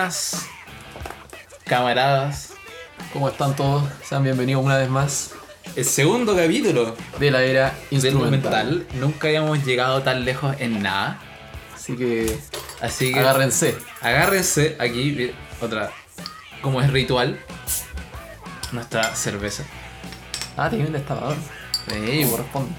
[0.00, 0.46] Buenas,
[1.66, 2.54] camaradas.
[3.12, 3.84] ¿Cómo están todos?
[4.02, 5.32] Sean bienvenidos una vez más
[5.76, 8.86] El segundo capítulo de la era instrumental.
[8.94, 11.18] Nunca habíamos llegado tan lejos en nada.
[11.74, 12.38] Así que
[12.80, 13.76] Así que agárrense.
[14.00, 15.90] agárrense aquí, mira, otra,
[16.62, 17.38] como es ritual,
[18.72, 19.64] nuestra cerveza.
[20.56, 21.36] Ah, tiene un destapador.
[21.90, 22.72] Sí, Como corresponde.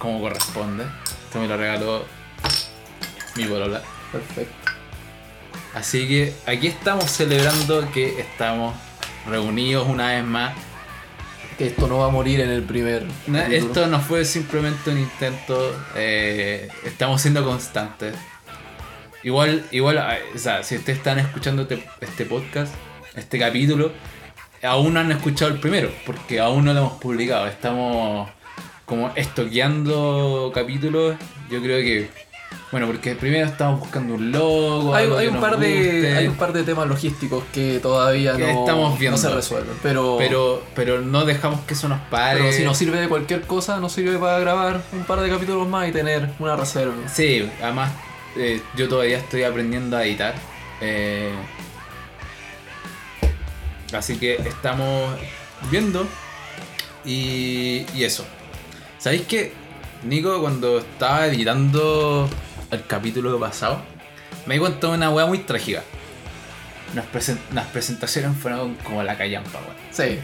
[0.00, 0.84] como corresponde.
[1.26, 2.04] Esto me lo regaló
[3.36, 3.80] mi bolola.
[4.10, 4.65] Perfecto.
[5.76, 8.74] Así que aquí estamos celebrando que estamos
[9.28, 10.54] reunidos una vez más.
[11.58, 13.06] Que esto no va a morir en el primer.
[13.50, 18.14] Esto no fue simplemente un intento, eh, estamos siendo constantes.
[19.22, 20.02] Igual, igual,
[20.34, 22.72] o sea, si ustedes están escuchando este, este podcast,
[23.14, 23.92] este capítulo,
[24.62, 27.46] aún no han escuchado el primero, porque aún no lo hemos publicado.
[27.48, 28.30] Estamos
[28.86, 31.16] como estoqueando capítulos.
[31.50, 32.08] Yo creo que,
[32.72, 34.94] bueno, porque primero estamos buscando un logo.
[34.94, 38.98] Hay, un par de, hay un par de temas logísticos que todavía Que no, estamos
[38.98, 39.16] viendo.
[39.16, 39.76] no se resuelven.
[39.82, 42.40] Pero, Pero, pero no dejamos que eso nos pare.
[42.40, 45.68] pero si nos sirve de cualquier cosa, nos sirve para grabar un par de capítulos
[45.68, 46.94] más y tener una reserva.
[47.12, 47.92] Sí, además
[48.36, 50.34] eh, yo todavía estoy aprendiendo a editar.
[50.80, 51.30] eh,
[53.92, 55.14] así que estamos
[55.70, 56.06] viendo.
[57.04, 58.26] Y, y eso.
[58.98, 59.52] ¿Sabéis que
[60.02, 62.28] Nico cuando estaba editando
[62.76, 63.80] el capítulo pasado
[64.46, 65.82] me di cuenta de una wea muy trágica?
[66.94, 69.76] Las, presen- las presentaciones fueron como la callampa, weón.
[69.90, 70.18] Sí.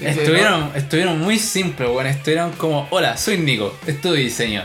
[0.00, 2.06] Estuvieron, estuvieron muy simples, weón.
[2.06, 4.62] Estuvieron como, hola, soy Nico, estudio diseño.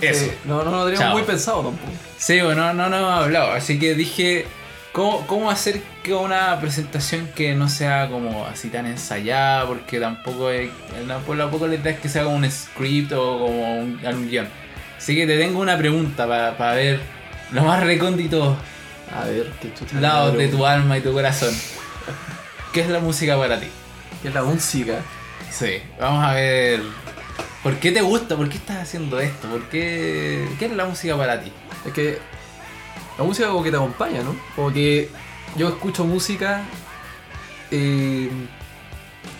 [0.00, 0.24] Eso.
[0.26, 0.32] Sí.
[0.44, 1.12] No, no, no lo teníamos Chao.
[1.12, 1.92] muy pensado tampoco.
[2.18, 4.46] Sí, bueno, no, no hemos hablado, así que dije,
[4.92, 9.66] ¿cómo, ¿cómo hacer que una presentación que no sea como así tan ensayada?
[9.66, 10.70] Porque tampoco, es,
[11.08, 14.48] tampoco, la idea es que sea como un script o como un, algún guion.
[15.02, 17.00] Así que te tengo una pregunta para ver
[17.50, 18.56] lo más recóndito
[19.12, 19.98] A ver, qué chucha.
[20.00, 21.52] lados de tu alma y tu corazón.
[22.72, 23.66] ¿Qué es la música para ti?
[24.22, 25.00] ¿Qué es la música?
[25.50, 26.82] Sí, vamos a ver.
[27.64, 28.36] ¿Por qué te gusta?
[28.36, 29.48] ¿Por qué estás haciendo esto?
[29.48, 31.52] ¿Por qué, ¿Qué es la música para ti?
[31.84, 32.18] Es que
[33.18, 34.36] la música como que te acompaña, ¿no?
[34.54, 35.10] Como que
[35.56, 36.62] yo escucho música
[37.72, 38.30] eh,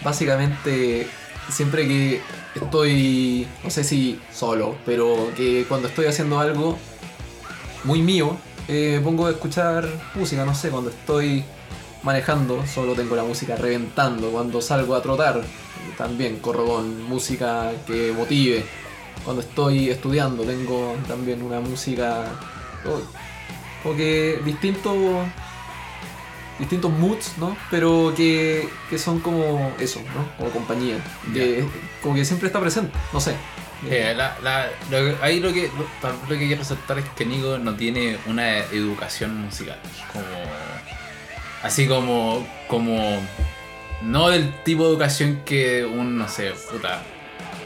[0.02, 1.06] básicamente
[1.48, 2.20] siempre que
[2.54, 6.78] estoy, no sé si solo, pero que cuando estoy haciendo algo
[7.84, 8.36] muy mío,
[8.68, 11.44] eh, pongo a escuchar música, no sé, cuando estoy
[12.02, 15.42] manejando solo tengo la música reventando, cuando salgo a trotar
[15.96, 18.64] también corro con música que motive.
[19.24, 22.24] Cuando estoy estudiando tengo también una música
[23.96, 24.96] que distintos
[26.62, 27.56] distintos moods, ¿no?
[27.70, 30.36] Pero que, que son como eso, ¿no?
[30.38, 30.96] Como compañía.
[31.34, 31.64] Que,
[32.00, 33.34] como que siempre está presente, no sé.
[33.90, 37.58] Eh, la- la- lo ahí lo que, lo, lo que quiero resaltar es que Nico
[37.58, 39.78] no tiene una educación musical.
[40.12, 40.24] Como,
[41.62, 43.20] así como, como.
[44.02, 47.02] No del tipo de educación que un, no sé, puta,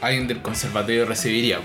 [0.01, 1.59] alguien del conservatorio recibiría.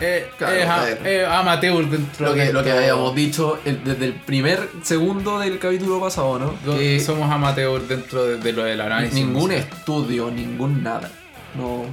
[0.00, 3.84] Eh, Claro, es, a- es amateur dentro Lo que, de lo que habíamos dicho el-
[3.84, 6.54] desde el primer segundo del capítulo pasado, ¿no?
[6.76, 9.14] Que somos amateur dentro de, de lo del análisis.
[9.14, 9.68] ningún musical.
[9.78, 11.10] estudio, ningún nada.
[11.56, 11.84] No,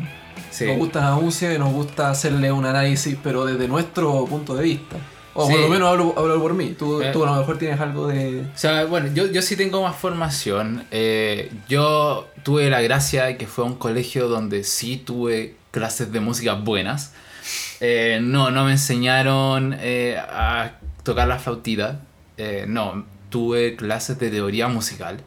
[0.51, 0.65] Sí.
[0.65, 4.63] Nos gusta la música y nos gusta hacerle un análisis, pero desde nuestro punto de
[4.63, 4.95] vista.
[5.35, 5.51] O Sí.
[5.53, 6.75] por lo menos hablo, hablo por mí.
[6.77, 7.11] Tú, Eh.
[7.13, 8.41] tú a lo mejor tienes algo de.
[8.41, 10.85] O sea, bueno, yo, yo sí tengo más formación.
[10.89, 16.11] Eh, yo tuve la gracia de que fue a un colegio donde sí tuve clases
[16.11, 17.13] de música buenas.
[17.81, 22.01] Eh, no, no me enseñaron eh, a tocar la flautita.
[22.37, 25.21] Eh, no, tuve clases de teoría musical.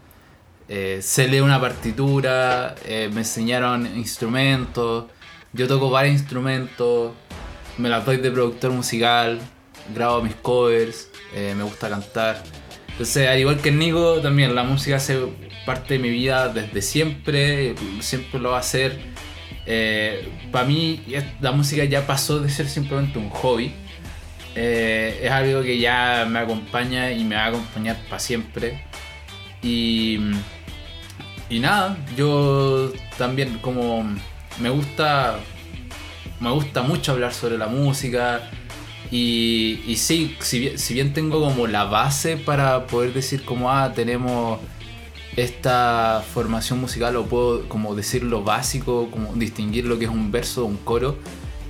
[0.68, 5.04] Sé leer una partitura, me enseñaron instrumentos.
[5.52, 7.12] Yo toco varios instrumentos,
[7.76, 9.38] me la doy de productor musical,
[9.94, 12.42] grabo mis covers, me gusta cantar.
[12.88, 15.18] Entonces, al igual que Nico, también la música hace
[15.66, 19.11] parte de mi vida desde siempre, siempre lo va a hacer.
[19.66, 21.00] Para mí,
[21.40, 23.72] la música ya pasó de ser simplemente un hobby.
[24.54, 28.84] Eh, es algo que ya me acompaña y me va a acompañar para siempre.
[29.62, 30.18] Y,
[31.48, 34.04] y nada, yo también como
[34.58, 35.38] me gusta,
[36.40, 38.50] me gusta mucho hablar sobre la música.
[39.10, 43.70] Y, y sí, si bien, si bien tengo como la base para poder decir como,
[43.70, 44.58] ah, tenemos
[45.36, 50.30] esta formación musical o puedo como decir lo básico, como distinguir lo que es un
[50.30, 51.16] verso de un coro.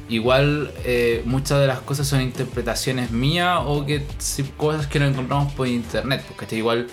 [0.08, 4.02] Igual eh, muchas de las cosas son interpretaciones mías o que
[4.56, 6.22] cosas que no encontramos por internet.
[6.36, 6.88] Porque igual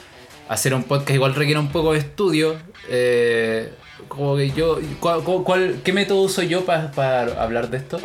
[0.48, 2.56] hacer un podcast igual requiere un poco de estudio.
[2.88, 3.74] eh,
[4.08, 8.00] como que yo, ¿cuál, cuál- ¿qué método uso yo pa- para hablar de esto?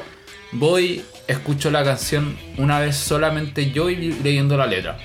[0.52, 4.98] Voy, escucho la canción una vez solamente yo y leyendo la letra.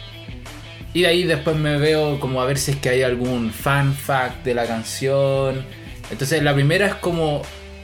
[0.94, 3.94] Y de ahí después me veo como a ver si es que hay algún fan
[3.94, 5.64] fact de la canción.
[6.10, 7.44] Entonces la primera es como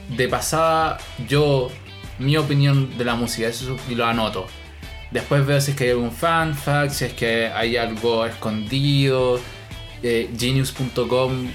[0.10, 0.98] de pasada
[1.28, 1.70] yo,
[2.20, 4.48] mi opinión de la música, eso y lo anoto.
[5.12, 9.40] Después veo si es que hay algún fan fact, si es que hay algo escondido.
[10.04, 11.48] Eh, genius.com,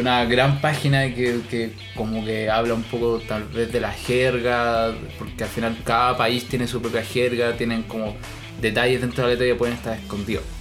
[0.00, 4.94] una gran página que, que como que habla un poco tal vez de la jerga,
[5.18, 8.16] porque al final cada país tiene su propia jerga, tienen como
[8.62, 10.55] detalles dentro de la letra que pueden estar escondidos.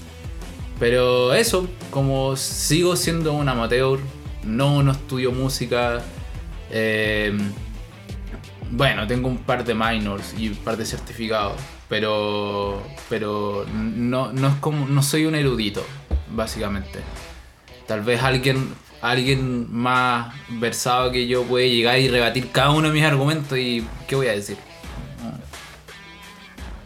[0.80, 4.00] Pero eso, como sigo siendo un amateur,
[4.44, 6.02] no, no estudio música,
[6.70, 7.38] eh,
[8.72, 14.48] bueno, tengo un par de minors y un par de certificados, pero pero no, no
[14.48, 15.86] es como no soy un erudito,
[16.36, 17.00] básicamente.
[17.88, 22.94] Tal vez alguien alguien más versado que yo puede llegar y rebatir cada uno de
[22.94, 24.58] mis argumentos y ¿qué voy a decir?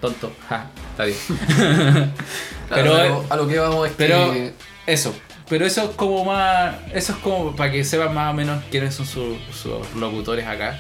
[0.02, 1.18] Tonto, ja, está bien.
[2.69, 4.54] Claro, pero a lo que vamos es pero que
[4.88, 5.13] eso,
[5.50, 6.75] pero eso es como más.
[6.94, 10.80] Eso es como para que sepan más o menos quiénes son sus, sus locutores acá.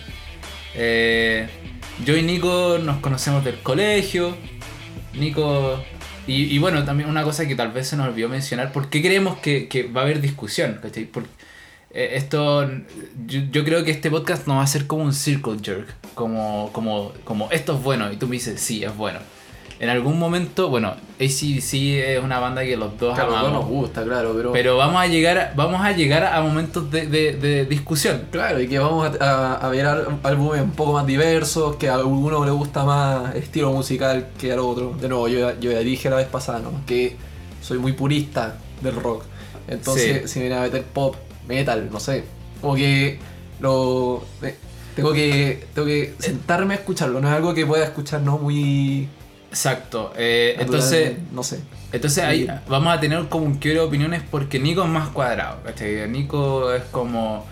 [0.75, 1.47] Eh,
[2.05, 4.37] yo y Nico nos conocemos del colegio.
[5.13, 5.83] Nico.
[6.27, 8.71] Y, y bueno, también una cosa que tal vez se nos olvidó mencionar.
[8.71, 10.79] ¿Por qué creemos que, que va a haber discusión?
[10.81, 11.05] ¿cachai?
[11.05, 11.25] Por-
[11.91, 12.69] eh, esto.
[13.25, 15.87] Yo, yo creo que este podcast no va a ser como un circle jerk.
[16.13, 18.11] Como, como, como esto es bueno.
[18.13, 19.19] Y tú me dices, sí, es bueno.
[19.79, 20.89] En algún momento, bueno,
[21.21, 21.73] ACDC
[22.17, 23.53] es una banda que los dos claro, amamos.
[23.61, 27.07] nos gusta, claro, pero, Pero vamos a llegar a, vamos a, llegar a momentos de,
[27.07, 28.23] de- de discusión.
[28.29, 29.85] claro, y que vamos a, a- a ver
[30.23, 34.59] álbumes un poco más diversos, que a alguno le gusta más estilo musical que al
[34.59, 34.95] otro.
[34.99, 36.71] De nuevo, yo, ya- yo ya dije la vez pasada, ¿no?
[36.85, 37.15] Que
[37.61, 39.23] soy muy purista del rock.
[39.69, 40.27] Entonces, Sí.
[40.27, 41.15] si me viene a meter pop,
[41.47, 42.25] metal, no sé.
[42.59, 43.17] Como que
[43.61, 44.25] lo.
[44.43, 44.55] eh,
[44.95, 45.67] tengo que.
[45.73, 47.21] Tengo que sentarme a escucharlo.
[47.21, 49.07] No es algo que pueda escuchar, no muy.
[49.49, 50.13] Exacto.
[50.15, 51.59] eh, entonces, No sé.
[51.91, 55.61] entonces ahí vamos a tener como un quiebre de opiniones porque Nico es más cuadrado.
[55.63, 56.07] ¿cachai?
[56.09, 57.45] Nico es como.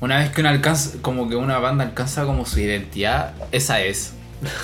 [0.00, 4.12] Una vez que una alcanza, como que una banda alcanza como su identidad, esa es.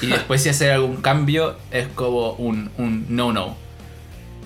[0.02, 3.56] Y después si hacer algún cambio es como un, un no-no.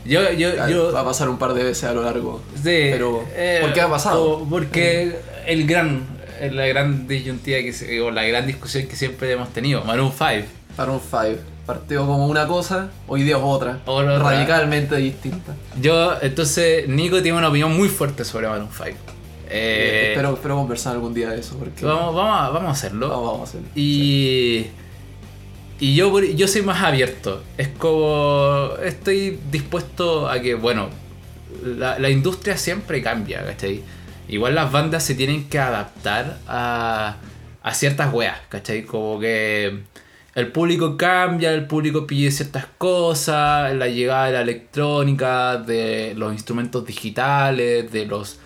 [0.05, 2.41] Yo, yo, Claro, yo, va a pasar un par de veces a lo largo.
[2.55, 4.47] Sí, Pero, eh, ¿por qué ha pasado?
[4.49, 6.07] Porque el gran,
[6.53, 10.47] la gran disyuntiva que o la gran discusión que siempre hemos tenido, Maroon 5.
[10.79, 14.19] Maroon 5 partió como una cosa, hoy día es otra, Otra.
[14.19, 15.55] radicalmente distinta.
[15.81, 18.97] Yo, entonces, Nico tiene una opinión muy fuerte sobre Maroon 5.
[19.49, 23.09] Eh, espero, espero conversar algún día de eso, porque vamos, vamos, a, vamos a hacerlo.
[23.09, 23.69] vamos, vamos a hacerlo.
[23.75, 24.67] Y,
[25.79, 27.43] y yo, yo soy más abierto.
[27.57, 28.71] Es como.
[28.83, 30.89] Estoy dispuesto a que, bueno,
[31.65, 33.83] la, la industria siempre cambia, ¿cachai?
[34.29, 37.17] Igual las bandas se tienen que adaptar a,
[37.63, 38.83] a ciertas weas, ¿cachai?
[38.85, 39.83] Como que
[40.37, 46.31] el público cambia, el público pide ciertas cosas, la llegada de la electrónica, de los
[46.31, 48.39] instrumentos digitales, de los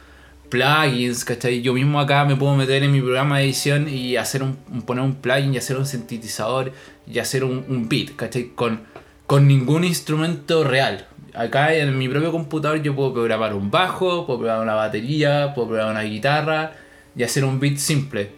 [0.49, 1.63] plugins, ¿cachai?
[1.63, 4.55] Yo mismo acá me puedo meter en mi programa de edición y hacer un,
[4.87, 6.73] poner un plugin y hacer un sintetizador
[7.13, 8.51] y hacer un, un beat, ¿cachai?
[8.55, 8.83] Con,
[9.27, 11.09] con ningún instrumento real.
[11.35, 15.67] Acá en mi propio computador yo puedo programar un bajo, puedo programar una batería, puedo
[15.71, 16.73] programar una guitarra
[17.17, 18.31] y hacer un beat simple.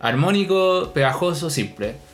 [0.00, 2.05] Armónico, pegajoso, simple.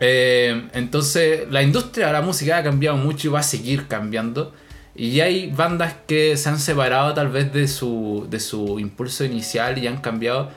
[0.00, 4.52] Eh, entonces, la industria de la música ha cambiado mucho y va a seguir cambiando.
[4.94, 9.78] Y hay bandas que se han separado tal vez de su, de su impulso inicial
[9.78, 10.50] y han cambiado.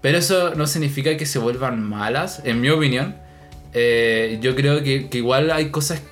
[0.00, 3.16] Pero eso no significa que se vuelvan malas, en mi opinión.
[3.72, 6.02] Eh, yo creo que, que igual hay cosas...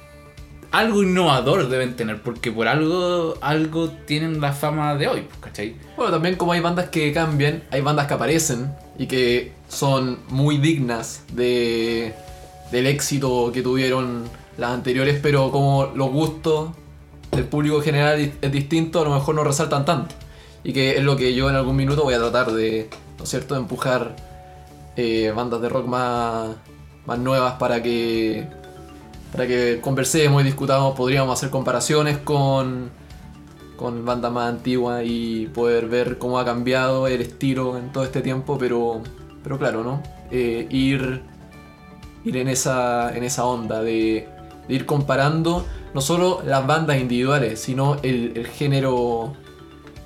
[0.73, 5.77] Algo innovador deben tener, porque por algo, algo tienen la fama de hoy, ¿cachai?
[5.97, 10.59] Bueno, también como hay bandas que cambian, hay bandas que aparecen y que son muy
[10.59, 12.15] dignas de,
[12.71, 14.25] del éxito que tuvieron
[14.59, 16.71] las anteriores, pero como los gustos
[17.33, 20.15] del público general es- distinto, a lo mejor no resaltan tanto.
[20.65, 23.31] Y que es lo que yo en algún minuto voy a tratar de, ¿no es
[23.31, 24.17] cierto?, empujar
[24.97, 26.51] eh, bandas de rock más,
[27.07, 28.49] más nuevas para que,
[29.33, 32.91] para que conversemos y discutamos, podríamos hacer comparaciones con
[33.77, 38.23] con bandas más antiguas y poder ver cómo ha cambiado el estilo en todo este
[38.23, 39.03] tiempo, pero,
[39.43, 40.03] pero claro, ¿no?
[40.31, 41.21] Eh, ir
[42.27, 44.29] ir en esa, en esa onda de,
[44.69, 45.65] de ir comparando
[45.95, 49.33] no solo las bandas individuales, sino el, el género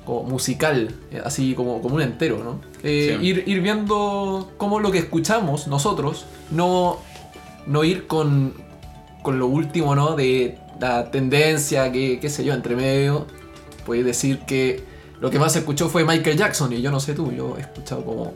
[0.04, 2.60] como musical, eh, así como, como un entero, ¿no?
[2.82, 3.26] Eh, Sí.
[3.26, 6.98] ir, ir viendo cómo lo que escuchamos nosotros, no,
[7.66, 8.54] no ir con,
[9.22, 10.14] con lo último, ¿no?
[10.14, 13.26] De la tendencia, que, qué sé yo, entre medio.
[13.84, 14.82] Puedes decir que
[15.20, 17.60] lo que más se escuchó fue Michael Jackson, y yo no sé tú, yo he
[17.62, 18.32] escuchado como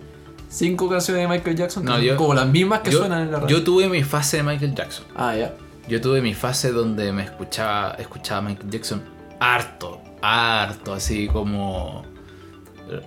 [0.55, 3.23] cinco canciones de Michael Jackson, que No, son yo- como las mismas que yo, suenan
[3.23, 3.57] en la radio.
[3.59, 5.05] yo tuve mi fase de Michael Jackson.
[5.17, 5.53] Ah, ya.
[5.89, 9.03] yo tuve mi fase donde me escuchaba, escuchaba Michael Jackson
[9.41, 12.05] harto, harto, así como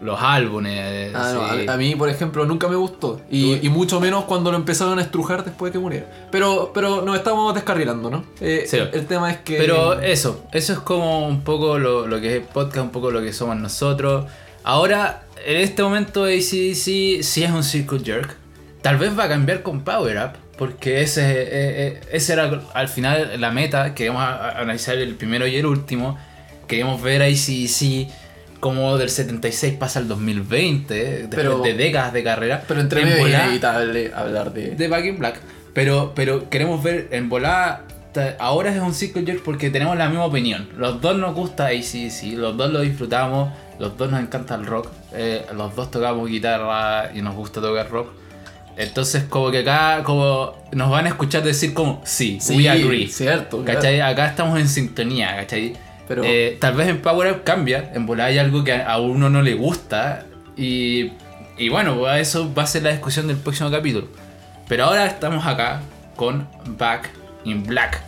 [0.01, 1.13] los álbumes.
[1.15, 3.21] Ah, no, a, a mí, por ejemplo, nunca me gustó.
[3.29, 6.27] Y, mucho menos cuando lo empezaron a estrujar después de que muriera.
[6.31, 8.23] Pero, pero nos estamos descarrilando, ¿no?
[8.41, 8.77] Eh, Sí.
[8.77, 9.57] el, el tema es que.
[9.57, 13.11] Pero eso, eso es como un poco lo, lo que es el podcast, un poco
[13.11, 14.25] lo que somos nosotros.
[14.71, 18.35] Ahora, en este momento ACDC sí es un circle jerk.
[18.81, 22.89] Tal vez va a cambiar con Power Up, porque ese, eh, eh, ese era al
[22.89, 23.93] final la meta.
[23.95, 26.17] A- analizar el primero y el último.
[26.67, 28.09] Queremos ver a ACDC
[28.59, 32.65] como del 76 pasa al 2020, después Pero- de décadas de carrera.
[32.67, 34.71] pero entre En es inevitable hablar de.
[34.71, 35.39] de Back in Black.
[35.73, 37.83] Pero, pero queremos ver en volada.
[38.39, 40.67] Ahora es un circle jerk porque tenemos la misma opinión.
[40.75, 44.89] Los dos nos gusta ACDC, los dos lo disfrutamos, los dos nos encanta el rock,
[45.13, 48.09] eh, los dos tocamos guitarra y nos gusta tocar rock.
[48.75, 53.07] Entonces, como que acá como nos van a escuchar decir como sí, Sí, we agree.
[53.07, 53.63] cierto.
[53.65, 54.01] ¿Cachai?
[54.01, 55.73] Acá estamos en sintonía, ¿cachai?
[56.07, 59.29] Pero- Eh, tal vez en Power Up cambia, en volada hay algo que a uno
[59.29, 61.11] no le gusta y,
[61.57, 64.07] y bueno, eso va a ser la discusión del próximo capítulo.
[64.67, 65.81] Pero ahora estamos acá
[66.15, 67.09] con Back
[67.45, 68.01] in Black.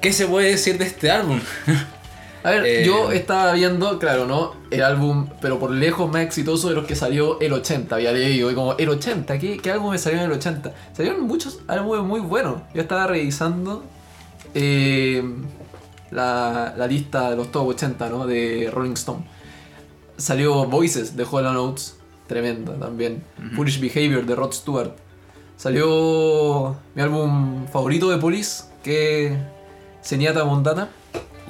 [0.00, 1.40] ¿Qué se puede decir de este álbum?
[2.42, 4.54] A ver, Eh, yo estaba viendo, claro, ¿no?
[4.70, 8.50] El álbum, pero por lejos más exitoso de los que salió el 80, había leído.
[8.50, 10.72] Y como, el 80, ¿qué, qué álbum me salió en el 80?
[10.94, 12.62] Salieron muchos álbumes muy buenos.
[12.74, 13.84] Yo estaba revisando
[14.54, 15.22] eh,
[16.10, 18.26] la, la lista de los top 80, ¿no?
[18.26, 19.24] De Rolling Stone.
[20.16, 23.22] Salió Voices de Hall Notes, tremenda también.
[23.54, 24.92] Foolish Behavior de Rod Stewart.
[25.56, 29.32] Salió mi álbum favorito de Police, que es
[30.00, 30.88] Seniata Montana.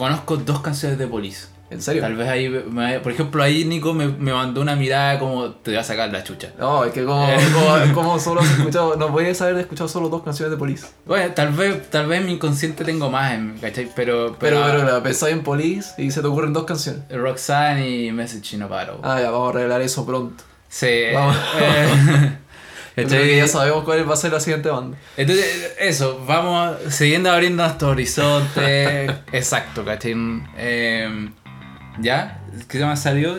[0.01, 1.47] Conozco dos canciones de Police.
[1.71, 2.03] ¿En serio?
[2.03, 5.73] Tal vez ahí, me- por ejemplo, ahí Nico me, me mandó una mirada como te
[5.75, 6.49] va a sacar la chucha.
[6.59, 10.23] No, es que como, como, como solo has escuchado, no puedes haber escuchado solo dos
[10.25, 10.87] canciones de Police.
[11.07, 13.89] Bueno, tal vez, tal vez mi inconsciente tengo más, ¿cachai?
[13.95, 17.03] Pero, Pero, pero la pensáis en Police y se te ocurren dos canciones.
[17.09, 18.95] Roxanne y Message in a Bottle.
[19.05, 20.43] Ah, ya, vamos a arreglar eso pronto.
[20.69, 20.89] Sí.
[21.15, 21.37] Vamos.
[21.61, 22.33] eh,
[22.95, 24.99] Creo que ya sabemos cuál va a ser la siguiente banda.
[25.17, 29.05] Entonces, eso, vamos siguiendo abriendo nuestro horizonte.
[29.33, 30.15] Exacto, ¿cachai?
[30.57, 31.31] Eh,
[32.01, 32.43] ¿Ya?
[32.69, 33.39] ¿Qué se me salió?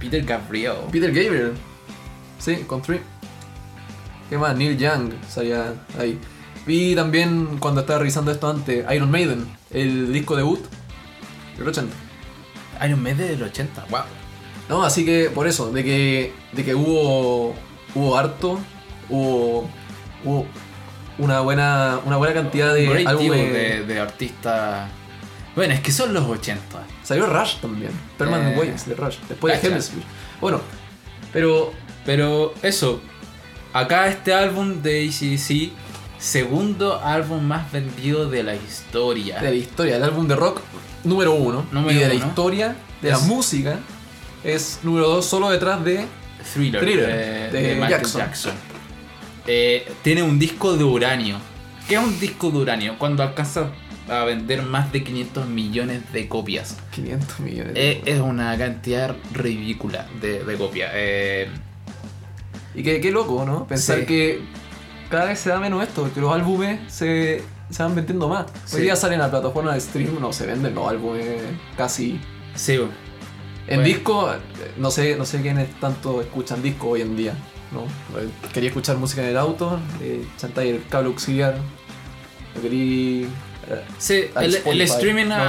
[0.00, 0.76] Peter Gabriel.
[0.90, 1.52] Peter Gabriel.
[2.38, 3.00] Sí, con Three.
[4.28, 4.56] ¿Qué más?
[4.56, 6.18] Neil Young salía ahí.
[6.66, 10.60] Vi también cuando estaba revisando esto antes, Iron Maiden, el disco debut
[11.56, 11.94] del 80.
[12.84, 14.00] Iron Maiden del 80, wow.
[14.68, 17.54] No, así que por eso, de que, de que hubo,
[17.94, 18.58] hubo harto,
[19.08, 19.68] hubo,
[20.24, 20.46] hubo
[21.18, 23.52] una buena, una buena cantidad de álbumes.
[23.52, 24.90] de, de artistas.
[25.54, 26.62] Bueno, es que son los 80.
[27.02, 29.68] Salió Rush también, Permanent Eh, Waves de Rush, después de.
[29.68, 30.02] Hemisphere.
[30.40, 30.60] Bueno,
[31.32, 31.72] pero
[32.04, 33.00] Pero eso,
[33.72, 35.72] acá este álbum de ACDC,
[36.18, 39.40] segundo álbum más vendido de la historia.
[39.40, 40.60] de la historia, el álbum de rock
[41.04, 43.78] número uno, Número y de la historia de Es- la música
[44.44, 46.06] es número dos solo detrás de
[46.54, 47.06] Thriller, Thriller,
[47.52, 48.20] de de, Michael Jackson.
[48.20, 48.52] Jackson.
[49.46, 51.36] Eh, tiene un disco de uranio.
[51.88, 52.98] ¿Qué es un disco de uranio?
[52.98, 53.70] Cuando alcanza
[54.08, 56.76] a vender más de 500 millones de copias.
[56.92, 57.74] 500 millones.
[57.74, 60.90] de Eh, es una cantidad ridícula de, de copias.
[60.94, 61.48] Eh,
[62.74, 63.66] Y qué, qué loco, ¿no?
[63.66, 64.06] Pensar Sí.
[64.06, 64.40] que
[65.10, 68.46] cada vez se da menos esto, que los álbumes se, se van vendiendo más.
[68.64, 68.76] Sí.
[68.76, 71.40] Hoy día salen a plataformas de stream, no se venden los álbumes
[71.76, 72.20] casi.
[72.54, 72.78] sí,
[73.68, 73.82] En Bueno.
[73.82, 74.30] disco,
[74.78, 77.34] no sé, no sé quiénes tanto escuchan disco hoy en día.
[77.72, 77.82] ¿no?
[78.52, 81.58] Quería escuchar música en el auto, eh, chantáis el cable auxiliar.
[82.62, 83.26] Quería.
[83.68, 85.34] eh, sí, el, streaming ¿no?
[85.34, 85.40] ha,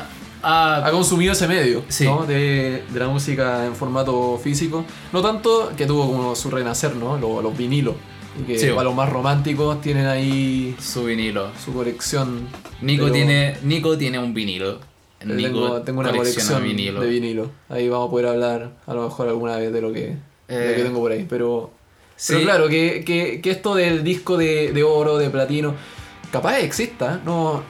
[0.00, 0.06] ha-
[0.42, 2.04] ha- ha consumido ese medio Sí.
[2.04, 2.26] ¿no?
[2.26, 4.84] de, de la música en formato físico.
[5.12, 7.16] No tanto que tuvo como su renacer, ¿no?
[7.16, 7.94] Los, los vinilos.
[8.38, 8.68] Y que Sí.
[8.68, 11.50] para los más románticos tienen ahí su vinilo.
[11.64, 12.46] su colección.
[12.82, 14.80] Nico, Pero- tiene, Nico tiene un vinilo.
[15.26, 17.00] Tengo, tengo una colección vinilo.
[17.00, 17.50] de vinilo.
[17.68, 20.14] Ahí vamos a poder hablar a lo mejor alguna vez de lo que, de
[20.48, 21.26] lo Eh, que tengo por ahí.
[21.28, 21.70] Pero,
[22.16, 22.34] Sí.
[22.34, 25.74] pero claro, que, que, que esto del disco de, de oro, de platino,
[26.30, 27.20] capaz exista.
[27.24, 27.62] No,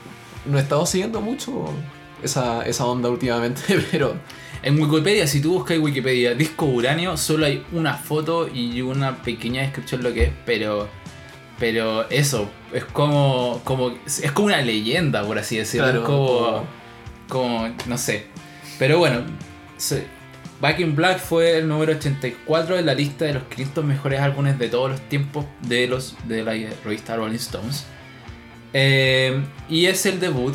[0.47, 1.65] no he estado siguiendo mucho
[2.23, 4.15] esa, esa onda últimamente, pero
[4.65, 9.63] En Wikipedia, si tú buscas Wikipedia disco uranio, solo hay una foto y una pequeña
[9.63, 10.89] descripción de lo que es, pero
[11.59, 16.27] pero eso es como como es como una leyenda, por así decirlo, Claro, es como
[16.27, 16.65] como-
[17.87, 18.27] no sé.
[18.79, 19.25] Pero bueno,
[20.61, 24.59] Back in Black fue el número 84 en la lista de los 500 mejores álbumes
[24.59, 26.53] de todos los tiempos de los de la
[26.85, 27.85] revista Rolling Stones.
[28.73, 30.55] Eh, y es el debut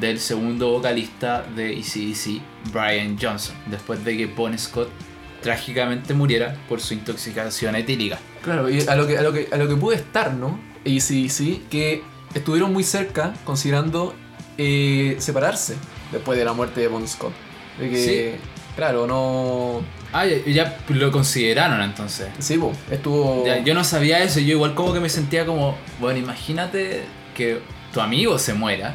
[0.00, 4.88] del segundo vocalista de ACDC, Brian Johnson, después de que Bon Scott
[5.42, 8.18] trágicamente muriera por su intoxicación etílica.
[8.42, 10.58] Claro, y a lo que, a lo que, a lo que pude estar, ¿no?
[10.98, 12.02] Sí, que
[12.32, 14.14] estuvieron muy cerca considerando
[14.56, 15.76] eh, separarse
[16.12, 17.32] después de la muerte de Bon Scott.
[17.78, 18.36] De que,
[18.76, 19.80] claro, no.
[20.12, 22.28] Ah, ya, ya lo consideraron entonces.
[22.38, 23.44] Sí, po, estuvo.
[23.46, 27.02] Ya, yo no sabía eso, yo igual como que me sentía como, bueno, imagínate
[27.34, 27.60] que
[27.94, 28.94] tu amigo se muera.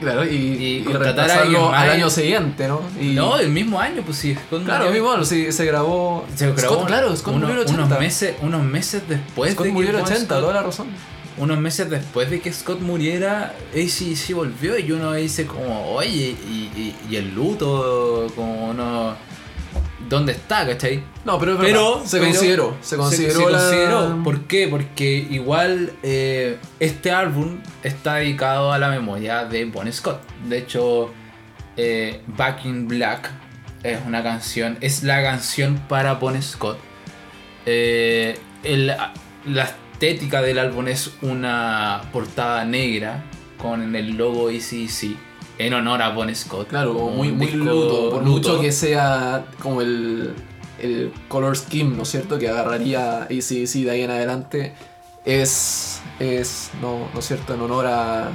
[0.00, 2.80] Claro, y, y y al año siguiente, ¿no?
[3.00, 4.36] Y, No, el mismo año, pues sí.
[4.50, 6.24] Claro, murió- mismo año, sí, se grabó.
[6.34, 7.84] Se grabó Scott, claro, Scott uno- murió en el 80.
[7.86, 10.54] unos meses, unos meses después Scott de murió en que el Bon 80, Scott- toda
[10.54, 10.88] la razón.
[11.38, 16.70] Unos meses después de que Scott muriera, ACDC volvió y uno dice como, oye, y,
[16.76, 19.16] y- y el luto, como uno...
[20.08, 21.02] ¿Dónde está, cachai?
[21.24, 22.76] No, pero, Pero se consideró.
[22.82, 23.34] Se consideró.
[23.46, 24.20] se la- consideró.
[24.22, 24.68] ¿Por qué?
[24.68, 30.20] Porque igual eh, este álbum está dedicado a la memoria de Bon Scott.
[30.46, 31.10] De hecho,
[31.78, 33.30] eh, Back in Black
[33.84, 36.78] es una canción, es la canción para Bon Scott.
[37.64, 38.94] Eh, el-
[40.02, 43.22] estética del álbum es una portada negra
[43.56, 45.16] con el logo ACDC
[45.58, 46.70] en honor a Bon Scott.
[46.70, 48.10] Claro, como muy, muy luto.
[48.10, 48.48] Por luto.
[48.48, 50.34] mucho que sea como el,
[50.80, 52.36] el color scheme, ¿no es cierto?
[52.36, 54.72] Que agarraría ACDC de ahí en adelante.
[55.24, 56.00] Es.
[56.18, 56.72] Es.
[56.80, 57.54] No, ¿no es cierto?
[57.54, 58.30] En honor a.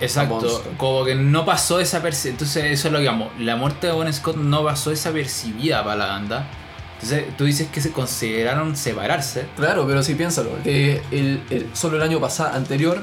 [0.00, 2.32] Exacto, como que no pasó desapercibida.
[2.32, 3.30] Entonces, eso es lo que amo.
[3.38, 6.46] La muerte de Bon Scott no pasó desapercibida para la banda.
[6.94, 9.46] Entonces, tú dices que se consideraron separarse.
[9.56, 10.50] Claro, pero sí piénsalo.
[10.62, 13.02] Que el, el- solo el año pasado, anterior,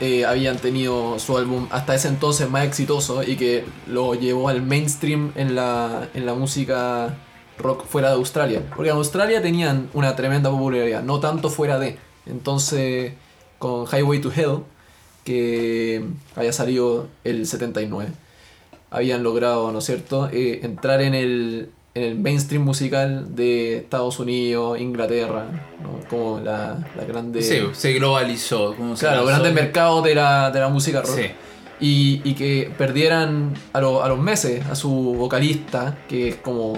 [0.00, 4.62] eh, habían tenido su álbum hasta ese entonces más exitoso y que lo llevó al
[4.62, 7.16] mainstream en la, en la música
[7.58, 8.62] rock fuera de Australia.
[8.76, 11.96] Porque en Australia tenían una tremenda popularidad, no tanto fuera de.
[12.26, 13.12] Entonces,
[13.58, 14.58] con Highway to Hell,
[15.24, 16.04] que
[16.36, 18.10] había salido el 79,
[18.90, 24.18] habían logrado, ¿no es cierto?, Eh, entrar en el, en el mainstream musical de Estados
[24.18, 25.46] Unidos, Inglaterra,
[25.82, 26.00] ¿no?
[26.08, 27.42] como la, la grande...
[27.42, 28.74] Sí, se globalizó.
[28.76, 31.16] Como se Claro, grandes mercados de la, de la música rock.
[31.16, 31.26] Sí.
[31.80, 36.74] Y, y que perdieran a, lo- a los meses a su vocalista, que es como.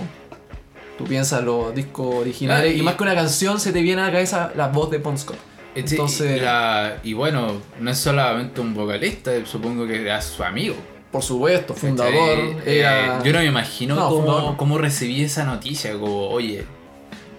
[0.98, 4.02] Tú piensas los discos originales, Ah, y, y- más que una canción se te viene
[4.02, 5.38] a la cabeza la voz de Bon Scott.
[5.74, 10.42] Este, Entonces- y, la- y bueno, no es solamente un vocalista, supongo que era su
[10.44, 10.74] amigo.
[11.12, 12.56] Por supuesto, fundador.
[12.58, 12.78] ¿cachai?
[12.78, 13.18] Era.
[13.18, 16.64] Eh, yo no me imagino No, cómo, recibí esa noticia, como, oye,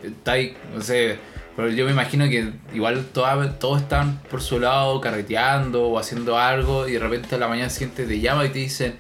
[0.04, 1.18] está ahí, no sé,
[1.56, 6.38] pero yo me imagino que igual toda- todos están por su lado carreteando o haciendo
[6.38, 8.98] algo y de repente a la mañana siguiente te llama y te dicen,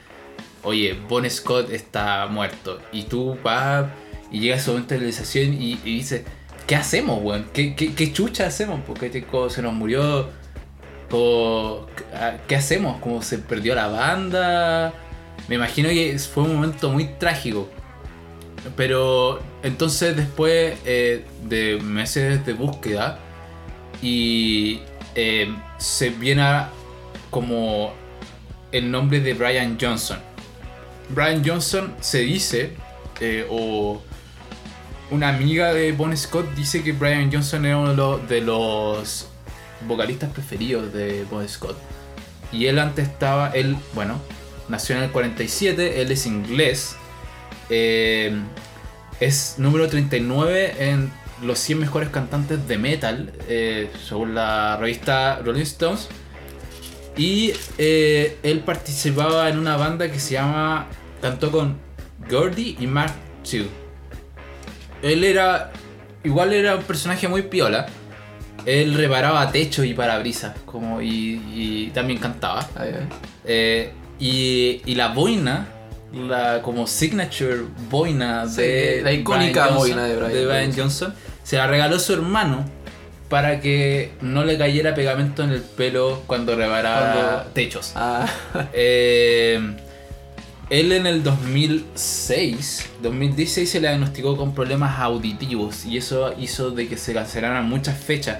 [0.63, 2.79] oye, Bon Scott está muerto.
[2.93, 3.87] Y tú vas
[4.31, 6.21] y llega ese momento de realización y, y dices,
[6.67, 7.47] ¿qué hacemos, weón?
[7.53, 8.79] ¿Qué, qué, qué chucha hacemos?
[8.87, 10.29] Porque este se nos murió.
[11.11, 11.87] Co-
[12.47, 12.99] ¿Qué hacemos?
[13.01, 14.93] ¿Cómo se perdió la banda?
[15.47, 17.69] Me imagino que fue un momento muy trágico.
[18.75, 23.17] Pero entonces después eh, de meses de búsqueda
[24.01, 24.81] y
[25.15, 26.43] eh, se viene
[27.31, 27.91] como
[28.71, 30.19] el nombre de Brian Johnson.
[31.09, 32.73] Brian Johnson se dice,
[33.19, 34.01] eh, o
[35.09, 39.27] una amiga de Bon Scott dice que Brian Johnson era uno de los
[39.87, 41.77] vocalistas preferidos de Bon Scott.
[42.51, 44.19] Y él antes estaba, él, bueno,
[44.67, 46.95] nació en el 47, él es inglés.
[47.69, 48.33] eh,
[49.21, 51.11] es número 39 en
[51.43, 56.07] los 100 mejores cantantes de metal, eh, según la revista Rolling Stones.
[57.15, 60.87] Y eh, él participaba en una banda que se llama.
[61.21, 61.77] Cantó con
[62.29, 63.13] Gordy y Mark
[63.51, 63.69] II.
[65.03, 65.71] Él era.
[66.23, 67.87] Igual era un personaje muy piola.
[68.65, 70.55] Él reparaba techo y parabrisas.
[70.65, 72.67] Como, y, y también cantaba.
[72.75, 72.91] Ay.
[73.45, 75.67] Eh, y, y la boina,
[76.13, 81.09] la como signature boina Sí, de la icónica Brian boina de Brian Johnson.
[81.11, 82.65] Johnson, se la regaló su hermano
[83.29, 87.93] para que no le cayera pegamento en el pelo cuando reparaba Cuando- techos.
[87.95, 88.25] Ah,
[88.73, 89.75] Eh,
[90.71, 96.87] él en el 2006, 2016 se le diagnosticó con problemas auditivos y eso hizo de
[96.87, 98.39] que se cancelaran muchas fechas.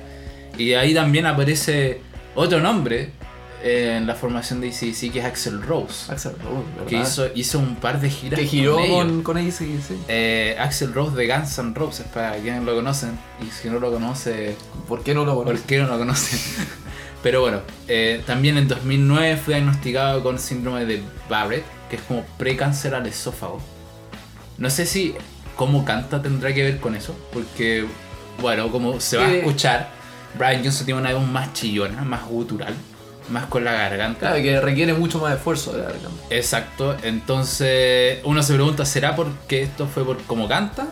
[0.58, 2.00] Y ahí también aparece
[2.34, 3.10] otro nombre
[3.62, 6.88] eh, en la formación de ACDC que es Axel Rose, Axel Rose, ¿verdad?
[6.88, 9.38] que hizo, hizo un par de giras que giró con con.
[10.08, 13.91] Eh, Axel Rose de Guns N' Roses, para quienes lo conocen, y si no lo
[13.91, 14.56] conoce,
[14.88, 15.65] ¿Por qué no lo ¿Por conoces?
[15.67, 16.39] qué no lo conocen?
[17.24, 22.23] Pero bueno, eh, también en 2009 fue diagnosticado con síndrome de Barrett, que es como
[22.39, 23.60] precáncer al esófago.
[24.58, 25.13] No sé si
[25.56, 27.86] cómo canta tendrá que ver con eso, porque,
[28.41, 29.89] bueno, como se va a escuchar,
[30.39, 32.73] Brian Johnson tiene una voz más chillona, más gutural,
[33.30, 34.19] más con la garganta.
[34.19, 36.23] Claro, que requiere mucho más esfuerzo de la garganta.
[36.30, 40.88] Exacto, entonces uno se pregunta, ¿será porque esto fue por cómo canta?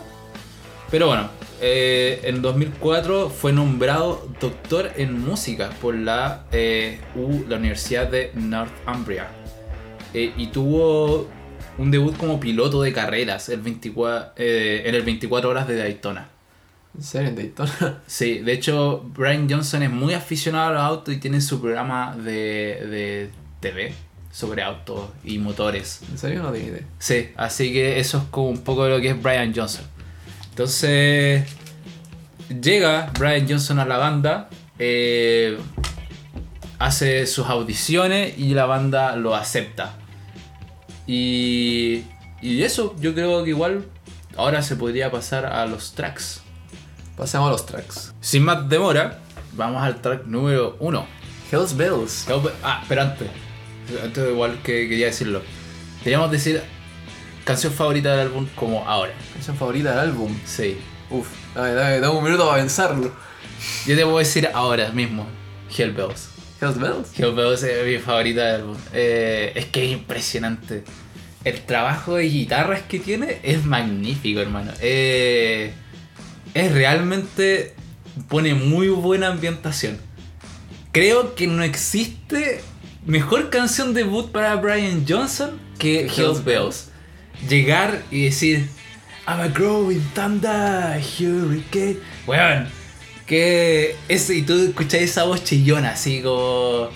[0.90, 1.28] Pero bueno,
[1.60, 8.32] eh, en 2004 fue nombrado doctor en música por la, eh, U- la Universidad de
[8.34, 9.28] Northumbria.
[10.14, 11.28] Eh, y tuvo
[11.78, 16.28] un debut como piloto de carreras el 24, eh, en el 24 horas de Daytona.
[16.96, 18.02] ¿En serio en Daytona?
[18.06, 22.16] Sí, de hecho, Brian Johnson es muy aficionado a los autos y tiene su programa
[22.16, 23.94] de, de TV
[24.32, 26.00] sobre autos y motores.
[26.10, 26.42] ¿En serio?
[26.42, 26.84] No tenía idea.
[26.98, 29.84] Sí, así que eso es como un poco de lo que es Brian Johnson.
[30.50, 31.44] Entonces,
[32.60, 35.58] llega Brian Johnson a la banda, eh,
[36.78, 39.96] hace sus audiciones y la banda lo acepta.
[41.06, 42.04] Y,
[42.40, 43.84] y eso, yo creo que igual
[44.36, 46.42] ahora se podría pasar a los tracks.
[47.16, 48.14] Pasemos a los tracks.
[48.20, 49.18] Sin más demora,
[49.52, 51.06] vamos al track número 1.
[51.52, 52.26] Hells Bells.
[52.62, 53.28] Ah, pero antes,
[54.02, 55.42] antes igual que quería decirlo.
[56.02, 56.62] Queríamos decir
[57.44, 59.12] canción favorita del álbum como ahora.
[59.34, 60.34] Canción favorita del álbum.
[60.46, 60.78] Sí.
[61.10, 63.12] Uf, dame, dame, dame un minuto para pensarlo.
[63.86, 65.26] Yo te puedo decir ahora mismo,
[65.76, 66.29] Hell Bells.
[66.60, 67.18] Hells Bells.
[67.18, 68.76] Hell Bells es mi favorita del álbum.
[68.92, 70.84] Eh, es que es impresionante.
[71.44, 74.72] El trabajo de guitarras que tiene es magnífico, hermano.
[74.80, 75.72] Eh,
[76.52, 77.74] es realmente.
[78.28, 79.98] pone muy buena ambientación.
[80.92, 82.60] Creo que no existe
[83.06, 86.88] mejor canción debut para Brian Johnson que Hells Hells Bells.
[87.48, 88.68] Llegar y decir,
[89.26, 91.98] I'm a growing thunder, hurricane.
[92.26, 92.68] Weón,
[93.30, 96.88] que es, y tú escuchás esa voz chillona, así como.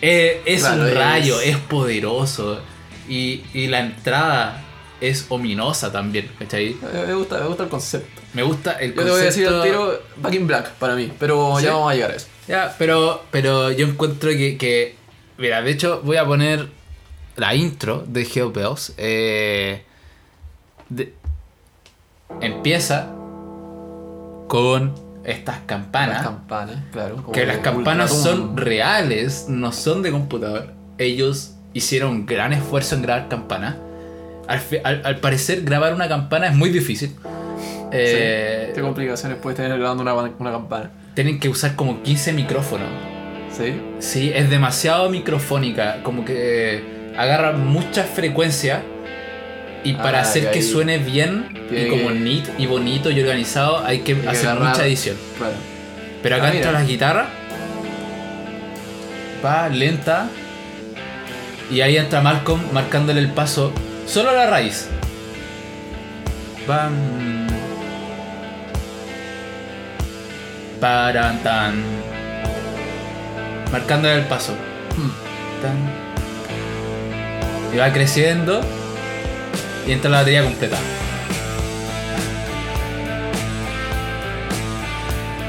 [0.00, 2.60] eh, es Claro, un rayo, es poderoso.
[3.06, 4.64] Y, y la entrada
[5.02, 6.76] es ominosa también, ¿cachai?
[6.94, 8.22] Me, me gusta, me gusta el concepto.
[8.32, 11.12] Me gusta el Yo te voy a decir concepto- tiro Back in Black para mí,
[11.18, 11.64] pero ¿Sí?
[11.64, 12.26] ya vamos a llegar a eso.
[12.48, 14.94] Ya, pero, pero yo encuentro que, que-
[15.38, 16.68] Mira, de hecho voy a poner
[17.36, 18.94] la intro de Bells.
[18.96, 19.82] eh,
[20.88, 21.12] de-
[22.40, 23.10] empieza
[24.48, 24.94] con
[25.24, 26.22] estas Las campanas.
[26.22, 27.30] campanas, claro.
[27.32, 30.72] que las campanas son reales, no son de computador.
[30.98, 33.76] Ellos hicieron un gran esfuerzo en grabar campanas.
[34.48, 37.14] Al, fi- al- al parecer grabar una campana es muy difícil.
[37.92, 40.90] Eh, ¿Qué complicaciones puedes tener grabando una, una campana?
[41.14, 42.88] tienen que usar como 15 micrófonos.
[43.56, 43.80] ¿Sí?
[43.98, 48.82] Sí, es demasiado microfónica, como que agarra mucha frecuencia
[49.84, 53.20] y para Ah, hacer que ahí suene bien y como que- neat y bonito y
[53.20, 55.16] organizado hay que hacer mucha edición.
[55.38, 55.54] Claro.
[56.22, 57.28] Pero acá Ah, entra la guitarra,
[59.44, 60.28] va lenta
[61.70, 63.72] y ahí entra Malcolm marcándole el paso
[64.06, 64.88] solo a la raíz.
[66.68, 67.46] Bam.
[70.80, 71.82] Paran tan.
[73.72, 74.52] Marcándole el paso.
[74.96, 75.10] Hmm.
[75.62, 75.76] Tan.
[77.74, 78.60] Y va creciendo
[79.90, 80.78] y entra la batería completa.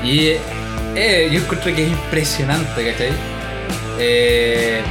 [0.04, 0.30] Y
[0.96, 3.10] eh, yo encuentro que es impresionante, ¿cachai?
[4.00, 4.82] Eh,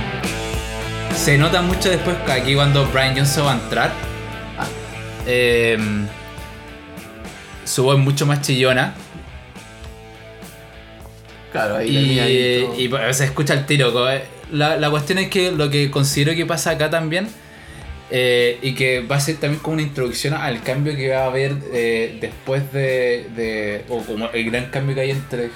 [1.17, 3.93] se nota mucho después que aquí cuando Brian Johnson va a entrar.
[5.27, 5.77] Eh,
[7.65, 8.95] su voz es mucho más chillona.
[11.51, 12.21] Claro, ahí
[12.77, 14.09] Y, y, pues, se escucha el tiro.
[14.09, 17.29] eh, La, la cuestión es que lo que considero que pasa acá también,
[18.11, 21.27] eh, y que va a ser también como una introducción al cambio que va a
[21.27, 25.51] haber eh, después de, de- o como el gran cambio que hay entre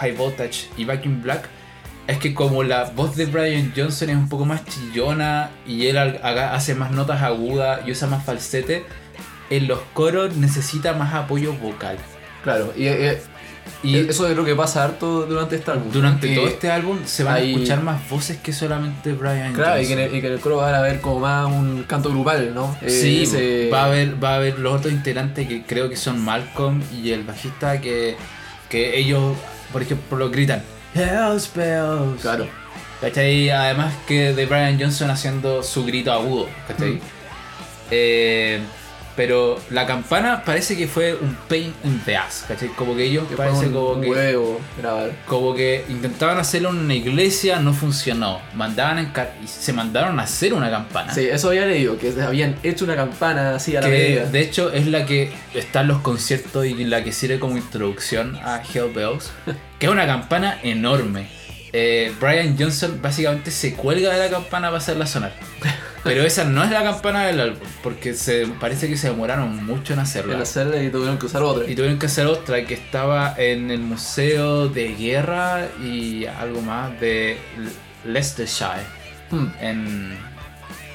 [0.00, 1.48] High Voltage y Back in Black,
[2.08, 5.96] es que como la voz de Brian Johnson es un poco más chillona y él
[5.98, 8.84] hace más notas agudas y usa más falsete,
[9.50, 11.96] en los coros necesita más apoyo vocal.
[12.42, 13.20] Claro, y, eh,
[13.84, 15.90] Y eso es lo que pasa harto durante este álbum.
[15.92, 19.80] Durante todo este álbum se van hay- a escuchar más voces que solamente Brian Claro,
[19.80, 19.96] y Johnson.
[19.96, 22.10] que, en el, y que en el coro van a ver como más un canto
[22.10, 22.76] grupal, ¿no?
[22.80, 25.96] Eh, Sí, ese- va a haber va a haber los otros integrantes que creo que
[25.96, 28.16] son Malcolm y el bajista que,
[28.68, 29.36] que ellos,
[29.72, 30.62] por ejemplo, lo gritan
[30.94, 32.20] Hells Bells.
[32.22, 32.46] Claro.
[33.00, 33.50] ¿Cachai?
[33.50, 36.92] Además que de Brian Johnson haciendo su grito agudo, ¿cachai?
[36.92, 37.00] Mm.
[37.90, 38.60] Eh,
[39.16, 42.68] pero la campana parece que fue un pain in the ass, ¿cachai?
[42.68, 45.12] Como que ellos Que parece un, como que huevo grabar.
[45.26, 48.40] como que intentaban hacerlo en una iglesia, no funcionó.
[48.54, 51.12] Mandaban y se mandaron a hacer una campana.
[51.12, 54.24] Sí, eso había leído, que habían hecho una campana así a la medida.
[54.26, 58.36] de hecho es la que está en los conciertos y la que sirve como introducción
[58.42, 59.30] a Hell Bells,
[59.78, 61.41] que es una campana enorme.
[61.72, 65.32] Eh, Brian Johnson básicamente se cuelga de la campana para hacerla sonar.
[66.04, 69.94] Pero esa no es la campana del álbum, porque se parece que se demoraron mucho
[69.94, 70.34] en hacerla.
[70.34, 71.70] En hacerla y tuvieron que usar otra.
[71.70, 77.00] Y tuvieron que hacer otra que estaba en el Museo de Guerra y algo más
[77.00, 77.38] de
[78.04, 78.84] Leicestershire.
[79.30, 79.46] Hmm.
[79.60, 80.18] En,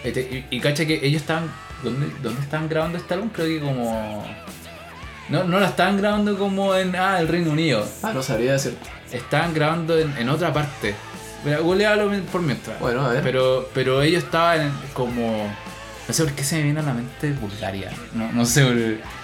[0.04, 1.52] este, y, y cacha que ellos estaban.
[1.84, 3.30] ¿dónde, ¿Dónde estaban grabando este álbum?
[3.30, 4.26] Creo que como.
[5.30, 7.86] No, no la estaban grabando como en ah, el Reino Unido.
[8.04, 8.78] Ah, no sabría decir.
[9.12, 10.96] Estaban grabando en, en otra parte.
[11.62, 12.80] Googlealo por mientras.
[12.80, 13.24] Bueno, a ver.
[13.24, 15.50] Pero, pero ellos estaban como.
[16.08, 17.92] No sé por qué se me viene a la mente Bulgaria.
[18.14, 18.64] No, no sé.
[18.66, 19.18] por-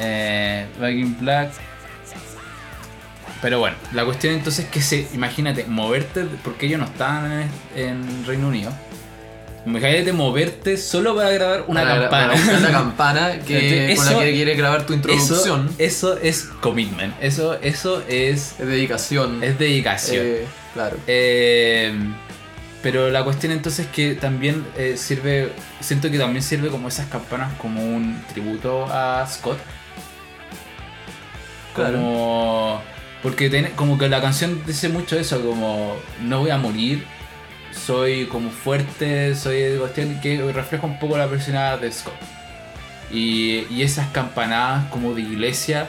[0.00, 1.50] Eh, Back in Black.
[3.40, 5.08] Pero bueno, la cuestión entonces es que se.
[5.14, 6.24] Imagínate, moverte.
[6.44, 8.72] Porque ellos no estaban en, en Reino Unido.
[9.66, 12.32] Imagínate moverte solo para grabar una Para- campana.
[12.34, 15.68] para Una campana que, Eso- con la que quiere grabar tu introducción.
[15.78, 17.14] Eso, eso es commitment.
[17.20, 19.42] Eso, eso es, Es dedicación.
[19.44, 20.24] es dedicación.
[20.26, 20.96] Eh, claro.
[21.06, 21.92] Eh,
[22.82, 27.06] pero la cuestión entonces es que también eh, sirve, siento que también sirve como esas
[27.08, 29.58] campanas como un tributo a Scott.
[31.74, 32.80] Como,
[33.22, 37.04] porque tiene- como que la canción dice mucho eso, como no voy a morir,
[37.72, 42.14] soy como fuerte, soy de cuestión que refleja un poco la personalidad de Scott.
[43.10, 45.88] Y, y esas campanadas como de iglesia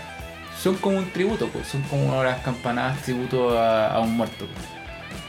[0.61, 4.45] son como un tributo, pues, son como las campanadas tributo a, a un muerto.
[4.47, 4.67] pues.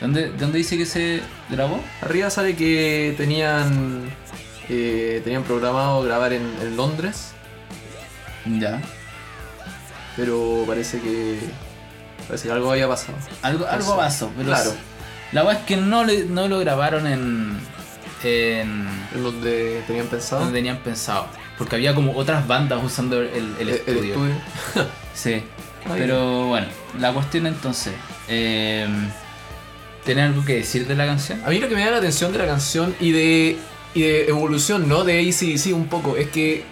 [0.00, 1.80] ¿Dónde, ¿Dónde dice que se grabó?
[2.00, 4.08] Arriba sale que tenían
[4.68, 7.32] eh, tenían programado grabar en, en Londres,
[8.58, 8.80] Ya.
[10.16, 11.38] pero parece que
[12.28, 13.18] parece que algo había pasado.
[13.42, 14.72] Algo, algo pasó, pero Claro.
[15.32, 17.58] La verdad es que no, le- no lo grabaron en,
[18.22, 20.42] en En donde tenían pensado.
[20.42, 21.26] donde tenían pensado.
[21.58, 24.16] Porque había como otras bandas usando el, el estudio.
[25.14, 25.42] Sí.
[25.96, 26.66] Pero bueno,
[26.98, 27.92] la cuestión entonces.
[28.28, 28.86] Eh,
[30.04, 31.42] ¿Tiene algo que decir de la canción?
[31.44, 33.58] A mí lo que me da la atención de la canción y de,
[33.94, 35.04] y de evolución, ¿no?
[35.04, 36.64] De ACDC un poco, es que.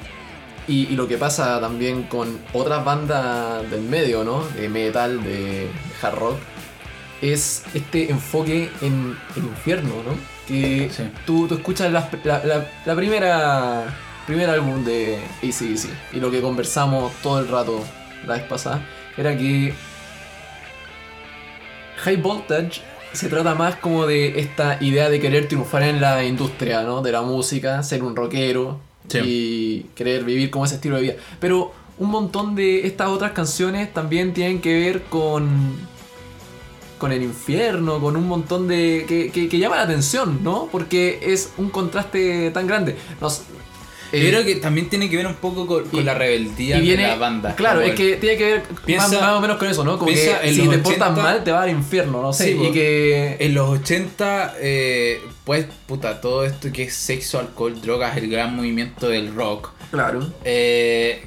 [0.67, 4.43] Y, y lo que pasa también con otras bandas del medio, ¿no?
[4.45, 5.69] De metal, de
[6.03, 6.37] hard rock,
[7.23, 10.15] es este enfoque en el infierno, ¿no?
[10.47, 11.05] Que Sí.
[11.27, 12.09] tú, tú escuchas la-
[12.87, 17.83] la primera primer álbum de ACDC y lo que conversamos todo el rato
[18.27, 18.83] la vez pasada
[19.17, 19.73] era que
[22.05, 26.83] High Voltage se trata más como de esta idea de querer triunfar en la industria,
[26.83, 27.01] ¿no?
[27.01, 29.19] De la música, ser un rockero Sí.
[29.25, 31.15] y querer vivir como ese estilo de vida.
[31.41, 35.49] Pero un montón de estas otras canciones también tienen que ver con
[36.99, 40.69] con el infierno, con un montón de que, que, que llama la atención, ¿no?
[40.71, 42.97] Porque es un contraste tan grande.
[43.21, 43.43] Nos,
[44.13, 46.79] Yo eh, creo que también tiene que ver un poco con, con y- la rebeldía
[46.79, 47.55] y viene, de la banda.
[47.55, 49.99] Claro, es el- que tiene que ver Piensa- más, más o menos con eso, ¿no?
[49.99, 52.45] Como que si te portas 80, mal te va al infierno, no sé.
[52.45, 52.73] Sí, y po.
[52.73, 58.29] que En los 80, eh, pues, puta, todo esto que es sexo, alcohol, drogas, el
[58.31, 60.27] gran movimiento del rock, Claro.
[60.45, 61.23] eh,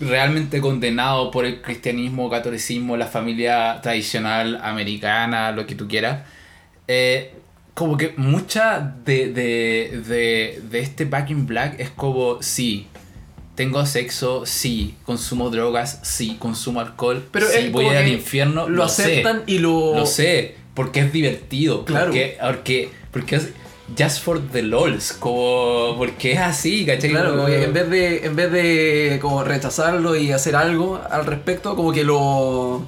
[0.00, 6.22] realmente condenado por el cristianismo, catolicismo, la familia tradicional americana, lo que tú quieras.
[6.88, 7.34] eh,
[7.74, 12.88] como que mucha de, de, de, de este Back in Black es como, sí,
[13.54, 18.88] tengo sexo, sí, consumo drogas, sí, consumo alcohol, Pero sí, voy al infierno, lo, lo,
[18.88, 19.02] sé.
[19.04, 19.94] aceptan y lo.
[19.94, 21.84] Lo sé, porque es divertido.
[21.84, 22.06] Claro.
[22.06, 23.50] Porque, porque, porque es
[23.98, 25.12] just for the lols.
[25.12, 27.10] Como, porque es así, ¿cachai?
[27.10, 31.00] Claro, Como- como que en vez de en vez de como rechazarlo y hacer algo
[31.10, 32.82] al respecto, como que lo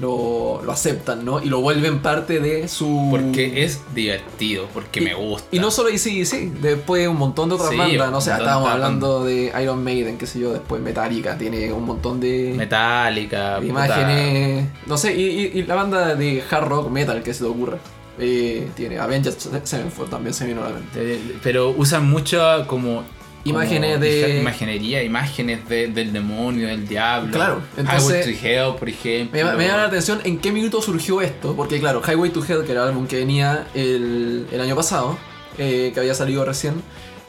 [0.00, 1.40] lo, lo aceptan, ¿no?
[1.42, 5.46] Y lo vuelven parte de su Porque es divertido, porque Y- me gusta.
[5.54, 8.46] Y no solo sí, sí, después un montón de otras Sí, bandas, no sé, montón
[8.46, 12.54] estábamos de hablando de Iron Maiden, qué sé yo, después Metallica, tiene un montón de
[12.56, 13.66] Metallica, puta.
[13.66, 17.50] imágenes, no sé, y, y- y la banda de hard rock metal que se te
[17.50, 17.78] ocurra.
[18.18, 19.32] Eh, tiene Avenged
[19.64, 21.14] Sevenfold también se vino a la mente.
[21.14, 23.04] Eh, Pero usan mucho como.
[23.44, 27.32] Imágenes como de- ima- Imaginería, imágenes de- del demonio, del diablo.
[27.32, 29.44] Claro, entonces- Highway to Hell, por ejemplo.
[29.44, 32.64] Me, me llama la atención en qué minuto surgió esto, porque claro, Highway to Hell,
[32.64, 35.18] que era el álbum que venía el, el año pasado,
[35.58, 36.74] eh, que había salido recién,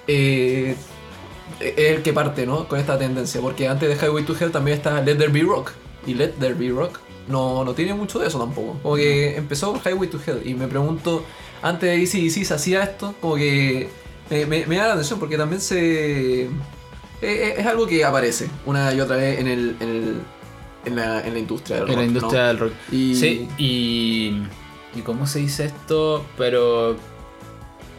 [0.07, 0.75] eh,
[1.59, 2.67] es el que parte, ¿no?
[2.67, 5.71] Con esta tendencia, porque antes de Highway to Hell también está Let There Be Rock,
[6.05, 9.73] y Let There Be Rock no, no tiene mucho de eso tampoco, como que empezó
[9.73, 11.23] por Highway to Hell, y me pregunto,
[11.61, 13.89] antes de AC/DC se hacía esto, como que
[14.29, 16.43] me, me, me llama la atención, porque también se...
[16.43, 16.49] eh,
[17.21, 19.75] eh, es algo que aparece una y otra vez en el...
[19.79, 20.15] En el
[20.85, 22.07] en la, en la industria del En rock, la ¿no?
[22.09, 22.73] industria del rock.
[22.91, 24.43] Y- Sí, y.
[24.93, 26.25] ¿Y cómo se dice esto?
[26.37, 26.97] Pero.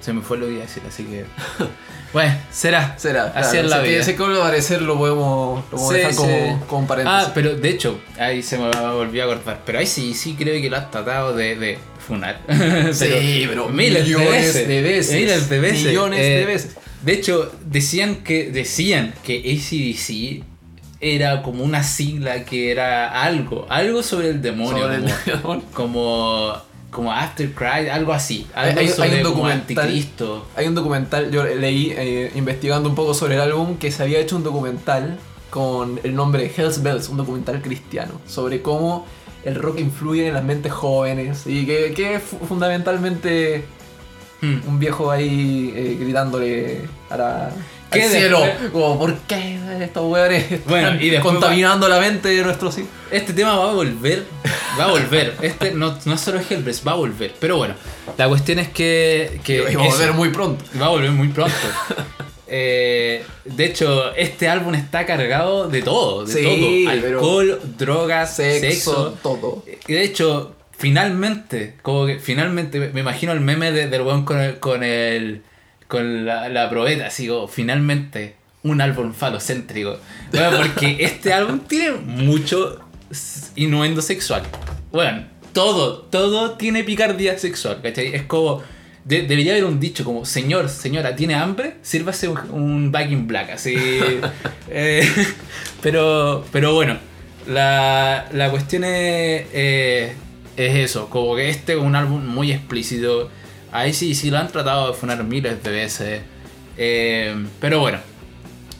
[0.03, 1.25] Se me fue lo que iba a decir, así que.
[2.15, 2.95] bueno, será.
[2.97, 3.33] Será.
[3.35, 4.01] Así es la vida.
[4.01, 6.65] Ese que parecer lo podemos, lo podemos Sí, dejar como, sí.
[6.69, 7.27] como paréntesis.
[7.29, 9.61] Ah, pero de hecho, ahí se me volvió a cortar.
[9.67, 12.41] Pero ahí sí, sí creo que lo has tratado de, de funar.
[12.93, 14.69] sí, pero miles de veces.
[14.69, 15.15] de veces.
[15.15, 15.85] Miles de veces.
[15.85, 16.77] Millones de Eh, veces.
[17.03, 20.45] De hecho, decían que decían que ACDC
[21.01, 25.65] era como una sigla que era algo, algo sobre el demonio, Sobre el como, demonio.
[25.75, 26.63] como
[26.95, 29.79] como After Cry, algo así, Hay- algo hay- hay sobre un documental.
[29.85, 30.47] anticristo.
[30.57, 34.19] Hay un documental, yo leí eh, investigando un poco sobre el álbum, que se había
[34.21, 35.19] hecho un documental
[35.51, 39.07] con el nombre Hells Bells, un documental cristiano, sobre cómo
[39.45, 43.65] el rock influye en las mentes jóvenes y que, que es fu- fundamentalmente
[44.41, 44.61] Hmm.
[44.67, 47.51] un viejo ahí eh, gritándole a la,
[47.91, 48.41] ¿Qué al cielo,
[48.73, 52.91] como ¿por qué estos weones están Bueno, y contaminando la mente de nuestros hijos?
[53.11, 54.25] Este tema va a volver,
[54.79, 55.35] va a volver.
[55.43, 57.35] Este no, no es solo Hellbreast, va a volver.
[57.41, 57.75] Pero bueno,
[58.17, 59.41] la cuestión es que.
[59.75, 60.65] vamos a eso- ver muy pronto.
[60.81, 61.55] Va a volver muy pronto.
[62.47, 66.91] Eh, de hecho, este álbum está cargado de todo, de Sí, todo.
[66.93, 69.19] Alcohol, drogas, Sexo, sexo.
[69.23, 69.65] todo.
[69.89, 74.41] Y de hecho, finalmente, como que finalmente me- imagino el meme de- del weón con
[74.41, 75.43] el, con el
[75.89, 79.99] con la, la probeta, así como finalmente un álbum falocéntrico.
[80.31, 82.81] Bueno, porque este álbum tiene mucho
[83.57, 84.43] innuendo sexual.
[84.93, 88.15] Bueno, todo, todo tiene picardía sexual, ¿cachai?
[88.15, 88.63] Es como.
[89.05, 91.77] de- debería haber un dicho como, señor, señora, ¿tiene hambre?
[91.83, 93.75] Sírvase un, un Back in Black, así.
[94.77, 95.07] Eh,
[95.83, 96.97] pero, pero bueno,
[97.47, 100.15] la, la cuestión es, eh,
[100.57, 103.31] es eso, como que este es un álbum muy explícito.
[103.71, 106.23] Ahí sí, sí lo han tratado de funar miles de veces.
[106.77, 107.99] Eh, pero bueno,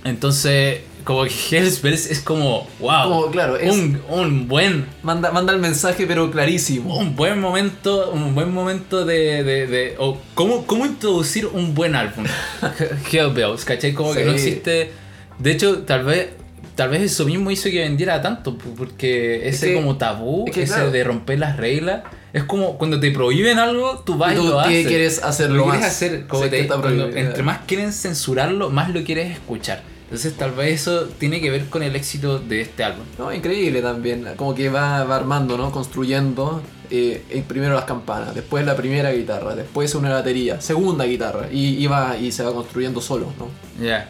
[0.05, 5.31] entonces, como que Hells Bells es como, wow, Como, claro, es- un, un buen Manda,
[5.31, 6.97] manda el mensaje, pero clarísimo.
[6.97, 11.95] un buen momento, un buen momento de, de, de- o cómo, cómo introducir un buen
[11.95, 12.25] álbum.
[13.13, 13.93] Hellbells, ¿cachai?
[13.93, 14.25] Como que Sí.
[14.27, 14.93] no existe.
[15.39, 16.29] De hecho, tal vez,
[16.75, 20.63] tal vez eso mismo hizo que vendiera tanto, porque ese que- como tabú, es que,
[20.63, 20.91] ese claro.
[20.91, 24.69] de romper las reglas, es como cuando te prohíben algo, tú vas y, lo que
[24.69, 24.87] haces.
[24.87, 25.91] quieres hacerlo Lo quieres más.
[25.91, 29.83] hacer, como te- que cuando- entre más quieren censurarlo, más lo quieres escuchar.
[30.15, 33.05] Entonces tal vez eso tiene que ver con el éxito de este álbum.
[33.19, 35.73] No, increíble también, como que va, va armando, ¿no?
[35.73, 41.83] Construyendo eh, primero las campanas, después la primera guitarra, después una batería, segunda guitarra, y,
[41.83, 43.49] y va, y se va construyendo solo, ¿no?
[43.85, 44.09] Ya.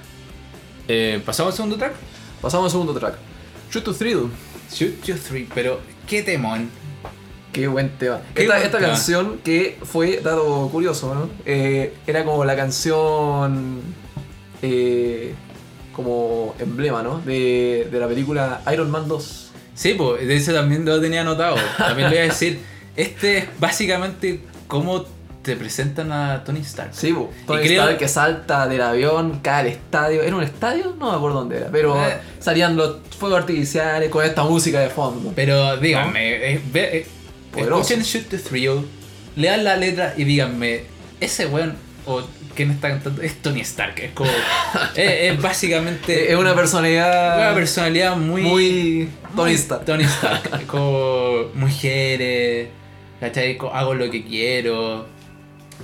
[0.89, 1.95] Eh, ¿Pasamos al segundo track?
[2.43, 3.15] Pasamos al segundo track.
[3.73, 4.29] Shoot to Thrill.
[4.71, 6.69] Shoot You Three, pero qué temón.
[7.51, 8.21] Qué buen tema.
[8.35, 8.91] Qué esta buen esta tema.
[8.91, 11.31] canción que fue, dato curioso, ¿no?
[11.47, 13.81] Eh, era como la canción
[14.61, 15.35] eh,
[15.95, 17.19] como emblema, ¿no?
[17.21, 19.51] De, de la película Iron Man 2.
[19.75, 21.57] Sí, pues, de eso también lo tenía anotado.
[21.79, 22.61] También le iba a decir,
[22.97, 25.05] este es básicamente cómo
[25.43, 26.91] te presentan a Tony Stark.
[26.95, 27.31] Sí, po.
[27.47, 30.23] Tony creo- Stark que salta del avión, cae al estadio.
[30.23, 30.95] ¿Era un estadio?
[30.99, 31.69] No me acuerdo dónde era.
[31.71, 32.17] Pero Eh.
[32.41, 35.33] salían los fuegos artificiales con esta música de fondo.
[35.37, 37.07] Pero díganme, eh, ve- eh,
[37.53, 37.81] Poderoso.
[37.83, 38.87] escuchen Shoot the Thrill,
[39.37, 40.83] lean la letra y díganme,
[41.21, 41.75] ese weón
[42.07, 42.23] o
[42.55, 43.95] quién está cantando es Tony Stark.
[44.01, 44.31] Es como,
[44.95, 49.85] es, es básicamente es una personalidad una personalidad muy, muy Tony Stark.
[49.85, 50.67] Tony Stark.
[50.67, 52.69] como mujeres,
[53.21, 53.59] ¿cachai?
[53.73, 55.07] Hago lo que quiero.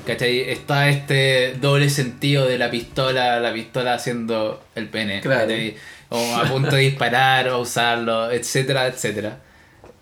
[0.06, 0.40] ¿Cachai?
[0.50, 5.20] Está este doble sentido de la pistola, la pistola haciendo el pene.
[5.20, 5.42] Claro.
[5.42, 5.76] ¿cachai?
[6.08, 9.40] O a punto de disparar o usarlo, etcétera, etcétera.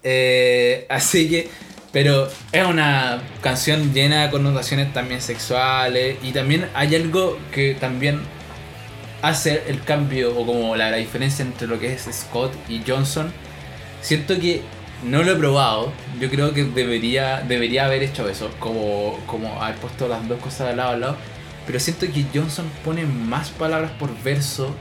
[0.03, 1.49] Eh, así que,
[1.93, 8.21] pero es una canción llena de connotaciones también sexuales y también hay algo que también
[9.23, 13.33] hace el cambio o como la, diferencia entre lo que es Scott y Johnson.
[14.01, 14.63] Siento que
[15.05, 15.93] no lo he probado.
[16.21, 20.69] Yo creo que debería, debería haber hecho eso, como, como haber puesto las dos cosas
[20.69, 21.17] de lado a lado.
[21.67, 24.75] Pero siento que Johnson pone más palabras por verso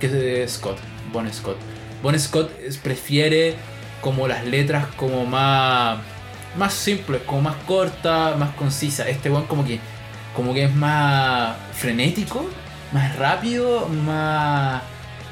[0.00, 0.78] que Scott,
[1.12, 1.56] Bon Scott.
[2.02, 2.50] Bon Scott
[2.82, 3.54] prefiere
[4.00, 5.98] como las letras como más
[6.56, 9.08] más simples, como más cortas, más concisas.
[9.08, 9.78] Este one como que
[10.34, 12.44] como que es más frenético,
[12.92, 14.82] más rápido, más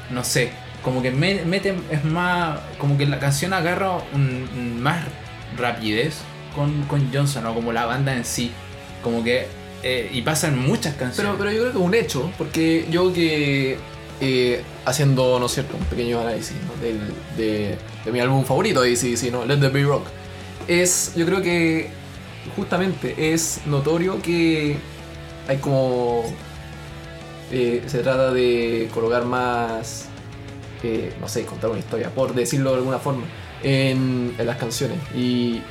[0.09, 0.51] no sé,
[0.83, 5.03] como que me- mete es más como que la canción agarra un, más
[5.57, 6.17] rapidez
[6.55, 8.51] con, con Johnson o como la banda en sí,
[9.03, 9.47] como que
[9.83, 11.33] eh, y pasan muchas canciones.
[11.33, 13.77] Pero, pero yo creo que es un hecho, porque yo que
[14.21, 16.55] eh, haciendo, ¿no es cierto?, un pequeño análisis
[17.37, 19.45] de, de mi álbum favorito de ACDC, ¿no?
[19.45, 20.07] Let the Be Rock,
[20.67, 21.89] es, yo creo que
[22.55, 24.77] justamente es notorio que
[25.47, 26.23] hay como...
[27.51, 30.05] eh, se trata de colocar más,
[30.83, 33.25] eh, no sé, contar una historia, por decirlo de alguna forma,
[33.63, 34.97] en, las canciones.
[35.15, 35.61] Y,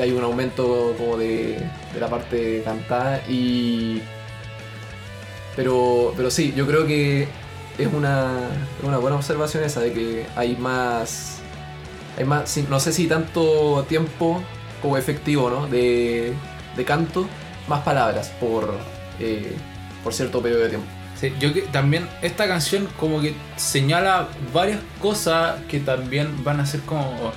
[0.00, 1.56] hay un aumento como de,
[1.92, 4.02] de la parte cantada y...
[5.54, 7.28] Pero, pero sí, yo creo que
[7.78, 8.48] es una,
[8.82, 11.33] una buena observación esa de que hay más...
[12.16, 14.42] Hay más, sí, no sé si tanto tiempo
[14.82, 15.66] como efectivo, ¿no?
[15.66, 16.32] De,
[16.76, 17.26] de canto,
[17.68, 18.78] más palabras por,
[19.20, 19.54] eh,
[20.02, 20.86] por cierto periodo de tiempo.
[21.20, 26.66] Sí, yo que también esta canción como que señala varias cosas que también van a
[26.66, 27.32] ser como,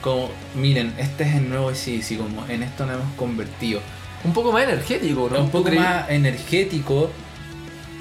[0.00, 3.80] como miren, este es el nuevo ACDC, como en esto nos hemos convertido.
[4.24, 5.40] Un poco más energético, ¿no?
[5.40, 7.10] un poco más energético,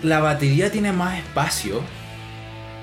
[0.01, 1.81] la batería tiene más espacio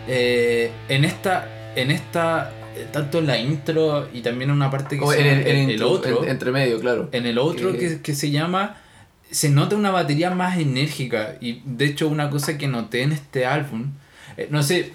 [0.07, 2.53] eh, en esta, en esta,
[2.93, 5.71] tanto en la intro y también en una parte que Como se en el, en
[5.71, 7.09] el, otro, en- entre medio, claro.
[7.13, 8.77] en el otro que- que, que se llama,
[9.31, 13.47] se nota una batería más enérgica y de hecho una cosa que noté en este
[13.47, 13.93] álbum,
[14.37, 14.93] eh, no sé,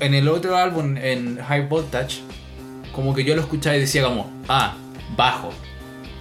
[0.00, 2.20] en el otro álbum, en High Voltage,
[2.92, 4.74] como que yo lo escuchaba y decía como, ah,
[5.16, 5.52] bajo,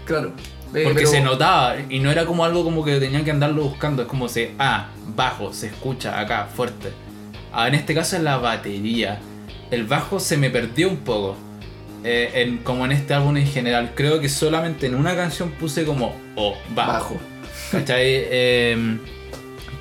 [0.06, 0.32] Claro.
[0.74, 3.64] Eh, porque pero- se notaba y no era como algo como que tenían que andarlo
[3.64, 6.92] buscando, es como se, ah, bajo, se escucha acá, fuerte.
[7.52, 9.20] Ah, en este caso es la batería.
[9.72, 11.38] El bajo se me perdió un poco.
[12.04, 13.94] eh, en, como en este álbum en general.
[13.96, 17.16] Creo que solamente en una canción puse como, oh, bajo.
[17.16, 17.22] bajo.
[17.72, 18.04] ¿Cachai?
[18.08, 18.98] Eh,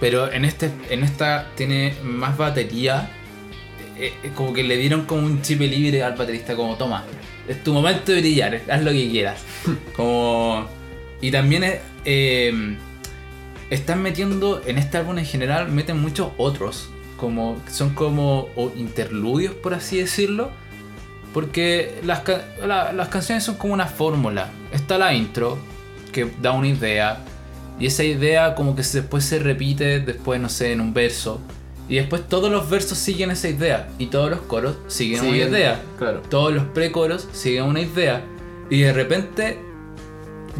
[0.00, 3.10] pero en, este, en esta tiene más batería.
[3.96, 7.04] eh, eh, como que le dieron como un chip libre al baterista, como toma,
[7.48, 9.42] es tu momento de brillar, haz lo que quieras.
[9.96, 10.68] Como.
[11.20, 11.64] Y también
[12.04, 12.76] eh,
[13.70, 16.90] están metiendo, en este álbum en general, meten muchos otros.
[17.18, 20.50] Como, son como interludios, por así decirlo.
[21.34, 22.22] Porque las,
[22.66, 24.48] la- las canciones son como una fórmula.
[24.72, 25.58] Está la intro,
[26.12, 27.18] que da una idea.
[27.78, 31.40] Y esa idea como que después se repite, después, no sé, en un verso.
[31.88, 33.88] Y después todos los versos siguen esa idea.
[33.98, 35.82] Y todos los coros siguen una Siguen- idea.
[35.98, 36.22] Claro.
[36.28, 38.22] Todos los precoros siguen una idea.
[38.70, 39.58] Y de repente,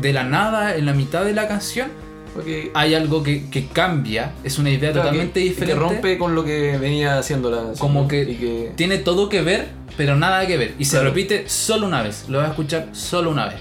[0.01, 1.89] de la nada, en la mitad de la canción,
[2.35, 4.33] Porque hay algo que, que cambia.
[4.45, 5.75] Es una idea claro, totalmente que, diferente.
[5.75, 9.43] Que rompe con lo que venía haciendo la Como que- Y que Tiene todo que
[9.43, 10.75] ver, pero nada que ver.
[10.79, 11.07] Y se Claro.
[11.09, 12.27] repite solo una vez.
[12.29, 13.57] Lo vas a escuchar solo una vez.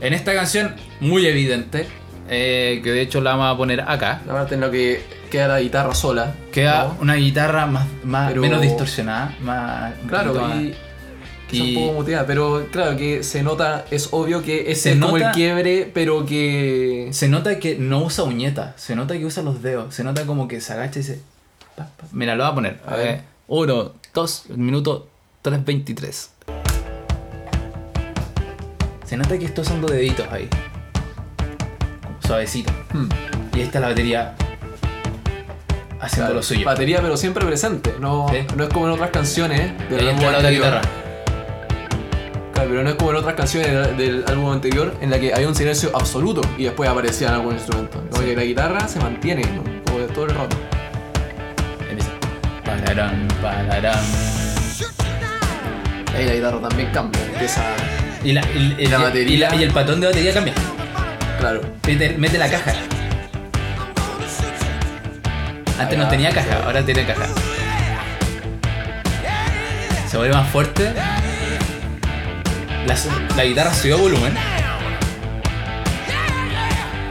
[0.00, 1.86] En esta canción, muy evidente.
[2.30, 4.22] eh, que de hecho la vamos a poner acá.
[4.26, 6.34] la parte en la que queda la guitarra sola.
[6.52, 6.96] Queda ¿no?
[7.02, 9.34] una guitarra más, más Pero- menos distorsionada.
[9.42, 10.74] Más, Claro, y,
[11.54, 14.92] quizá Y- un poco muteada, pero claro que se nota, es obvio que ese Se
[14.92, 19.14] es como nota- el quiebre, pero que Se nota que no usa uñeta, se nota
[19.16, 21.20] que usa los dedos, se nota como que se agacha y se...
[21.76, 22.06] pa, pa.
[22.12, 22.80] Mira, lo voy a poner.
[22.86, 23.22] A ver.
[23.48, 25.08] 1, 2, minuto
[25.42, 26.28] 3.23.
[29.06, 30.48] Se nota que está usando deditos ahí.
[32.02, 32.72] Como Suavecito.
[32.92, 33.08] hmm,
[33.54, 34.34] Y ahí está la batería
[36.00, 36.64] haciendo claro, lo suyo.
[36.64, 37.94] batería, pero siempre presente.
[38.00, 38.38] No, Sí.
[38.56, 40.80] no es como en otras canciones álbum entra la guitarra.
[42.68, 45.44] Pero no es como en otras canciones del, del álbum anterior en la que hay
[45.44, 48.00] un silencio absoluto y después aparecían algún instrumento.
[48.10, 48.28] Como Sí.
[48.28, 49.62] que la guitarra se mantiene, ¿no?
[49.84, 50.56] Como que todo el rato.
[51.90, 52.10] Empieza.
[52.64, 53.98] Pararán, pararán.
[56.16, 57.62] Ahí la guitarra también cambia, empieza.
[58.22, 59.34] Y, la, y- y- La batería.
[59.34, 60.54] y la- y el patrón de batería cambia.
[61.40, 61.60] Claro.
[61.86, 62.72] Mete, mete la caja.
[65.78, 67.26] Antes no tenía caja, ahora tiene caja.
[70.08, 70.92] Se vuelve más fuerte.
[72.86, 72.96] La,
[73.36, 74.34] la guitarra subió volumen.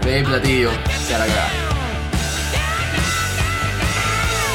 [0.06, 0.70] Ve platillo,
[1.08, 1.50] se la cagada.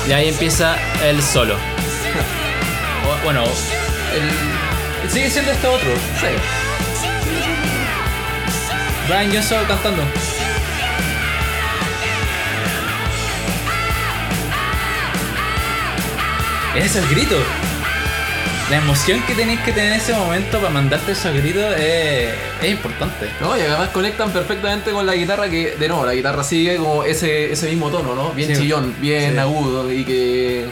[0.07, 1.55] Y ahí empieza el solo.
[1.55, 5.91] O- bueno, el, sigue siendo este otro.
[6.21, 6.27] Sí.
[9.09, 10.03] Brian Johnson cantando.
[16.75, 17.37] Ese es el grito.
[18.71, 22.71] La emoción que tenéis que tener en ese momento para mandarte esos gritos es, es
[22.71, 23.31] importante.
[23.41, 27.03] No, y además conectan perfectamente con la guitarra que, de nuevo, la guitarra sigue como
[27.03, 28.31] ese, ese mismo tono, ¿no?
[28.33, 28.63] Bien Sí.
[28.63, 29.39] chillón, bien Sí.
[29.39, 30.67] agudo y que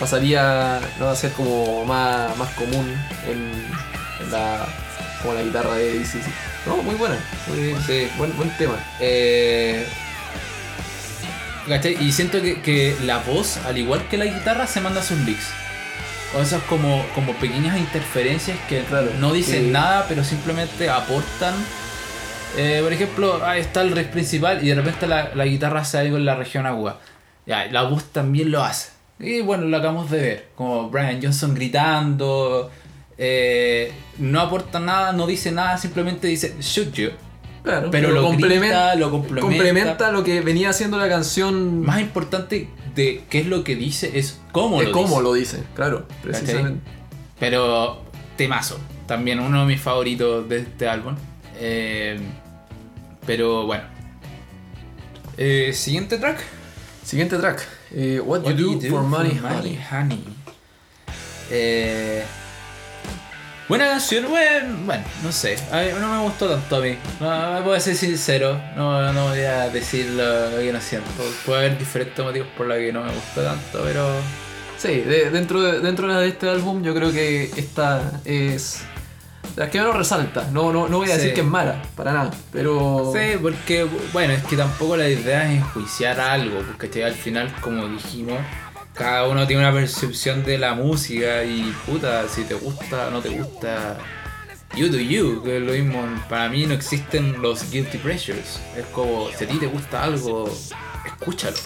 [0.00, 1.08] pasaría ¿no?
[1.10, 2.92] a ser como más, más común
[3.28, 3.52] en,
[4.24, 4.66] en la,
[5.22, 6.26] como la guitarra de DCC.
[6.66, 7.16] No, muy buena,
[7.46, 8.08] muy, Sí.
[8.18, 8.74] buen, buen tema.
[8.98, 9.86] Eh.
[12.00, 15.46] Y siento que, que la voz, al igual que la guitarra, se manda sus licks.
[16.36, 19.70] O esas como, como pequeñas interferencias que Claro, no dicen sí.
[19.70, 21.54] nada, pero simplemente aportan.
[22.56, 25.98] Eh, por ejemplo, ahí está el riff principal y de repente la, la guitarra hace
[25.98, 27.00] algo en la región agua.
[27.46, 28.90] Ya, la voz también lo hace.
[29.20, 30.48] Y bueno, lo acabamos de ver.
[30.56, 32.70] Como Brian Johnson gritando.
[33.18, 37.10] eh, no aporta nada, no dice nada, simplemente dice shoot you.
[37.62, 39.40] Claro, Pero lo grita, lo complementa.
[39.40, 41.80] complementa lo que venía haciendo la canción.
[41.80, 45.22] Más importante de qué es lo que dice es cómo de lo cómo dice.
[45.22, 46.80] lo dice, claro, precisamente.
[47.38, 48.02] Pero
[48.36, 48.78] temazo.
[49.06, 51.14] También uno de mis favoritos de este álbum.
[51.58, 52.18] Eh,
[53.26, 53.84] pero bueno.
[55.36, 56.40] Eh, Siguiente track.
[57.04, 59.78] Siguiente track, eh, What, What You Do, for Money, Honey.
[59.90, 60.24] Honey.
[61.50, 62.24] Eh,
[63.68, 65.56] buena canción, bueno, bueno, no sé.
[65.72, 66.96] A mí no me gustó tanto a mí.
[67.20, 68.60] No, voy a ser sincero.
[68.76, 71.08] No, no voy a decir lo, lo que no siento.
[71.46, 74.08] Puede haber diferentes motivos por los que no me gustó tanto, pero.
[74.76, 78.82] Sí, de- dentro, de, dentro de este álbum yo creo que esta es
[79.56, 80.48] las que menos resalta.
[80.52, 81.18] No, no, no voy a Sí.
[81.20, 83.10] decir que es mala, para nada, pero...
[83.14, 87.86] Sí, porque, bueno, es que tampoco la idea es enjuiciar algo, porque al final, como
[87.88, 88.38] dijimos,
[88.94, 93.20] cada uno tiene una percepción de la música y puta, si te gusta o no
[93.20, 93.98] te gusta,
[94.76, 96.02] you do you, que es lo mismo.
[96.28, 98.60] Para mí no existen los guilty pleasures.
[98.76, 100.48] Es como, si a ti te gusta algo,
[101.06, 101.56] escúchalo.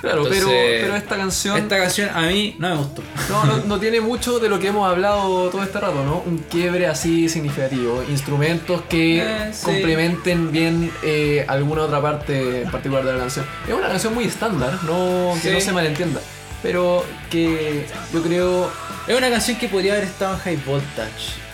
[0.00, 3.02] Claro, Entonces, pero, pero esta canción Esta canción a mí no me gustó.
[3.28, 6.22] no, no, no tiene mucho de lo que hemos hablado todo este rato, ¿no?
[6.24, 8.02] Un quiebre así significativo.
[8.08, 9.62] Instrumentos que Eh, sí.
[9.66, 13.44] complementen bien eh, alguna otra parte en particular de la canción.
[13.68, 16.20] Es una canción muy estándar, no, que no se malentienda.
[16.64, 18.70] Pero que yo creo
[19.06, 21.44] Es una canción que podría haber estado en High Voltage.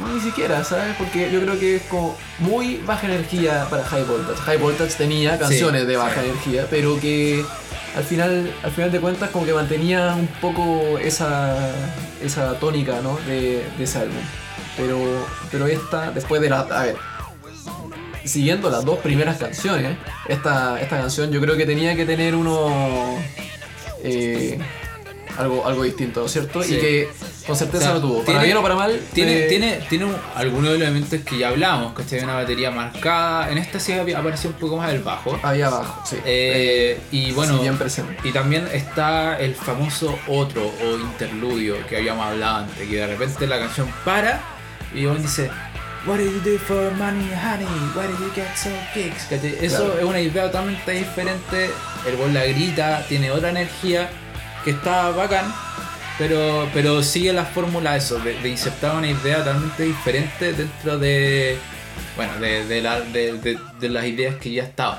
[0.00, 0.94] Ni- Ni siquiera, ¿sabes?
[0.96, 4.40] Porque yo creo que es como muy baja energía para High Voltage.
[4.40, 6.28] High Voltage tenía canciones de baja sí.
[6.30, 7.44] energía, pero que
[7.94, 11.54] al final, al final de cuentas como que mantenía un poco esa,
[12.22, 13.18] esa tónica, ¿no?
[13.26, 14.16] De, de ese álbum.
[14.78, 14.98] Pero,
[15.50, 16.60] pero esta, después de la...
[16.60, 16.96] A ver,
[18.24, 19.96] siguiendo las dos primeras canciones,
[20.28, 23.18] esta, esta canción yo creo que tenía que tener uno...
[24.04, 24.58] eh,
[25.36, 26.62] algo, algo distinto, ¿cierto?
[26.62, 26.74] Sí.
[26.74, 27.08] Y que
[27.46, 28.24] con certeza O sea, no tuvo.
[28.24, 29.00] Para bien o para mal.
[29.12, 32.20] Tiene, eh, tiene, tiene un- algunos elementos que ya hablamos, ¿cachai?
[32.24, 33.50] Una batería marcada.
[33.50, 35.38] En esta sí había- apareció un poco más el bajo.
[35.42, 36.16] Ahí abajo, sí.
[36.24, 38.16] Eh, y bueno, sí, bien presente.
[38.24, 43.46] y también está el famoso otro o interludio que habíamos hablado antes, que de repente
[43.46, 44.40] la canción para
[44.94, 45.50] y uno dice,
[46.08, 47.66] What did you do for money, honey?
[47.94, 49.24] Why did you get so kicks?
[49.28, 49.58] ¿Cachai?
[49.60, 49.98] Eso Claro.
[49.98, 51.70] es una idea totalmente diferente.
[52.06, 54.08] El gol la grita, tiene otra energía
[54.64, 55.52] que está bacán.
[56.16, 61.58] Pero, pero sigue la fórmula eso, de, de insertar una idea totalmente diferente dentro de.
[62.16, 64.98] Bueno, de, de la- de- de- de las ideas que ya estaban.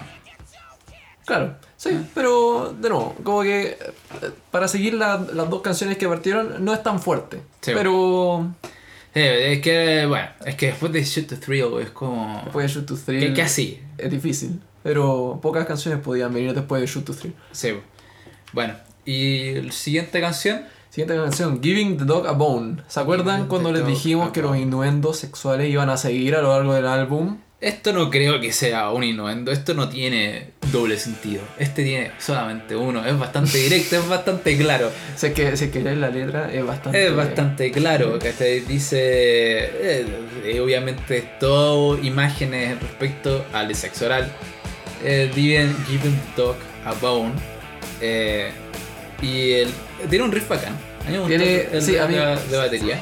[1.26, 3.78] Claro, sí, pero de nuevo, como que
[4.22, 7.42] eh, para seguir la- las dos canciones que partieron no es tan fuerte.
[7.62, 7.72] Sí.
[7.76, 8.48] Pero
[9.16, 12.42] Eh, es que, bueno, es que después de Shoot to Thrill es como.
[12.44, 13.80] después de Shoot to Thrill ¿Qué, qué así?
[13.98, 14.60] es difícil.
[14.84, 17.34] Pero pocas canciones podían venir después de Shoot to Thrill.
[17.52, 17.74] Sí.
[18.54, 20.62] Bueno, y la siguiente canción.
[20.90, 22.78] Siguiente canción, Giving the Dog a Bone.
[22.88, 26.74] ¿Se acuerdan cuando les dijimos que los innuendos sexuales iban a seguir a lo largo
[26.74, 27.38] del álbum?
[27.62, 31.42] Esto no creo que sea un innuendo, esto no tiene doble sentido.
[31.58, 34.90] Este tiene solamente uno, es bastante directo, es bastante claro.
[35.18, 37.06] Si es que, si es que lees la letra es bastante...
[37.08, 38.32] Es bastante claro, que
[38.66, 40.06] dice, eh,
[40.46, 44.32] eh, obviamente todo imágenes respecto al sexo oral.
[45.04, 46.56] Eh, Given, given the dog
[46.86, 47.34] a bone.
[48.00, 48.52] eh,
[49.22, 49.70] y el,
[50.10, 50.74] tiene un riff bacán.
[51.06, 53.00] A mí me gustó Tiene- el sí, a mí- de, de batería.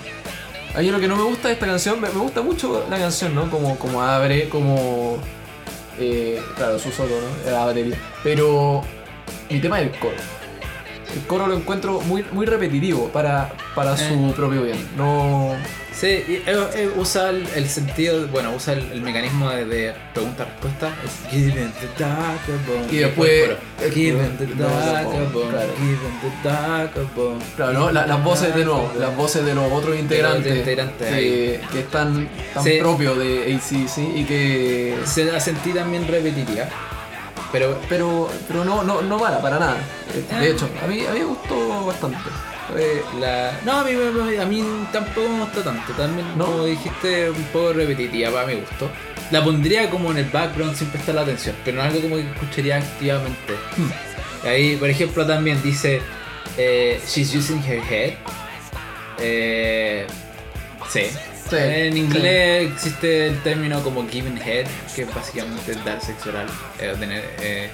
[0.77, 3.33] A mí lo que no me gusta de esta canción, me, gusta mucho la canción,
[3.33, 3.49] ¿no?
[3.49, 5.17] Como, como abre, como...
[5.97, 7.51] eh, claro, su solo, ¿no?
[7.51, 7.97] La batería.
[8.23, 8.83] Pero
[9.49, 10.13] mi tema es el coro.
[11.15, 14.33] El coro lo encuentro muy, muy repetitivo para, para su Eh.
[14.35, 14.77] propio bien.
[14.97, 15.55] No...
[15.93, 16.43] Sí, y, eh,
[16.75, 20.91] eh, usa el, el sentido, bueno, usa el, el mecanismo de, de pregunta-respuesta.
[22.91, 23.57] Y después-
[27.55, 27.73] claro.
[27.73, 27.91] ¿no?
[27.91, 30.53] La- las voces de nuevo, las voces de los otros integrantes,
[31.71, 32.77] que están tan Sí.
[32.79, 34.97] propios de ACC y que...
[35.05, 36.65] Se la sentí también repetitiva.
[37.51, 39.77] Pero Pero, pero no, no, no para, para nada.
[40.39, 42.17] De hecho, a mí, a mí me gustó bastante.
[42.75, 43.59] Eh, la.
[43.63, 43.91] No, a mí,
[44.37, 45.93] a mí tampoco me gustó tanto.
[45.93, 46.45] También, ¿No?
[46.45, 48.89] como dijiste, un poco repetitiva para mi gusto.
[49.31, 52.77] La pondría como en el background sin prestar atención, pero no algo como que escucharía
[52.77, 53.55] activamente.
[54.43, 56.01] Ahí, por ejemplo, también dice:
[56.57, 58.13] eh, She's using her head.
[59.19, 60.05] Eh,
[60.89, 61.03] sí.
[61.49, 66.47] Sí, en inglés existe el término como giving head, que es básicamente dar sexo oral.
[66.79, 67.69] eh, tener, eh,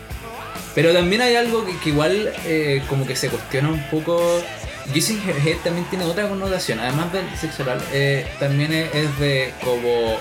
[0.76, 4.42] pero también hay algo que, que igual eh, como que se cuestiona un poco.
[4.96, 9.18] Using her head también tiene otra connotación, además del sexo oral, eh, también es, es
[9.20, 10.18] de como,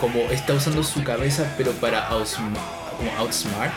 [0.00, 2.56] como está usando su cabeza pero para outsm-
[2.96, 3.72] como outsmart,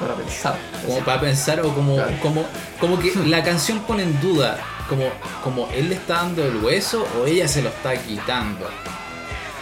[0.00, 0.56] para pensar.
[0.86, 2.12] como para pensar o como, Claro.
[2.20, 2.44] como,
[2.80, 4.58] como que la canción pone en duda
[4.88, 5.04] como,
[5.42, 8.68] como él le está dando el hueso o ella se lo está quitando.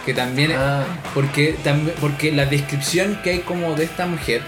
[0.05, 4.41] Que también Ah, porque, también, porque la descripción que hay como de esta mujer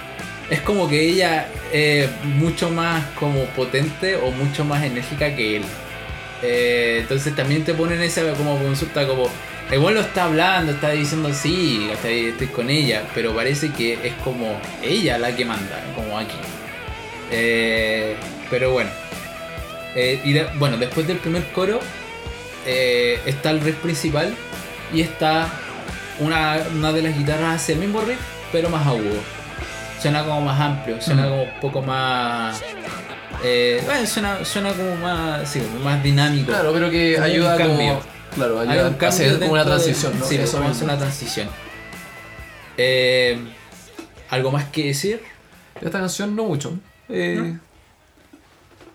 [0.50, 5.64] es como que ella es mucho más como potente o mucho más enérgica que él.
[6.46, 9.30] Eh, entonces también te ponen esa como consulta como,
[9.72, 14.14] igual lo está hablando, está diciendo sí, estoy, estoy con ella, pero parece que es
[14.24, 16.36] como ella la que manda, como aquí.
[17.32, 18.16] Eh,
[18.50, 18.90] pero bueno.
[19.96, 21.80] Eh, y de- bueno, después del primer coro
[22.66, 24.34] está el riff principal
[24.94, 25.48] y está
[26.20, 28.20] una, una de las guitarras hace el mismo riff,
[28.52, 29.22] pero más agudo.
[30.02, 32.62] Suena como más amplio, suena como un poco más.
[33.44, 36.48] Eh, bueno, suena, suena como más, sí, más dinámico.
[36.48, 38.02] claro, pero que Como ayuda como...
[38.36, 40.26] Claro, ayuda un a cambio hacer como una dentro de- transición, ¿no?
[40.26, 40.84] Sí, Eso mismo.
[40.86, 41.48] una transición.
[42.78, 43.38] Eh,
[44.30, 45.22] ¿Algo más que decir?
[45.80, 46.74] De esta canción no mucho.
[47.10, 47.58] Eh.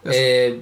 [0.05, 0.61] Eh,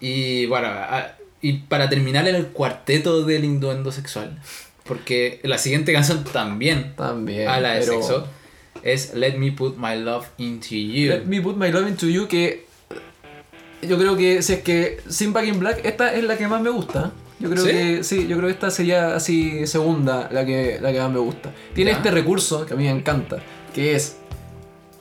[0.00, 1.12] y bueno, a-
[1.42, 4.38] y para terminar el cuarteto del induendo sexual,
[4.84, 7.48] porque la siguiente canción también También.
[7.48, 8.28] habla de pero- sexo,
[8.82, 11.08] es Let Me Put My Love Into You.
[11.08, 12.65] Let me put my love into you que
[13.86, 16.60] yo creo que si es que sin Back in Black esta es la que más
[16.60, 17.12] me gusta.
[17.38, 17.70] Yo creo ¿Sí?
[17.70, 21.18] que sí, yo creo que esta sería así segunda la que la que más me
[21.18, 21.50] gusta.
[21.74, 21.96] Tiene Ya.
[21.98, 23.36] este recurso que a mí me encanta,
[23.74, 24.16] que es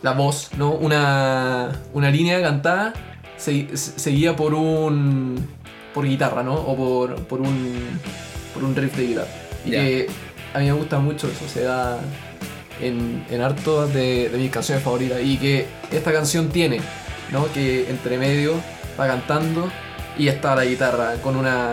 [0.01, 0.73] la voz, ¿no?
[0.73, 2.93] Una una línea cantada
[3.38, 5.47] se- seguida por un
[5.93, 6.55] por guitarra, ¿no?
[6.55, 7.79] O por, por un
[8.53, 9.27] por un riff de guitarra.
[9.65, 10.07] Y que
[10.53, 11.99] a mí me gusta mucho eso, se da
[12.81, 16.79] en, en harto de, de mis canciones favoritas y que esta canción tiene,
[17.31, 17.51] ¿no?
[17.53, 18.53] Que entre medio
[18.99, 19.71] va cantando
[20.17, 21.71] y está la guitarra con una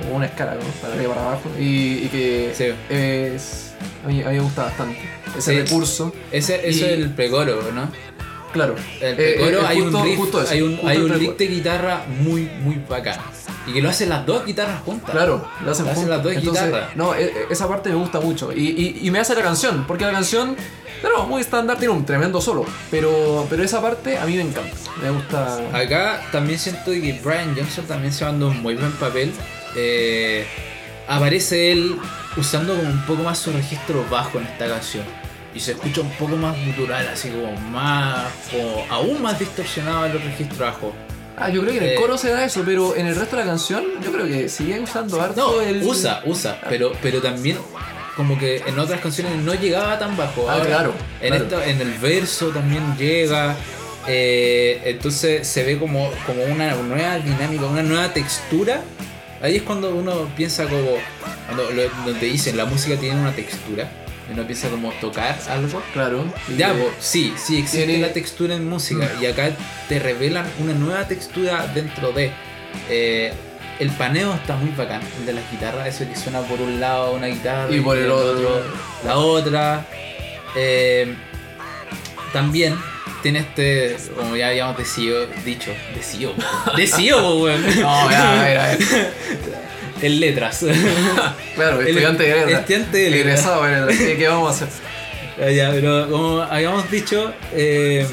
[0.00, 0.60] como una escala, ¿no?
[0.82, 2.94] Para arriba para abajo y, y que Sí.
[2.94, 3.72] es
[4.04, 4.98] a mí, a mí me gusta bastante
[5.36, 5.58] ese Sí.
[5.62, 7.90] recurso, Ese, Y- es el precoro, ¿no?
[8.52, 8.74] claro.
[9.00, 11.36] El Eh, precoro eh, hay, justo- un riff, justo eso, hay un, hay un lick
[11.36, 13.18] de guitarra muy, muy bacán.
[13.66, 15.10] Y que lo hacen las dos guitarras juntas.
[15.10, 16.96] Claro, lo hacen, Lo hacen las dos Entonces, guitarras.
[16.96, 18.52] No, e- e- esa parte me gusta mucho.
[18.52, 20.56] Y, y- y me hace la canción, porque la canción,
[21.00, 22.64] claro, muy estándar, tiene un tremendo solo.
[22.90, 24.76] Pero, pero esa parte a mí me encanta.
[25.02, 25.58] Me gusta.
[25.72, 29.32] Acá también siento que Brian Johnson también se mandó un muy buen papel.
[29.74, 30.46] Eh,
[31.08, 31.96] aparece él
[32.36, 35.04] usando como un poco más su registro bajo en esta canción.
[35.54, 40.12] Y se escucha un poco más gutural, así como más, como aún más distorsionado en
[40.14, 40.92] los registros bajos.
[41.36, 43.36] Ah, yo creo que en el Eh, coro se da eso, pero en el resto
[43.36, 45.82] de la canción, yo creo que sigue usando harto No, el.
[45.82, 47.58] usa, usa, pero, pero también
[48.16, 50.48] como que en otras canciones no llegaba tan bajo.
[50.48, 51.44] Ah, Ahora, claro, En, claro.
[51.44, 53.54] esta- en el verso también llega.
[54.08, 58.80] eh, entonces se ve como, como una nueva dinámica, una nueva textura.
[59.42, 60.92] Ahí es cuando uno piensa como.
[61.46, 63.90] Cuando lo- donde dicen la música tiene una textura.
[64.32, 65.82] Uno piensa como tocar algo.
[65.92, 66.24] Claro.
[66.56, 69.22] Ya, po, sí, sí existe Tiene- la textura en música Mm.
[69.22, 69.50] y acá
[69.88, 72.30] te revelan una nueva textura dentro de...
[72.88, 73.32] eh,
[73.78, 77.12] el paneo está muy bacán, el de las guitarras, eso que suena por un lado
[77.12, 78.62] una guitarra Y por el otro.
[79.04, 79.86] la otra.
[80.56, 81.14] Eh,
[82.32, 82.74] también
[83.22, 86.32] tiene este, como ya habíamos decido, dicho, decido,
[86.76, 87.62] decido, po, weón.
[87.80, 88.78] No, ya, a ver, a ver.
[90.02, 90.64] en letras.
[91.54, 92.60] Claro, El- estudiante de letras.
[92.60, 93.26] estudiante de letras.
[93.40, 93.98] Egresado de letras.
[93.98, 94.68] ¿Qué, qué vamos a hacer?
[95.38, 98.06] Ya, ya, pero como habíamos dicho, eh,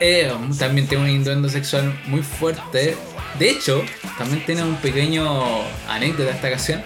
[0.00, 2.96] eh, también tiene un induendo sexual muy fuerte.
[3.38, 3.84] De hecho,
[4.16, 6.82] también tiene un pequeño anécdota esta canción.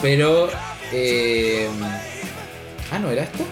[0.00, 0.50] Pero...
[0.92, 1.68] eh,
[2.92, 3.44] ah, ¿no era esto?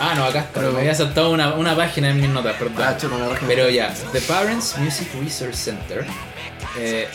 [0.00, 0.60] Ah, no, acá está.
[0.60, 2.76] Pero- Me había saltado una, una página en mis notas, perdón.
[2.86, 3.16] Ah, chulo.
[3.46, 6.04] Pero ya, The Parents Music Research Center,
[6.76, 7.08] eh,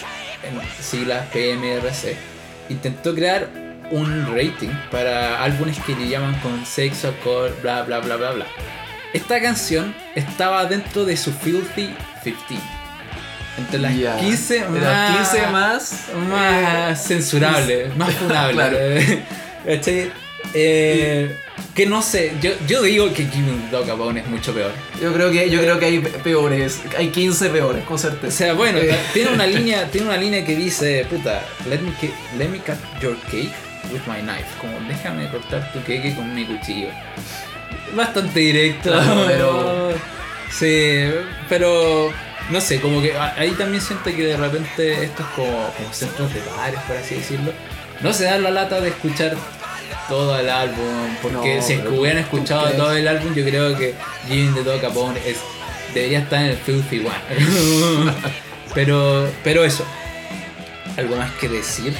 [0.43, 2.15] en siglas PMRC,
[2.69, 3.47] intentó crear
[3.91, 8.45] un rating para álbumes que le llaman con sexo, alcohol, bla bla bla bla bla.
[9.13, 11.93] Esta canción estaba dentro de su Filthy
[12.23, 12.37] 15.
[13.57, 14.17] Entre las Ya.
[14.17, 16.05] 15 De más, las 15 más.
[16.27, 18.55] más censurables, más funables.
[18.55, 19.21] Claro.
[20.53, 21.35] Eh,
[21.75, 24.71] que no sé, yo, yo digo que Kim Dog Capone es mucho peor.
[25.01, 28.31] Yo creo que yo creo que hay peores, hay 15 peores, con O certeza.
[28.37, 28.95] sea, bueno, Eh.
[29.13, 31.91] tiene una línea, tiene una línea que dice, puta, let me,
[32.37, 33.51] let me cut your cake
[33.91, 34.45] with my knife.
[34.61, 36.89] Como déjame cortar tu cake con mi cuchillo.
[37.95, 38.91] Bastante directo.
[38.91, 39.93] Claro, pero-
[40.51, 41.05] Sí,
[41.49, 42.11] pero
[42.51, 46.41] no sé, como que ahí también siento que de repente estos como, como centros de
[46.55, 47.51] bares, por así decirlo,
[48.01, 49.35] no se dan la lata de escuchar
[50.09, 52.77] todo el álbum, porque No, si hubieran ¿tú escuchado crees?
[52.77, 53.93] todo el álbum, yo creo que
[54.27, 55.37] Jimmy de Dog Capone es,
[55.93, 58.13] debería estar en el Filthy One.
[58.73, 59.85] pero, pero eso,
[60.97, 61.95] ¿algo más que decir?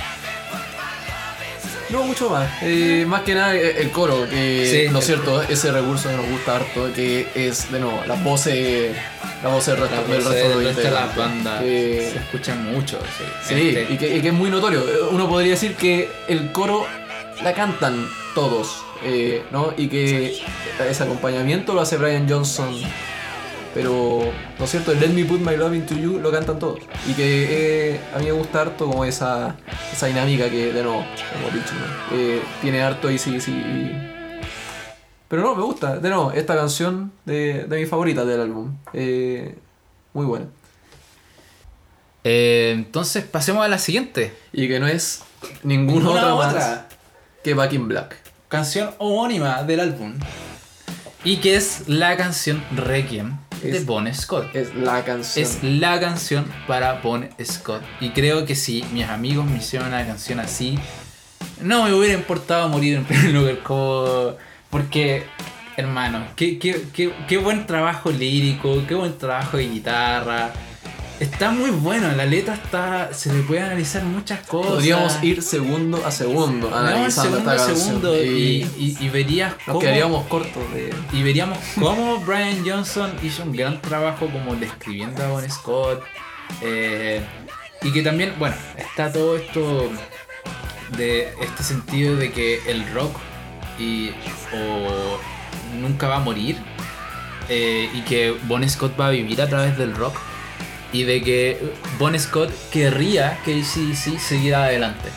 [1.90, 2.50] No, mucho más.
[2.64, 6.16] Eh, más que nada eh, el coro, que Sí, no es cierto, ese recurso que
[6.16, 8.96] nos gusta harto, que es de nuevo las voces,
[9.44, 11.62] las voces del La resto, del voz resto de del los resto de las bandas
[11.62, 13.00] que- se escuchan mucho.
[13.00, 14.84] Sí, Sí, Este- y que, y que es muy notorio.
[15.12, 16.88] Uno podría decir que el coro
[17.42, 19.74] la cantan todos, eh, ¿no?
[19.78, 20.40] Y que
[20.88, 22.74] ese acompañamiento lo hace Brian Johnson.
[23.74, 24.22] Pero,
[24.60, 24.92] ¿no es cierto?
[24.92, 26.80] El Let Me Put My Love Into You lo cantan todos.
[27.08, 29.56] Y que eh, a mí me gusta harto como esa,
[29.92, 31.04] esa dinámica que, de nuevo,
[31.34, 32.18] como dicho, ¿no?
[32.18, 33.52] Eh, tiene harto y sí, sí.
[35.28, 35.98] Pero no, me gusta.
[35.98, 38.78] De nuevo, esta canción de, de mis favoritas del álbum.
[38.94, 40.46] Muy buena.
[42.24, 44.34] Entonces pasemos a la siguiente.
[44.52, 45.24] Y que no es
[45.64, 46.93] ninguna otra, Ninguna más
[47.44, 48.16] que Back in Black.
[48.48, 50.14] Canción homónima del álbum.
[51.24, 54.54] Y que es la canción Requiem de Es- Bon Scott.
[54.56, 55.46] Es la canción.
[55.46, 57.82] Es la canción para Bon Scott.
[58.02, 60.78] Y creo que si mis amigos me hicieron una canción así,
[61.62, 63.60] no me hubiera importado morir en primer lugar.
[63.64, 64.36] Como...
[64.70, 65.26] Porque
[65.78, 70.52] hermano, qué, qué, qué, qué buen trabajo lírico, qué buen trabajo de guitarra.
[71.24, 73.14] Está muy bueno, la letra está.
[73.14, 74.74] se le puede analizar muchas cosas.
[74.74, 79.52] Podríamos ir segundo a segundo analizando segundo esta a segundo y, y y- y verías
[79.54, 80.94] nos cómo, quedaríamos cortos de.
[81.14, 86.04] y veríamos cómo Brian Johnson hizo un gran trabajo como describiendo a Bon Scott.
[86.62, 87.22] eh,
[87.82, 89.90] y que también, bueno, está todo esto
[90.98, 93.16] de este sentido de que el rock
[93.80, 94.10] y,
[94.56, 95.20] o
[95.82, 96.58] nunca va a morir
[97.50, 100.16] eh, y que Bon Scott va a vivir a través del rock
[100.94, 101.60] y de que
[102.00, 105.10] Bon Scott querría que ACDC siguiera adelante.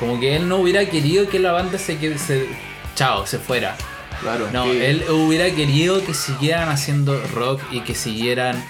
[0.00, 2.46] Como que él no hubiera querido que la banda se, quede- se
[2.94, 3.76] chao, se fuera.
[4.20, 4.48] Claro.
[4.52, 8.64] No, que- él hubiera querido que siguieran haciendo rock y que siguieran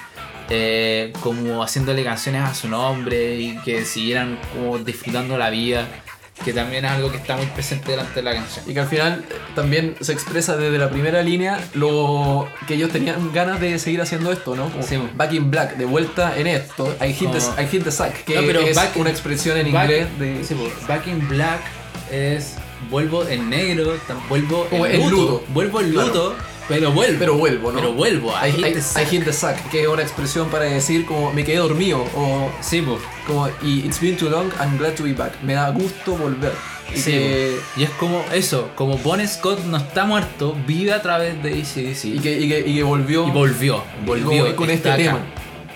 [0.50, 5.86] eh, como haciéndole canciones a su nombre y que siguieran como disfrutando la vida,
[6.44, 8.64] que también es algo que está muy presente delante de la canción.
[8.68, 12.90] Y que al final eh, también se expresa desde la primera línea lo que ellos
[12.90, 14.70] tenían ganas de seguir haciendo esto, ¿no?
[14.70, 14.96] Como Sí.
[15.14, 16.94] Back in Black, de vuelta en esto.
[17.04, 19.72] I hit, the, I hit the sack, que No, pero es back una expresión en
[19.72, 20.44] Back- inglés de.
[20.44, 21.60] sí, po, Back in Black
[22.10, 22.54] es
[22.90, 23.94] vuelvo en negro,
[24.28, 25.44] vuelvo en en luto, luto.
[25.48, 26.08] vuelvo en Claro.
[26.08, 26.34] luto,
[26.68, 27.18] pero vuelvo.
[27.18, 27.78] Pero vuelvo, ¿no?
[27.78, 28.32] Pero vuelvo.
[28.44, 29.08] I, I hit I- the I sack.
[29.08, 32.82] hit the sack, que es una expresión para decir como me quedé dormido o Sí,
[32.82, 32.98] po.
[33.26, 35.32] Como y it's been too long, I'm glad to be back.
[35.42, 36.52] Me da gusto volver.
[36.94, 41.00] Y Sí, que, Y es como eso, como Bon Scott no está muerto, vive a
[41.00, 42.04] través de ACDC.
[42.04, 43.26] y que, y que, y que volvió.
[43.26, 44.44] Y volvió, volvió.
[44.48, 45.18] con- con está este acá.
[45.18, 45.26] tema.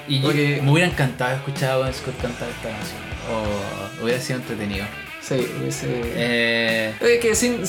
[0.08, 2.98] Y Porque- me hubiera encantado escuchar a Bon Scott cantar esta canción.
[3.32, 4.84] O hubiera sido entretenido.
[5.22, 5.86] Sí, ese.
[5.88, 7.60] Eh, Es que sin.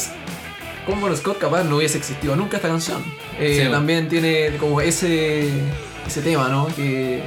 [0.86, 3.04] Con Bon Scott capaz no hubiese existido nunca esta canción.
[3.40, 3.72] Eh, Sí.
[3.72, 5.50] También tiene como ese.
[6.06, 6.68] ese tema, ¿no?
[6.76, 7.24] Que.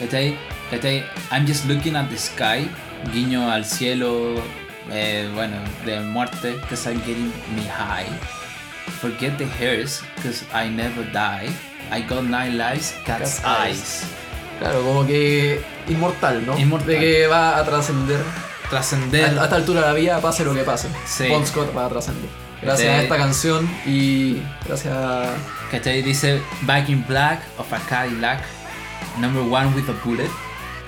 [0.00, 0.36] ¿cachai?
[0.74, 1.04] ¿Cachai?
[1.30, 2.68] I'm just looking at the sky.
[3.12, 4.42] Guiño al cielo.
[4.90, 6.58] eh, bueno, de muerte.
[6.68, 8.08] Cause I'm getting me high.
[9.00, 10.02] Forget the hairs.
[10.22, 11.50] Cause I never die.
[11.90, 12.94] I got nine lives.
[13.04, 14.04] Cat's, Cat's eyes.
[14.58, 15.62] Claro, como que.
[15.88, 16.58] inmortal, ¿no?
[16.58, 16.88] Inmortal.
[16.88, 18.20] De que va a trascender.
[18.70, 19.38] Trascender.
[19.38, 20.88] A, esta altura de la vida, pase lo que pase.
[21.06, 21.28] Sí.
[21.28, 22.30] Bon Scott va a trascender.
[22.62, 25.34] Gracias a esta canción y gracias a.
[25.70, 26.02] ¿Cachai?
[26.02, 28.42] Dice Back in Black of a Cadillac,
[29.18, 30.30] number one with a bullet,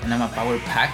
[0.03, 0.91] and I'm a power pack.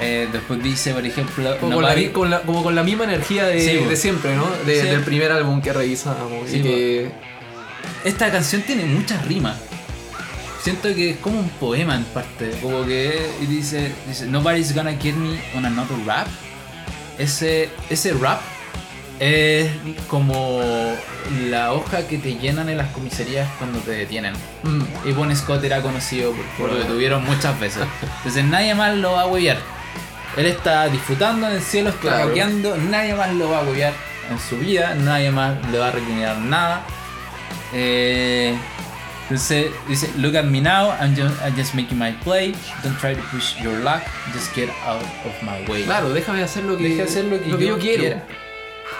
[0.00, 2.82] Eh, después dice, por ejemplo, Como, con la, nobody- mi- con la- como con la
[2.84, 3.96] misma energía de, Sí, de bo.
[3.96, 4.46] siempre, ¿no?
[4.64, 4.86] De- Sí.
[4.88, 6.48] Del primer álbum que revisamos.
[6.48, 7.10] Sí, y que.
[8.04, 9.56] esta canción tiene muchas rimas.
[10.62, 12.50] Siento que es como un poema en parte.
[12.62, 16.26] Como que y dice, dice Nobody's gonna get me on another rap.
[17.18, 18.40] Ese, ese rap
[19.20, 19.70] es
[20.08, 20.60] como
[21.48, 24.34] la hoja que te llenan en las comisarías cuando te detienen.
[24.62, 27.82] mm, Y Bon Scott era conocido por, lo que tuvieron muchas veces.
[28.18, 29.58] Entonces nadie más lo va a huevear.
[30.36, 32.32] Él está disfrutando en el cielo, está Claro.
[32.90, 33.92] nadie más lo va a huevear
[34.30, 36.82] en su vida, nadie más le va a recriminar nada.
[37.72, 38.54] Eh,
[39.22, 43.14] entonces dice, look at me now, I'm just, I'm just making my play, don't try
[43.14, 44.00] to push your luck,
[44.32, 45.84] just get out of my way.
[45.84, 48.00] Claro, déjame hacer lo que, hacer lo que, yo, quiero.
[48.00, 48.24] quiera.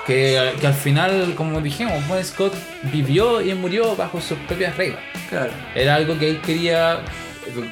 [0.07, 5.01] Que, que al final, como dijimos, Bon Scott vivió y murió bajo sus propias reglas.
[5.29, 5.53] Claro.
[5.75, 7.01] Era algo que él quería,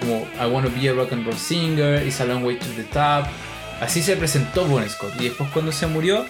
[0.01, 2.85] como I wanna be a rock and roll singer, it's a long way to the
[2.85, 3.27] top.
[3.81, 5.13] Así se presentó Bon Scott.
[5.19, 6.27] Y después cuando se murió,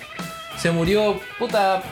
[0.57, 1.83] se murió, puta,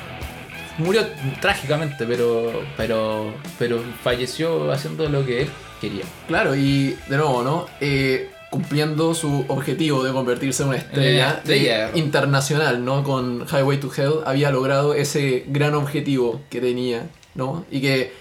[0.78, 1.06] murió
[1.40, 5.48] trágicamente, pero, pero, pero falleció haciendo lo que él
[5.80, 6.04] quería.
[6.26, 7.66] Claro, y de nuevo, ¿no?
[7.80, 13.02] Eh, cumpliendo su objetivo de convertirse en una estrella de- internacional, ¿no?
[13.02, 17.64] Con Highway to Hell había logrado ese gran objetivo que tenía, ¿no?
[17.68, 18.12] Y que eh,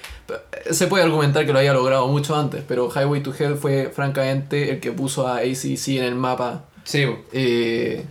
[0.74, 4.72] se puede argumentar que lo había logrado mucho antes, pero Highway to Hell fue francamente
[4.72, 8.04] el que puso a ACC en el mapa Sí, eh,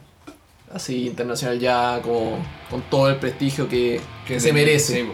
[0.73, 2.39] así internacional ya como
[2.71, 5.07] con todo el prestigio que, que se merece.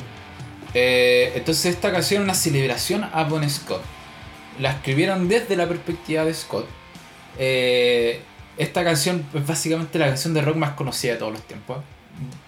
[0.75, 3.81] Eh, entonces esta canción es una celebración a Bon Scott.
[4.61, 6.67] La escribieron desde la perspectiva de Scott.
[7.39, 8.21] Eh,
[8.57, 11.79] esta canción es básicamente la canción de rock más conocida de todos los tiempos.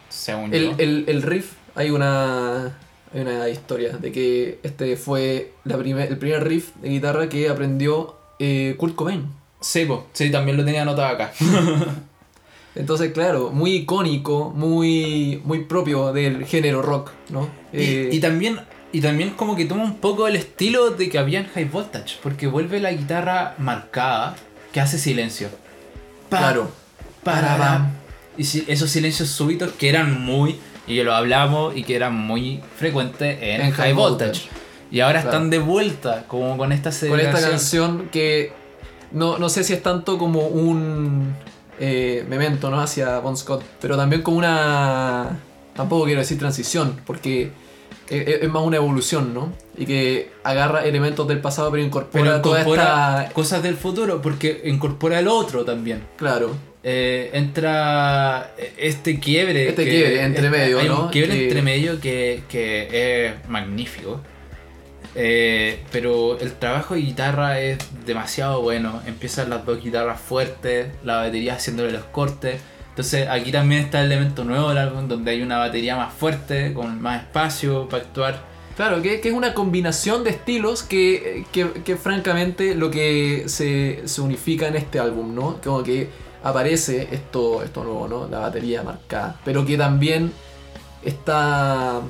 [0.08, 0.74] Según El, yo.
[0.78, 2.76] el- el riff, hay una,
[3.14, 7.48] hay una historia de que este fue la primer, el primer riff de guitarra que
[7.48, 9.26] aprendió eh, Kurt Cobain.
[9.60, 10.06] Sí, po.
[10.12, 11.32] sí, también lo tenía anotado acá.
[12.74, 17.48] Entonces, claro, muy icónico, muy, muy propio del género rock, ¿no?
[17.72, 18.60] Eh, y, y también
[18.92, 22.16] y también como que toma un poco el estilo de que había en High Voltage,
[22.22, 24.34] porque vuelve la guitarra marcada
[24.72, 25.48] que hace silencio.
[26.28, 26.70] Pa, claro,
[27.24, 27.90] para.
[28.36, 32.14] Y si- esos silencios súbitos que eran muy, y que lo hablamos, y que eran
[32.16, 34.28] muy frecuentes en, En High, Voltage.
[34.30, 34.48] Voltage.
[34.92, 35.36] Y ahora Claro.
[35.36, 37.36] están de vuelta, como con esta con celebración.
[37.36, 38.52] esta canción que
[39.12, 41.34] no, no sé si es tanto como un
[41.78, 42.80] eh, memento ¿no?
[42.80, 45.38] hacia Bon Scott, pero también como una,
[45.74, 47.52] tampoco quiero decir transición, porque
[48.10, 49.52] es, más una evolución, ¿no?
[49.76, 53.34] Y que agarra elementos del pasado pero incorpora, Pero toda incorpora esta...
[53.34, 56.02] cosas del futuro porque incorpora el otro también.
[56.16, 56.50] Claro,
[56.82, 59.68] Eh, entra este quiebre.
[59.68, 61.04] Este quiebre entre medio, Hay ¿no?
[61.04, 64.20] un quiebre Que- entre medio que, que es magnífico.
[65.14, 69.02] Eh, pero el trabajo de guitarra es demasiado bueno.
[69.06, 72.60] Empiezan las dos guitarras fuertes, la batería haciéndole los cortes.
[72.90, 76.72] Entonces aquí también está el elemento nuevo del álbum donde hay una batería más fuerte,
[76.74, 78.42] con más espacio para actuar.
[78.76, 84.02] claro, que, que es una combinación de estilos que, que, que francamente lo que se,
[84.06, 85.60] se unifica en este álbum, ¿no?
[85.62, 86.08] Como que
[86.42, 88.28] aparece esto, esto nuevo, ¿no?
[88.28, 90.32] La batería marcada, pero que también
[91.04, 92.00] está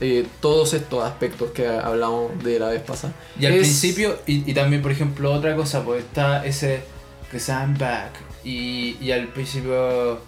[0.00, 3.14] eh, todos estos aspectos que hablamos de la vez pasada.
[3.38, 6.82] Y al Es- principio, y, y también, por ejemplo, otra cosa, pues está ese
[7.30, 8.12] que se I'm back.
[8.46, 10.20] Y, y al principio,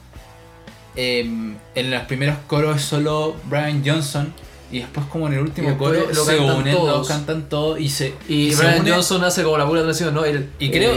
[0.96, 4.32] em, en los primeros coros es solo Brian Johnson.
[4.70, 7.08] Y después, como en el último coro, lo se unen, lo todos.
[7.08, 8.12] cantan todos y se.
[8.28, 10.24] Y Brian une- Johnson hace como la pura transición, ¿no?
[10.26, 10.92] El, Y creo-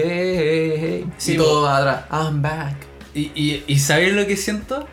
[0.00, 2.04] eh, Sí, y todo atrás.
[2.10, 2.74] I'm back.
[3.14, 4.88] Y, y, y ¿sabes lo que siento?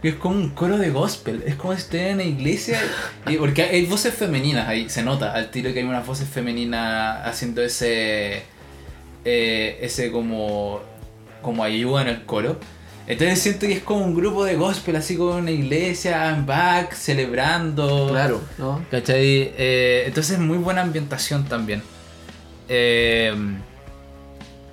[0.00, 1.42] Que es como un coro de gospel.
[1.46, 2.80] Es como si en la iglesia.
[3.26, 4.88] Y, porque hay voces femeninas ahí.
[4.88, 8.44] Se nota al tiro que hay unas voces femeninas haciendo ese.
[9.24, 10.80] eh, ese como.
[11.48, 12.58] Como ayuda en el coro.
[13.06, 16.92] Entonces siento que es como un grupo de gospel, así como una iglesia, I'm back,
[16.92, 18.08] celebrando.
[18.10, 18.84] Claro, ¿no?
[18.90, 19.54] ¿Cachai?
[19.56, 21.82] Eh, entonces muy buena ambientación también.
[22.68, 23.34] Eh,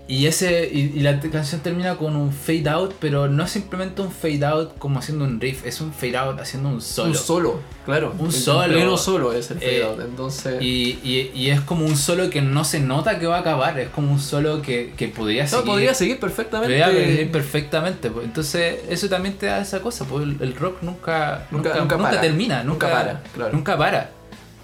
[0.07, 4.03] y ese y, y la canción termina con un fade out, pero no es simplemente
[4.03, 7.09] un fade out como haciendo un riff, es un fade out haciendo un solo.
[7.09, 8.13] Un solo, claro.
[8.19, 8.71] Un solo.
[8.73, 10.61] pleno solo es el fade Eh, out, Entonces.
[10.61, 13.79] Y, y- y es como un solo que no se nota que va a acabar,
[13.79, 15.65] es como un solo que, que podría no, seguir.
[15.65, 16.77] podría seguir perfectamente.
[16.83, 18.09] podría seguir perfectamente.
[18.11, 18.25] pues.
[18.25, 22.63] Entonces, eso también te da esa cosa, pues el, rock nunca, Nunca- nunca, nunca termina,
[22.63, 23.53] Nunca nunca, para, claro.
[23.53, 24.11] Nunca para.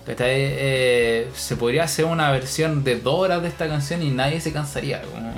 [0.08, 4.52] Eh, se podría hacer una versión de dos horas de esta canción y nadie se
[4.52, 5.02] cansaría.
[5.04, 5.34] como-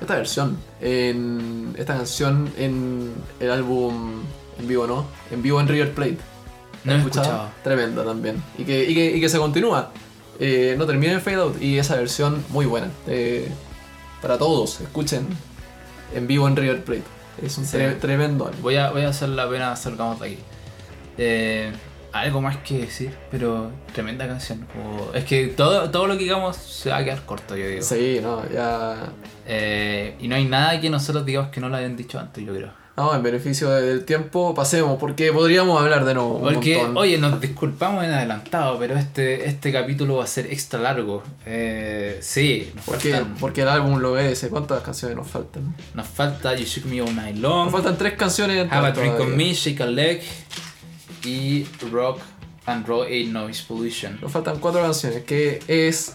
[0.00, 4.22] Esta versión, en esta canción en el álbum
[4.58, 5.06] en vivo, ¿no?
[5.30, 6.18] En vivo en River Plate.
[6.84, 7.24] No he ¿Escuchado?
[7.26, 7.50] escuchado.
[7.62, 8.42] Tremenda también.
[8.58, 9.90] Y que, y que, y que se continúa.
[10.38, 11.62] Eh, no termina en fade out.
[11.62, 12.88] Y esa versión muy buena.
[13.06, 13.48] Eh,
[14.20, 15.26] para todos, escuchen
[16.14, 17.04] en vivo en River Plate.
[17.42, 17.76] Es un Sí.
[17.78, 18.60] tre- tremendo álbum.
[18.60, 20.38] Voy a, voy a hacer la pena salgamos de aquí.
[21.16, 21.72] Eh,
[22.14, 24.66] algo más que decir, pero tremenda canción.
[24.72, 27.82] como- es que todo, todo lo que digamos se va a quedar corto, yo digo.
[27.82, 28.96] Sí, no, ya.
[29.46, 32.54] Eh, y no hay nada que nosotros digamos que no lo hayan dicho antes, yo
[32.54, 32.72] creo.
[32.96, 36.36] No, en beneficio del tiempo, pasemos, porque podríamos hablar de nuevo.
[36.36, 36.96] un Porque, montón.
[36.98, 41.24] oye, nos disculpamos en adelantado, pero este, este capítulo va a ser extra largo.
[41.44, 44.48] Eh, sí, nos, Porque, faltan- porque el álbum lo ese.
[44.48, 45.74] ¿Cuántas canciones nos faltan?
[45.92, 48.70] nos falta You Shook Me All Night Long, Nos faltan tres canciones.
[48.70, 49.36] Have a Drink on.
[49.36, 50.22] Me, Shake a Leg
[51.24, 52.20] y Rock
[52.66, 54.18] and Roll Ain't Noise Pollution.
[54.20, 56.12] Nos faltan cuatro canciones, que es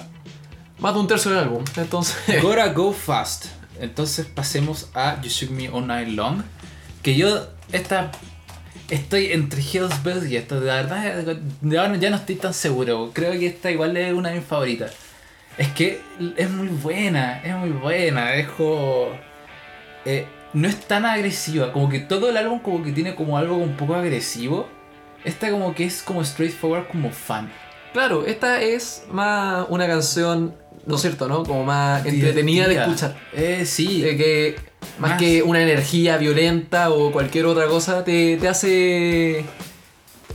[0.80, 1.64] más de un tercio del álbum.
[1.76, 3.46] Entonces, Gotta Go Fast.
[3.80, 6.44] Entonces pasemos a You Shook Me All Night Long.
[7.02, 8.12] Que yo, esta.
[8.90, 10.56] Estoy entre Hills Bells y esta.
[10.60, 13.12] De verdad, ya no estoy tan seguro.
[13.14, 14.94] Creo que esta igual es una de mis favoritas.
[15.58, 16.02] Es que
[16.38, 18.34] es muy buena, es muy buena.
[18.34, 19.10] Es como.
[20.06, 21.72] eh, no es tan agresiva.
[21.72, 24.68] Como que todo el álbum, como que tiene como algo un poco agresivo.
[25.24, 27.52] Esta, como que es como straightforward, como fan.
[27.94, 30.56] claro, esta es más una canción,
[30.86, 31.44] ¿no es cierto, no?
[31.44, 33.16] Como más entretenida de escuchar.
[33.34, 34.04] Eh, sí.
[34.06, 34.56] Eh, que
[34.98, 39.40] más, Más- que una energía violenta o cualquier otra cosa, te, te hace.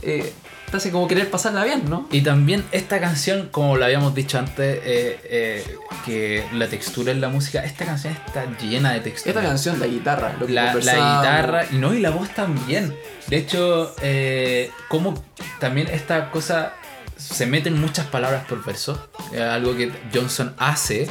[0.01, 0.33] eh,
[0.75, 2.07] te hace como querer pasarla bien, ¿no?
[2.11, 7.21] Y también esta canción, como lo habíamos dicho antes, eh, eh, que la textura en
[7.21, 9.31] la música, esta canción está llena de textura.
[9.31, 12.93] Esta canción, la guitarra, lo que la, la guitarra, y no, y la voz también.
[13.27, 15.23] De hecho, eh, como
[15.59, 16.73] también esta cosa
[17.15, 19.07] se meten muchas palabras por verso,
[19.49, 21.07] algo que Johnson hace.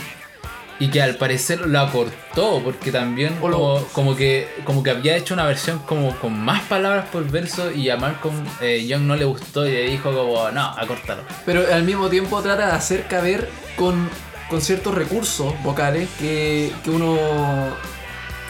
[0.81, 5.35] Y que al parecer lo acortó, porque también como, como que, como que había hecho
[5.35, 9.25] una versión como con más palabras por verso y a Malcolm eh, Young no le
[9.25, 11.22] gustó y le dijo como, no, acórtalo.
[11.47, 14.11] Pero al mismo tiempo trata de hacer caber con,
[14.51, 17.16] con ciertos recursos vocales que, que uno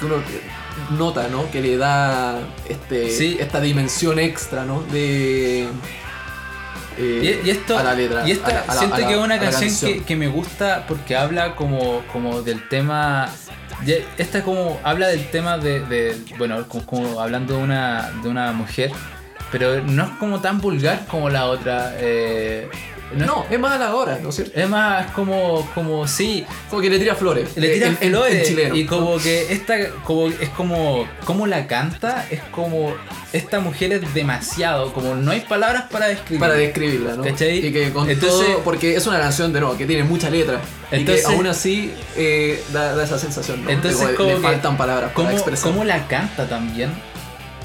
[0.01, 0.17] que uno
[0.99, 1.51] nota, ¿no?
[1.51, 3.37] Que le da este, Sí.
[3.39, 4.83] esta dimensión extra, ¿no?
[4.83, 5.69] De
[6.99, 8.27] eh, Y, y esto, a la letra.
[8.27, 10.17] y esta a la- a la- siento a la- que es una canción, Que, que
[10.17, 13.29] me gusta porque habla como, como del tema.
[14.17, 18.53] Esta como habla del tema de, de- bueno, como, como hablando de una, de una
[18.53, 18.91] mujer,
[19.53, 21.95] pero no es como tan vulgar como la otra.
[21.99, 22.69] eh,
[23.17, 24.59] no, No, es más halagadora, ¿no es cierto?
[24.59, 27.57] Es más como, como sí, Como que le tira flores.
[27.57, 28.75] le tira en, flores en chileno.
[28.77, 32.95] y como que esta como es como como la canta es como
[33.33, 37.23] esta mujer es demasiado como no hay palabras para describir para describirla, ¿no?
[37.25, 37.67] ¿Cachai?
[37.67, 40.61] Y que con Entonces- todo, porque es una canción de nuevo que tiene mucha letra
[40.91, 43.71] Entonces- y que aún así eh, da, da esa sensación, ¿no?
[43.71, 45.71] Entonces, como le que- faltan palabras para cómo, expresar.
[45.71, 46.91] cómo la canta también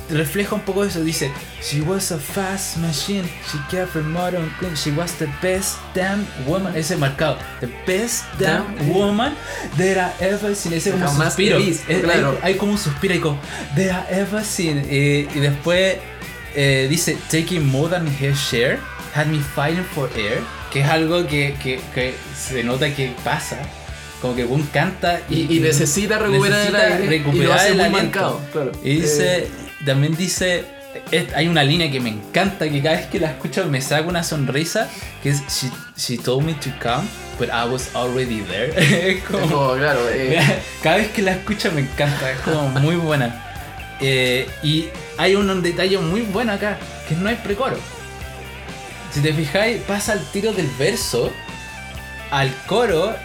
[0.09, 1.31] refleja un poco eso dice
[1.61, 6.25] she was a fast machine she kept her modern clean she was the best damn
[6.47, 9.33] woman ese marcado the best damn Damn woman
[9.77, 12.37] that I ever seen ese como un suspiro visto, Es- claro.
[12.41, 13.39] hay, hay como un suspiro y como
[13.75, 15.97] that I ever seen Eh, y después
[16.55, 18.79] eh, dice taking more than her share
[19.13, 20.39] had me fighting for air
[20.71, 23.57] que es algo que, que, que se nota que pasa
[24.21, 27.67] como que Boone canta y, y necesita recuperar el necesita aire y lo recuperar hace
[27.69, 28.03] el muy aliento.
[28.03, 28.71] marcado, claro.
[28.83, 29.47] Y dice, Eh,
[29.89, 30.65] también dice,
[31.11, 34.07] es- hay una línea que me encanta, que cada vez que la escucho me saca
[34.07, 34.87] una sonrisa,
[35.23, 37.07] que es, she, she told me to come,
[37.39, 38.71] but I was already there.
[38.77, 40.39] es como, claro, eh,
[40.83, 43.45] cada vez que la escucho me encanta, es como muy buena.
[44.01, 44.85] Eh, y
[45.17, 46.77] hay un, un detalle muy bueno acá,
[47.07, 47.77] que no hay precoro.
[49.11, 51.31] Si te fijáis, pasa el tiro del verso
[52.29, 53.15] al coro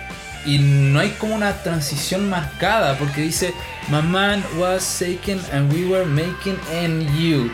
[0.46, 3.54] y no hay como una transición marcada porque dice
[3.88, 7.50] My man was taken and we were making and you.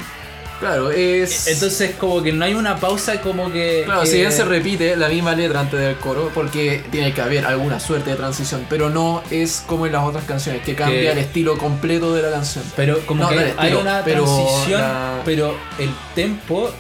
[0.61, 1.47] claro, es...
[1.49, 3.83] Entonces como que no hay una pausa como que...
[3.87, 7.21] Claro, que- si bien se repite la misma letra antes del coro, porque tiene que
[7.23, 11.01] haber alguna suerte de transición, pero no es como en las otras canciones, que cambia
[11.01, 12.63] Que- el estilo completo de la canción.
[12.77, 16.71] Pero como No, que hay una pero transición, la- pero el tempo,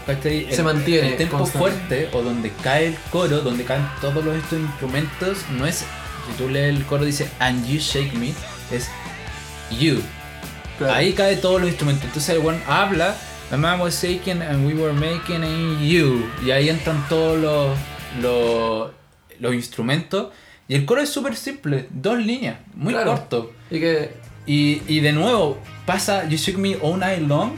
[0.50, 1.58] Se mantiene El tempo constante.
[1.58, 5.84] fuerte, o donde cae el coro, donde caen todos los estos instrumentos, no es.
[6.30, 8.32] Si tú lees el coro, dice And you shake me,
[8.70, 8.88] es
[9.78, 10.00] you.
[10.78, 10.94] Claro.
[10.94, 12.04] Ahí cae todos los instrumentos.
[12.06, 13.14] Entonces el one habla,
[13.50, 16.24] My mom was shaking and we were making and you.
[16.44, 17.76] Y ahí entran todos los,
[18.22, 18.90] los,
[19.40, 20.28] los instrumentos.
[20.68, 23.10] Y el coro es súper simple, dos líneas, muy Claro.
[23.16, 23.52] corto.
[23.70, 24.14] Y que
[24.46, 27.50] Y, y de nuevo, pasa You Shook Me All Night Long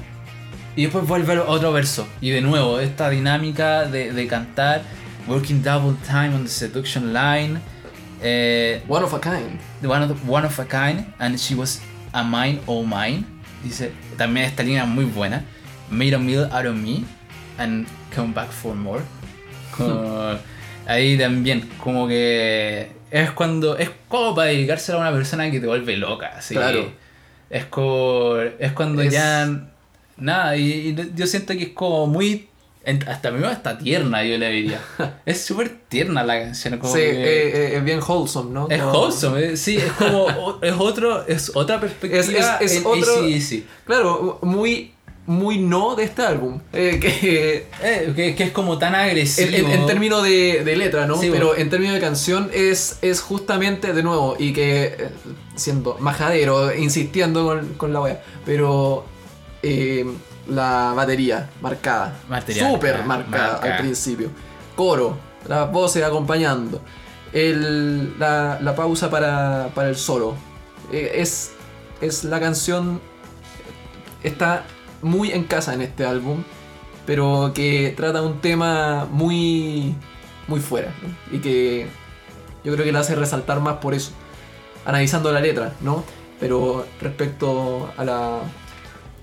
[0.77, 2.09] y después vuelve a otro verso.
[2.23, 4.83] Y de nuevo, esta dinámica de, de cantar,
[5.29, 7.61] Working Double Time on the Seduction Line,
[8.23, 9.59] eh, One of a Kind.
[9.83, 11.81] one, of, one of a Kind, and She Was
[12.13, 13.25] a Mine All Mine.
[13.65, 15.45] Dice, también esta línea es muy buena.
[15.91, 17.05] Made a meal out of me
[17.59, 19.03] and come back for more.
[19.77, 20.37] Como-
[20.87, 25.67] ahí también, como que es cuando es como para dedicárselo a una persona que te
[25.67, 26.55] vuelve loca, así.
[26.55, 26.91] Claro.
[27.51, 29.69] Es como es cuando Es- ya
[30.17, 32.49] nada y, y yo siento que es como muy
[33.07, 34.81] hasta a mí hasta tierna yo le diría.
[35.27, 38.67] es súper tierna la canción, como Sí, que- eh, eh, es bien wholesome, ¿no?
[38.71, 42.29] es Como- wholesome, eh, sí, es como es otro es otra perspectiva Es-
[42.61, 43.63] es- es.
[43.87, 44.93] Claro, muy,
[45.27, 46.61] muy no de este álbum.
[46.73, 47.67] Eh, que,
[48.17, 49.49] que, que es como tan agresivo.
[49.49, 51.17] en, en- en términos de, de letra, ¿no?
[51.21, 51.63] Sí, Pero bueno.
[51.63, 54.97] en términos de canción es, es justamente de nuevo, y que
[55.55, 59.05] siendo majadero, insistiendo con, con la wea, pero
[60.49, 62.15] la batería marcada.
[62.47, 63.75] Súper marcada, marcada marcada.
[63.75, 64.31] al principio.
[64.77, 65.19] Coro,
[65.49, 66.81] las voces acompañando.
[67.33, 70.35] El, la, la pausa para, para el solo.
[70.93, 71.53] Eh, es,
[72.01, 73.01] es la canción.
[74.23, 74.65] Está
[75.01, 76.43] muy en casa en este álbum.
[77.07, 79.95] Pero que trata un tema muy.
[80.47, 80.93] muy fuera.
[81.03, 81.37] ¿no?
[81.37, 81.89] Y que
[82.65, 84.13] yo creo que la hace resaltar más por eso.
[84.85, 86.05] Analizando la letra, ¿no?
[86.41, 88.41] Pero respecto a la,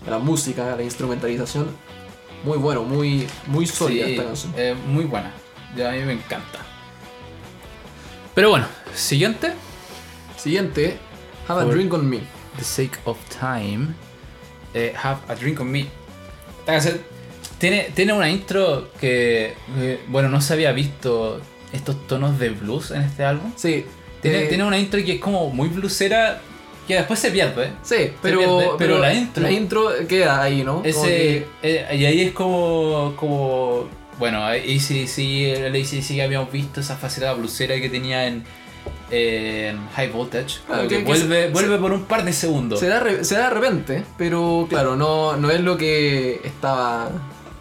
[0.05, 1.67] a la música, a la instrumentalización,
[2.43, 4.53] muy bueno, muy, muy sólida Sí, esta canción.
[4.57, 5.31] eh, muy buena.
[5.75, 6.59] Ya a mí me encanta.
[8.33, 9.53] Pero bueno, siguiente.
[10.37, 10.97] Siguiente,
[11.47, 12.19] Have a Drink on Me.
[12.57, 13.87] The Sake of Time.
[14.73, 15.81] eh, have a Drink on Me.
[16.59, 17.01] Esta canción
[17.57, 21.41] tiene, tiene una intro que, que, bueno, no se había visto
[21.73, 23.51] estos tonos de blues en este álbum.
[23.57, 23.85] Sí,
[24.21, 26.39] Tiene, eh, tiene una intro que es como muy bluesera,
[26.89, 27.67] que después se pierde.
[27.67, 27.71] ¿eh?
[27.83, 30.81] sí, pero, pierde, pero la intro- La intro queda ahí, ¿no?
[30.83, 33.87] Ese, que- eh, y ahí es como, como
[34.17, 34.43] bueno,
[34.79, 38.43] sí, el ACDC que habíamos visto esa faceta blusera que tenía en,
[39.11, 42.79] en High Voltage, Claro, que que- que vuelve, se- vuelve por un par de segundos.
[42.79, 47.09] se, da re- se da de repente, pero claro, no, no es lo que estaba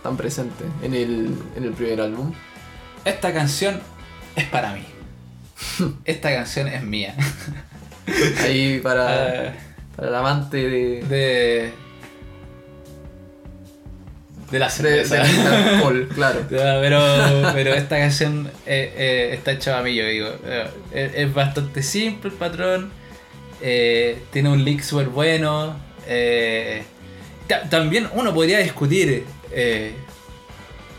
[0.03, 2.33] tan presente en el, en el primer álbum.
[3.05, 3.79] Esta canción
[4.37, 4.83] es para mí.
[6.05, 7.14] Esta canción es mía.
[8.45, 9.53] Ahí para, Eh,
[9.97, 11.73] para el amante de, de.
[14.51, 15.17] De la de, cerveza.
[15.17, 16.41] del alcohol, claro.
[16.49, 17.01] Pero,
[17.53, 20.29] pero esta canción eh, eh, está hecha mí, yo digo.
[20.45, 22.91] Eh, es, bastante simple el patrón.
[23.61, 25.77] tiene un lick súper bueno.
[27.47, 29.25] ta- también uno podría discutir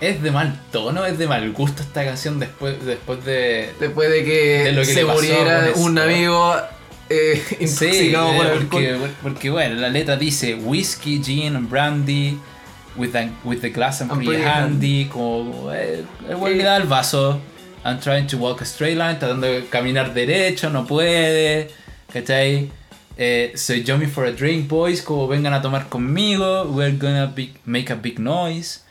[0.01, 3.71] es de mal tono, es de mal gusto esta canción después, después de.
[3.79, 6.55] Después de que, De lo que se a muriera un amigo
[7.09, 8.67] eh, Sí, intoxicado por eh, alcohol.
[8.69, 12.37] porque, porque bueno, la letra dice whiskey, gin and brandy
[12.95, 15.05] with, the- with the glass and I'm pretty handy.
[15.05, 17.39] Como eh, el güey le da el vaso.
[17.85, 21.69] I'm trying to walk a straight line, tratando de caminar derecho, no puede.
[22.11, 22.71] ¿Cachai?
[23.17, 25.01] Eh, so join me for a drink, boys.
[25.01, 26.65] Como vengan a tomar conmigo.
[26.65, 28.81] We're gonna big- make a big noise.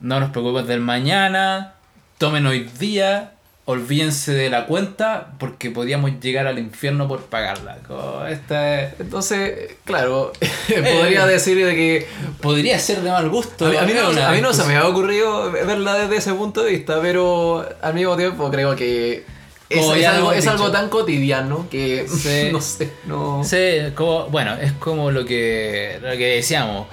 [0.00, 1.74] No nos preocupes del mañana.
[2.18, 3.33] Tomen hoy día.
[3.66, 7.78] Olvídense de la cuenta porque podíamos llegar al infierno por pagarla.
[7.88, 10.32] Como esta es- Entonces, claro,
[10.68, 12.06] podría decir de que
[12.42, 13.66] podría ser de mal gusto.
[13.66, 16.34] a mí, a mí no, a mí no se me ha ocurrido verla desde ese
[16.34, 19.24] punto de vista, pero al mismo tiempo creo que
[19.70, 22.48] es, Como es algo, es algo tan cotidiano que Sí.
[22.52, 23.42] no sé, no...
[23.44, 23.56] Sí,
[23.94, 26.86] como, bueno, es como lo que, lo que decíamos.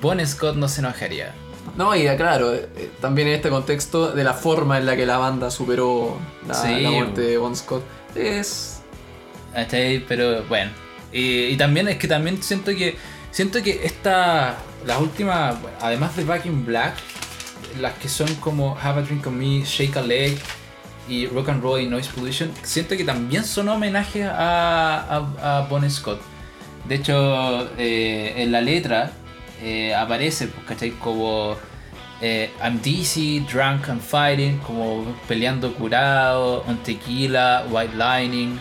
[0.00, 1.32] Bon Scott no se enojaría.
[1.78, 5.16] No, y claro, eh, también en este contexto de la forma en la que la
[5.16, 6.80] banda superó la, Sí.
[6.82, 7.84] la muerte de Bon Scott,
[8.16, 8.82] es...
[9.54, 10.04] ¿Cachai?
[10.06, 10.70] Pero bueno.
[11.12, 12.96] Y, y también es que también siento que.
[13.30, 14.56] Siento que esta.
[14.86, 15.60] Las últimas.
[15.62, 16.94] bueno, además de Back in Black.
[17.80, 20.38] Las que son como Have a Drink on Me, Shake a Leg
[21.08, 22.50] y Rock and Roll y Noise Pollution.
[22.62, 26.20] Siento que también son homenajes a, a, a Bon Scott.
[26.88, 29.12] De hecho, eh, en la letra
[29.62, 30.90] eh, aparece, pues, ¿cachai?
[30.92, 31.56] Como
[32.20, 38.58] eh, I'm dizzy, drunk and fighting, como peleando curado, on tequila, white lining,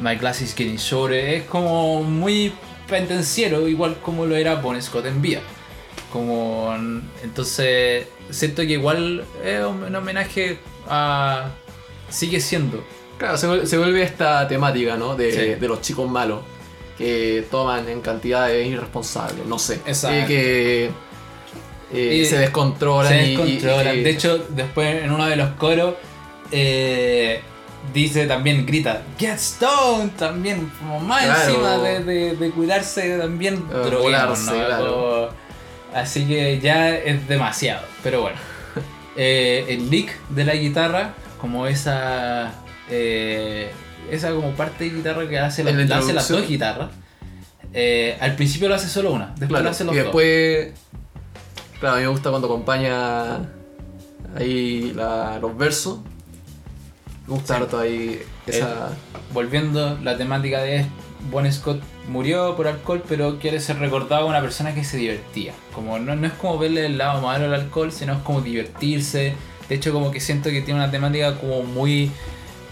[0.00, 1.16] my glass is getting shorter.
[1.18, 2.52] Es como muy
[2.88, 5.40] pendenciero, igual como lo era Bon Scott en vida.
[6.12, 6.74] Como,
[7.22, 11.50] entonces, siento que igual es un homenaje a.
[12.08, 12.82] Sigue siendo.
[13.18, 15.14] Claro, se, se vuelve esta temática, ¿no?
[15.14, 15.60] De, Sí.
[15.60, 16.40] de los chicos malos
[17.50, 19.80] toman en cantidades irresponsables, no sé.
[19.86, 20.18] Exacto.
[20.18, 20.90] Eh, que
[21.92, 23.08] eh, Y se descontrolan.
[23.12, 23.98] se y- descontrolan.
[23.98, 25.94] y- De hecho, después en uno de los coros
[26.52, 27.40] eh,
[27.94, 31.48] dice también, grita, Get stoned también, como más Claro.
[31.50, 33.64] encima de, de- de cuidarse también
[34.66, 34.94] claro.
[34.94, 35.28] Como-
[36.00, 38.36] así que ya es demasiado, pero bueno.
[39.16, 42.52] Eh, el lick de la guitarra, como esa...
[42.88, 43.70] eh,
[44.10, 46.90] esa como parte de guitarra que hace, la- En la la hace las dos guitarras.
[47.72, 50.04] eh, al principio lo hace solo una, después claro, lo hace los y dos.
[50.06, 50.72] después.
[51.78, 53.36] Claro, a mí me gusta cuando acompaña
[54.36, 55.98] ahí la- los versos.
[57.26, 57.62] Me gusta Sí.
[57.62, 58.88] harto ahí esa.
[59.32, 60.84] volviendo, la temática de
[61.30, 65.52] Bon Scott murió por alcohol, pero quiere ser recordado como una persona que se divertía.
[65.72, 69.34] Como no, no es como verle el lado malo al alcohol, sino es como divertirse.
[69.68, 72.10] De hecho, como que siento que tiene una temática como muy...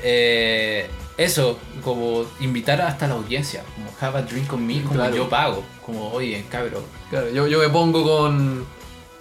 [0.02, 0.88] eh,
[1.18, 5.14] eso, como invitar hasta la audiencia, como have a drink on me, como Claro.
[5.16, 6.82] yo pago, como oye, cabrón.
[7.10, 8.64] Claro, yo, yo me pongo con.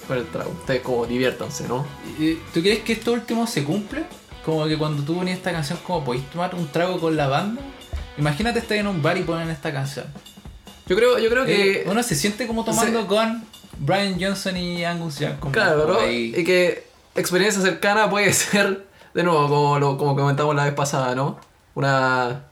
[0.07, 0.51] con el trago.
[0.51, 1.85] Ustedes como diviértanse, ¿no?
[2.17, 4.05] ¿Y- ¿Tú crees que esto último se cumple?
[4.45, 7.61] Como que cuando tú ponías esta canción, como podéis tomar un trago con la banda.
[8.17, 10.05] Imagínate estar en un bar y ponen esta canción.
[10.87, 11.89] Yo creo, yo creo Eh, que.
[11.89, 13.43] uno se siente como tomando se- con
[13.79, 15.39] Brian Johnson y Angus Young.
[15.39, 15.99] Como Claro, ¿no?
[15.99, 16.33] ahí.
[16.37, 16.85] Y que
[17.15, 21.37] experiencia cercana puede ser, de nuevo, como, lo, como comentamos la vez pasada, ¿no?
[21.77, 22.45] Una,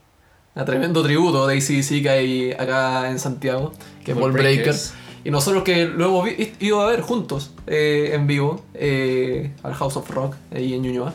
[0.56, 3.73] una tremendo tributo de ACDC que hay acá en Santiago,
[4.03, 4.65] que es Ball Ball Breaker.
[4.65, 4.93] Breakers.
[5.23, 6.30] Y nosotros que lo hemos
[6.60, 11.11] ido a ver juntos eh, en vivo eh, al House of Rock, ahí en Ñuñoa.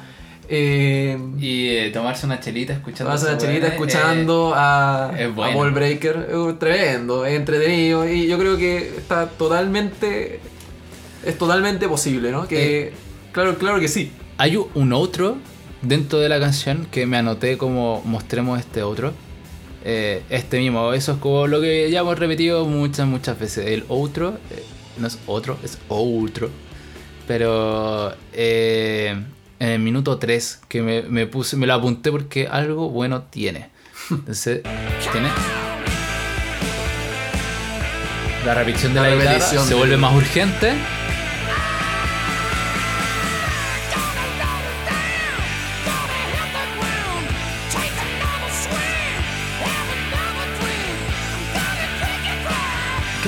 [0.48, 3.12] Eh, Y eh, tomarse una chelita escuchando.
[3.12, 5.56] Vas a la esa chelita eh, escuchando a, es a bueno.
[5.58, 10.40] Ball Breaker, eh, tremendo, es entretenido y yo creo que está totalmente
[11.24, 12.48] es totalmente posible, ¿no?
[12.48, 12.92] Que
[13.30, 14.10] claro, claro que sí.
[14.36, 15.36] Hay un otro
[15.82, 19.12] dentro de la canción que me anoté como mostremos este otro.
[19.84, 23.66] Eh, este mismo, eso es como lo que ya hemos repetido muchas, muchas veces.
[23.66, 24.64] El otro, eh,
[24.98, 26.50] no es otro, es otro.
[27.26, 29.16] Pero eh,
[29.58, 33.70] en el minuto 3 que me, me puse, me lo apunté porque algo bueno tiene.
[34.10, 34.62] Entonces,
[35.12, 35.28] tiene.
[38.44, 40.72] La repetición de La la, guitarra se vuelve más urgente.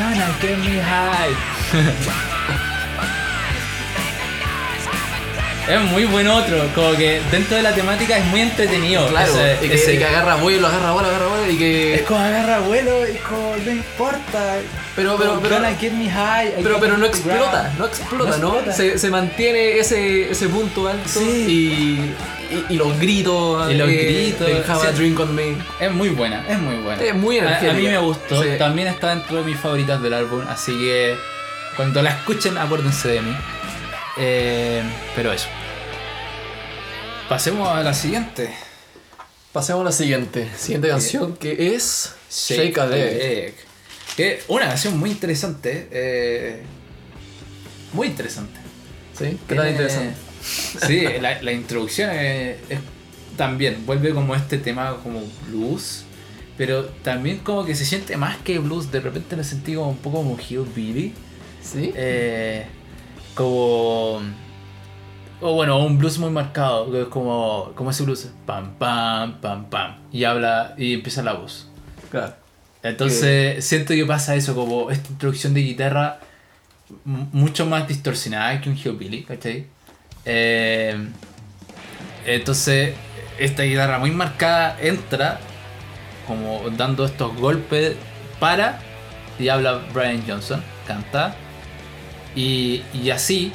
[0.03, 1.31] Gonna get me high.
[5.69, 9.07] es muy buen otro, como que dentro de la temática es muy entretenido.
[9.07, 11.59] Claro, ese- y, que, ese- y que agarra vuelo, agarra vuelo, agarra vuelo y es
[12.01, 14.57] que como agarra vuelo y como no importa.
[14.97, 16.53] Pero- pero- pero- gonna get me high.
[16.63, 18.57] Pero, pero no explota, no explota, No.
[18.73, 21.47] Se, se mantiene ese, ese punto alto Sí.
[21.49, 22.15] y,
[22.69, 24.97] y, y los gritos, Y los eh, gritos, del Have a sí.
[24.99, 25.57] Drink on Me.
[25.81, 27.03] Es muy buena, es muy buena.
[27.03, 28.51] Es muy A- a, mí me gustó, Sí.
[28.59, 31.17] también está dentro de mis favoritas del álbum, así que
[31.77, 33.35] Cuando la escuchen, acuérdense de mí.
[34.19, 34.83] Eh,
[35.17, 35.49] pero eso.
[37.29, 38.53] Pasemos a la siguiente.
[39.53, 40.51] Pasemos a la siguiente.
[40.57, 43.55] Siguiente canción que es Shake a Leg.
[44.17, 45.89] Que una canción muy interesante.
[45.91, 46.63] eh,
[47.95, 48.59] muy interesante.
[49.19, 49.39] ¿Sí?
[49.49, 50.15] ¿Qué tan interesante?
[50.43, 52.81] Sí, la, la introducción es, es-
[53.37, 56.05] también vuelve como este tema como blues,
[56.59, 59.97] pero también como que se siente más que blues, de repente lo sentí como un
[59.97, 61.15] poco como hillbilly,
[61.63, 61.93] ¿Sí?
[61.97, 62.67] eh,
[63.35, 64.21] como...
[65.41, 69.65] O bueno, un blues muy marcado, que es como, como ese blues, pam, pam, pam,
[69.71, 71.69] pam, y habla, y empieza la voz.
[72.11, 72.35] Claro.
[72.83, 76.21] Entonces siento que pasa eso, como esta introducción de guitarra
[77.05, 79.67] mucho más distorsionada que un hillbilly, ¿cachai?
[80.25, 80.97] Eh,
[82.27, 82.95] entonces
[83.39, 85.41] esta guitarra muy marcada entra
[86.27, 87.95] como dando estos golpes
[88.39, 88.79] para
[89.39, 91.35] y habla Brian Johnson, canta
[92.37, 93.53] y, y así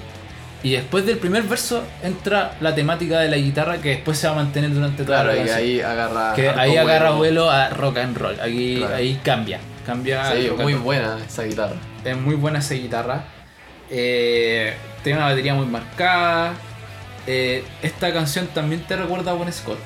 [0.63, 4.33] y después del primer verso entra la temática de la guitarra que después se va
[4.33, 5.57] a mantener durante toda Claro, la y canción.
[5.59, 6.33] ahí agarra.
[6.35, 7.43] Que ahí agarra vuelo.
[7.45, 8.39] vuelo a rock and roll.
[8.41, 8.95] Aquí, Claro.
[8.95, 9.59] ahí cambia.
[9.85, 10.31] Cambia.
[10.33, 11.75] Sí, muy buena esa guitarra.
[12.03, 13.23] Es muy buena esa guitarra.
[13.89, 14.73] Eh,
[15.07, 16.53] tiene una batería muy marcada.
[17.25, 19.79] Eh, esta canción también te recuerda a Bon Scott.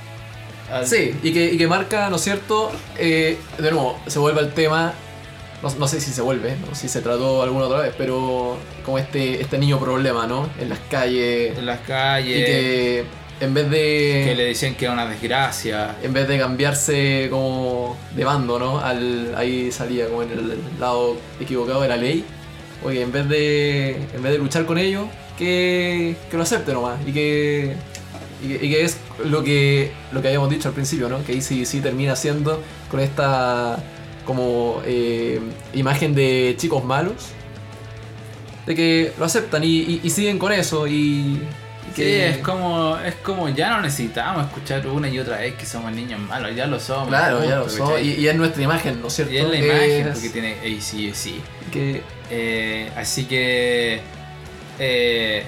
[0.71, 2.71] Al- Sí, y que, y que marca, ¿no es cierto?
[2.97, 4.93] Eh, de nuevo, se vuelve al tema.
[5.63, 8.97] No, no sé si se vuelve, no si se trató alguna otra vez, pero como
[8.97, 10.49] este, este niño problema, ¿no?
[10.59, 11.55] En las calles.
[11.57, 12.45] En las Y calles.
[12.45, 13.05] que
[13.41, 14.23] en vez de.
[14.27, 15.95] que le decían que era una desgracia.
[16.01, 18.79] En vez de cambiarse como de bando, ¿no?
[18.79, 22.23] Al, ahí salía como en el lado equivocado de la ley.
[22.83, 25.05] Oye, en vez de, en vez de luchar con ellos,
[25.37, 26.99] que, que lo acepte nomás.
[27.05, 27.75] Y que,
[28.43, 31.23] y que, y que es lo que, lo que habíamos dicho al principio, ¿no?
[31.23, 33.77] Que ACDC termina siendo con esta
[34.25, 35.39] como eh,
[35.73, 37.13] imagen de chicos malos.
[38.65, 40.93] De que lo aceptan y, y- y siguen con eso y...
[40.93, 41.41] y
[41.95, 45.65] Sí, que, es como, es como ya no necesitamos escuchar una y otra vez que
[45.65, 47.09] somos niños malos, ya lo somos.
[47.09, 47.65] Claro, ya lo.
[47.65, 48.07] ¿cachai?
[48.07, 49.33] Y, y es nuestra imagen, ¿no es cierto?
[49.33, 51.71] Y es la imagen Es- porque tiene ACDC.
[51.71, 52.01] que
[52.31, 53.99] Eh, así que.
[54.79, 55.43] eh,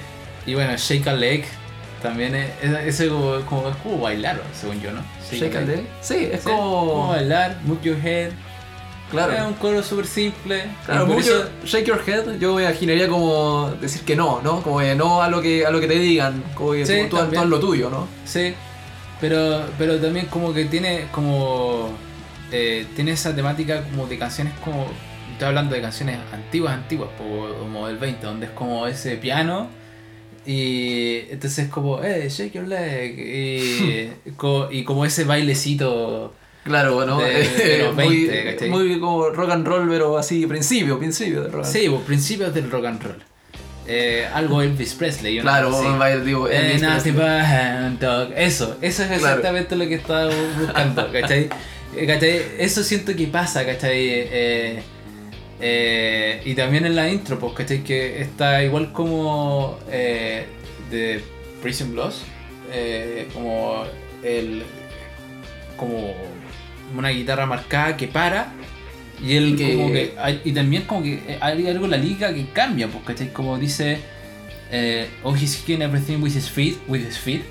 [0.46, 1.44] y bueno, Shake a Leg
[2.02, 5.00] también es, es, es como, como, es como bailar, según yo, ¿no?
[5.32, 5.86] Shake and leg.
[6.02, 7.08] Sí, es Sí, como como.
[7.08, 8.28] bailar, move your head.
[8.28, 9.48] Es Claro.
[9.48, 10.64] un coro súper simple.
[10.84, 14.60] Claro, move your- shake your head, yo me imaginaría como decir que no, ¿no?
[14.62, 17.16] Como que no a lo que, a lo que te digan, como que Sí, tú,
[17.16, 18.06] tú haz lo tuyo, ¿no?
[18.26, 18.54] Sí,
[19.20, 21.90] pero, pero también como que tiene como...
[22.52, 24.86] eh, tiene esa temática como de canciones como...
[25.44, 29.68] Estoy hablando de canciones antiguas, antiguas, como del 20, donde es como ese piano
[30.46, 34.08] y entonces es como, eh, shake your leg y,
[34.70, 36.32] y como ese bailecito...
[36.64, 38.70] Claro, bueno, De- de los muy, 20, ¿cachai?
[38.70, 42.54] muy como rock and roll, pero así, principio, principio de rock and Sí, pues, principios
[42.54, 43.22] del rock and roll.
[43.86, 45.40] Eh, algo Elvis Presley.
[45.40, 45.70] Claro,
[46.24, 47.96] digo, Eh, Elvis Presley.
[48.00, 48.32] dog.
[48.34, 49.14] Eso, eso es Claro.
[49.14, 51.50] exactamente lo que estaba buscando, ¿cachai?
[51.94, 52.40] Eh, ¿cachai?
[52.58, 53.98] Eso siento que pasa, ¿cachai?
[54.00, 54.82] Eh,
[55.66, 57.82] eh, y también en la intro, pues, ¿cachai?
[57.82, 60.44] Que está igual como eh,
[60.90, 61.22] de
[61.62, 62.20] Prison Blues,
[62.70, 63.84] eh, como
[64.22, 64.62] el
[65.78, 66.14] como
[66.96, 68.52] una guitarra marcada que para
[69.22, 72.32] y él que- como que hay- y también como que hay algo en la liga
[72.34, 73.32] que cambia pues ¿cachai?
[73.32, 73.98] como dice
[74.70, 77.42] eh, oh he's kicking everything with his feet with his feet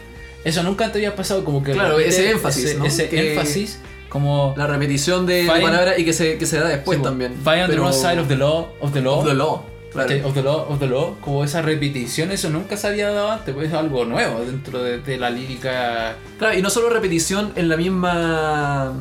[0.45, 2.85] eso nunca te había pasado como que Claro, ese énfasis, ese, ¿no?
[2.85, 3.79] ese Que- énfasis
[4.13, 5.61] como La repetición de, de Fine.
[5.61, 7.33] palabras y que se, que se da después sí, también.
[7.43, 9.65] Fire on the pero- wrong side of the law of the law, of the law.
[9.91, 10.27] Claro.
[10.27, 13.53] of the law of the law como esa repetición eso nunca se había dado antes
[13.53, 17.69] pues es algo nuevo dentro de, de la lírica Claro, y no solo repetición en
[17.69, 18.91] la misma.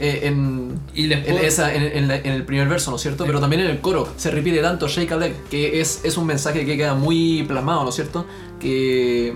[0.00, 3.02] eh, en, y les en, esa, en, en la- en el primer verso, ¿no es
[3.02, 3.24] cierto?
[3.24, 6.26] Pero también en el coro se repite tanto Shake a Leg, que es, es un
[6.26, 8.26] mensaje que queda muy plasmado, ¿no es cierto?
[8.60, 9.34] Que,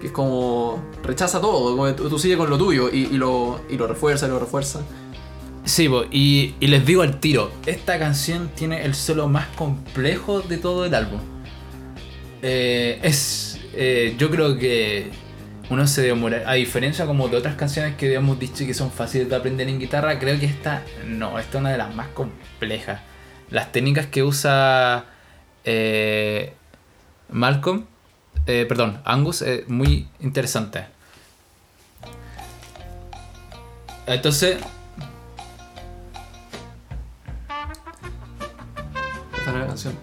[0.00, 3.76] que es como rechaza todo, como tú, tú sigue con lo tuyo y, lo, y
[3.76, 4.80] lo refuerza y lo refuerza.
[5.64, 10.86] Sí, y les digo al tiro, esta canción tiene el solo más complejo de todo
[10.86, 11.20] el álbum.
[12.42, 15.10] Eh, es, eh, yo creo que
[15.70, 19.28] uno se demora, a diferencia como de otras canciones que habíamos dicho que son fáciles
[19.28, 23.00] de aprender en guitarra, creo que esta no, esta es una de las más complejas.
[23.50, 25.06] Las técnicas que usa
[25.64, 26.54] eh,
[27.30, 27.86] Malcolm,
[28.48, 30.86] eh, perdón, Angus, es muy interesante.
[34.06, 34.58] Entonces,
[39.46, 39.94] es la canción.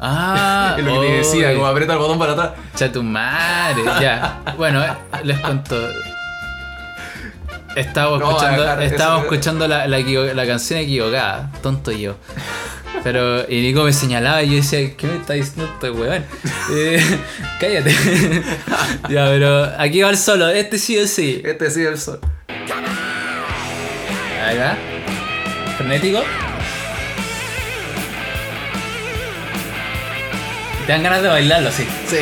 [0.00, 2.50] Ah, es lo que te decía, como aprieta el botón para atrás.
[2.74, 4.40] cha tu madre, ya.
[4.56, 4.92] Bueno, eh,
[5.24, 5.76] les cuento.
[7.74, 9.22] Estaba No, escuchando, estaba eh.
[9.22, 12.16] escuchando la, la canción equivocada, tonto yo.
[13.04, 16.24] Pero, y Nico me señalaba y yo decía, ¿qué me está diciendo este weón?
[16.72, 17.00] Eh,
[17.60, 17.90] cállate.
[19.08, 21.40] ya, pero aquí va el solo, este sí o sí.
[21.44, 22.20] Este sí el sol.
[24.44, 24.76] Ahí va.
[25.78, 26.22] Frenético.
[30.86, 31.84] Te dan ganas de bailarlo, sí.
[32.08, 32.16] Sí.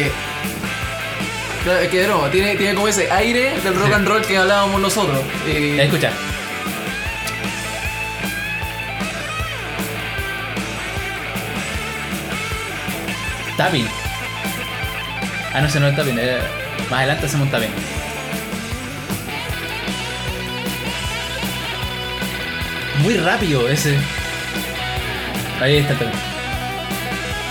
[1.64, 4.36] Claro, es que de nuevo, tiene, tiene como ese aire del rock and roll que
[4.36, 5.18] hablábamos nosotros.
[5.46, 6.10] Y- Escucha.
[15.54, 16.18] Ah, no, ese no es tapping.
[16.18, 16.38] eh,
[16.90, 17.70] más adelante hacemos un tapping.
[23.02, 23.96] Muy rápido ese.
[25.60, 26.18] Ahí está el tapping.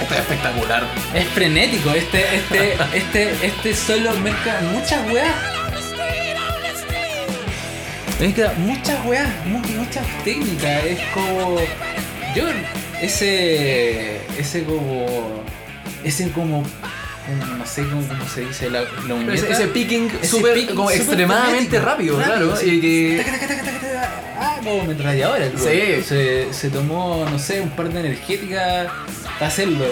[0.01, 0.83] Esto es espectacular.
[1.13, 5.35] Es frenético, este, este, este, este solo mezcla muchas weas.
[8.19, 10.85] Mezcla muchas weas, mu- muchas técnicas.
[10.85, 11.57] Es como.
[12.35, 12.43] Yo,
[13.01, 14.17] ese.
[14.37, 15.43] Ese como.
[16.03, 16.63] Ese como.
[16.63, 19.33] como- no sé cómo, cómo se dice la, la.
[19.33, 22.55] Ese, ese picking súper extremadamente rápido, claro.
[22.57, 22.69] sí.
[22.69, 23.17] Y que.
[23.23, 24.09] Taca, taca, taca, taca, taca.
[24.39, 25.45] Ah, como metralladora.
[25.55, 26.03] Sí.
[26.07, 28.87] Se, se tomó, no sé, un par de energéticas
[29.39, 29.85] para hacerlo.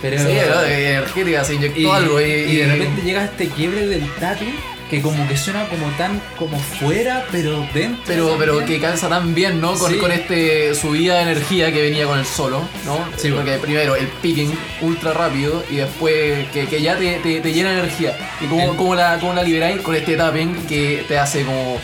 [0.00, 0.18] Pero.
[0.22, 4.54] Sí, energética, se inyectó y, algo y, y de repente llega este quiebre del tapping
[4.90, 9.34] que como que suena como tan como fuera pero dentro Pero, pero que calza tan
[9.34, 9.74] bien, ¿no?
[9.74, 9.98] Con, Sí.
[9.98, 13.04] con este subida de energía que venía con el solo, ¿no?
[13.16, 14.52] Sí, porque primero el picking
[14.82, 18.16] ultra rápido y después que, que ya te, te, te llena energía.
[18.40, 21.78] Y como, El- como la, como la liberáis con este tapping que te hace como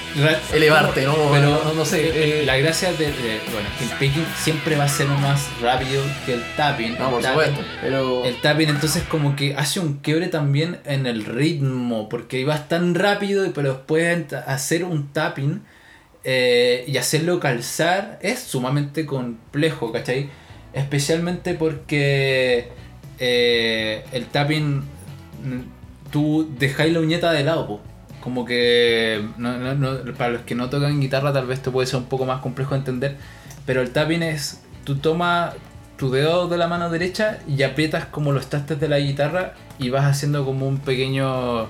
[0.52, 1.14] elevarte, ¿no?
[1.32, 2.40] pero no, no sé.
[2.42, 6.02] eh, la gracia de, de- bueno que el picking siempre va a ser más rápido
[6.26, 7.60] que el tapping no, por El tapping- supuesto.
[7.82, 8.24] Pero.
[8.24, 12.91] El tapping entonces como que hace un quiebre también en el ritmo, porque ibas tan
[12.94, 15.62] rápido, pero después ent- hacer un tapping
[16.24, 20.30] eh, y hacerlo calzar es sumamente complejo, ¿cachai?
[20.72, 22.68] Especialmente porque
[23.18, 25.60] eh, el tapping mm,
[26.10, 27.80] tú dejáis la uñeta de lado,
[28.20, 29.20] como que
[30.16, 32.70] para los que no tocan guitarra tal vez esto puede ser un poco más complejo
[32.74, 33.16] de entender,
[33.66, 35.54] pero el tapping es, tú tomas
[35.96, 39.90] tu dedo de la mano derecha y aprietas como los trastes de la guitarra y
[39.90, 41.66] vas haciendo como un pequeño,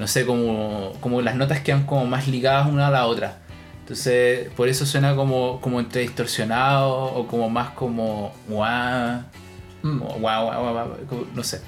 [0.00, 3.36] no sé, como, como las notas quedan como más ligadas una a la otra.
[3.80, 9.22] Entonces, por eso suena como, como entre distorsionado o como más como guau,
[9.82, 9.98] mm.
[9.98, 11.60] guau, guau, guau, no sé.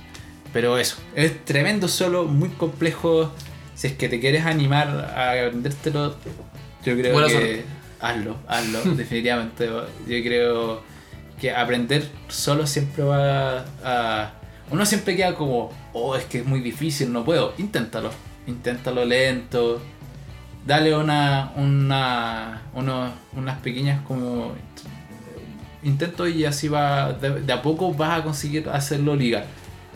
[0.51, 3.31] Pero eso, es tremendo solo, muy complejo.
[3.75, 6.17] Si es que te quieres animar a aprendértelo,
[6.85, 7.65] yo creo Buena que suerte.
[8.01, 9.67] hazlo, hazlo, definitivamente.
[9.67, 10.83] Yo creo
[11.39, 14.33] que aprender solo siempre va a...
[14.73, 17.53] Uno siempre queda como, oh, es que es muy difícil, no puedo.
[17.59, 18.11] Inténtalo,
[18.47, 19.81] inténtalo lento.
[20.67, 24.53] Dale una, una, unos- unas pequeñas como
[25.83, 29.47] intentos y así va, de, de a poco vas a conseguir hacerlo ligar.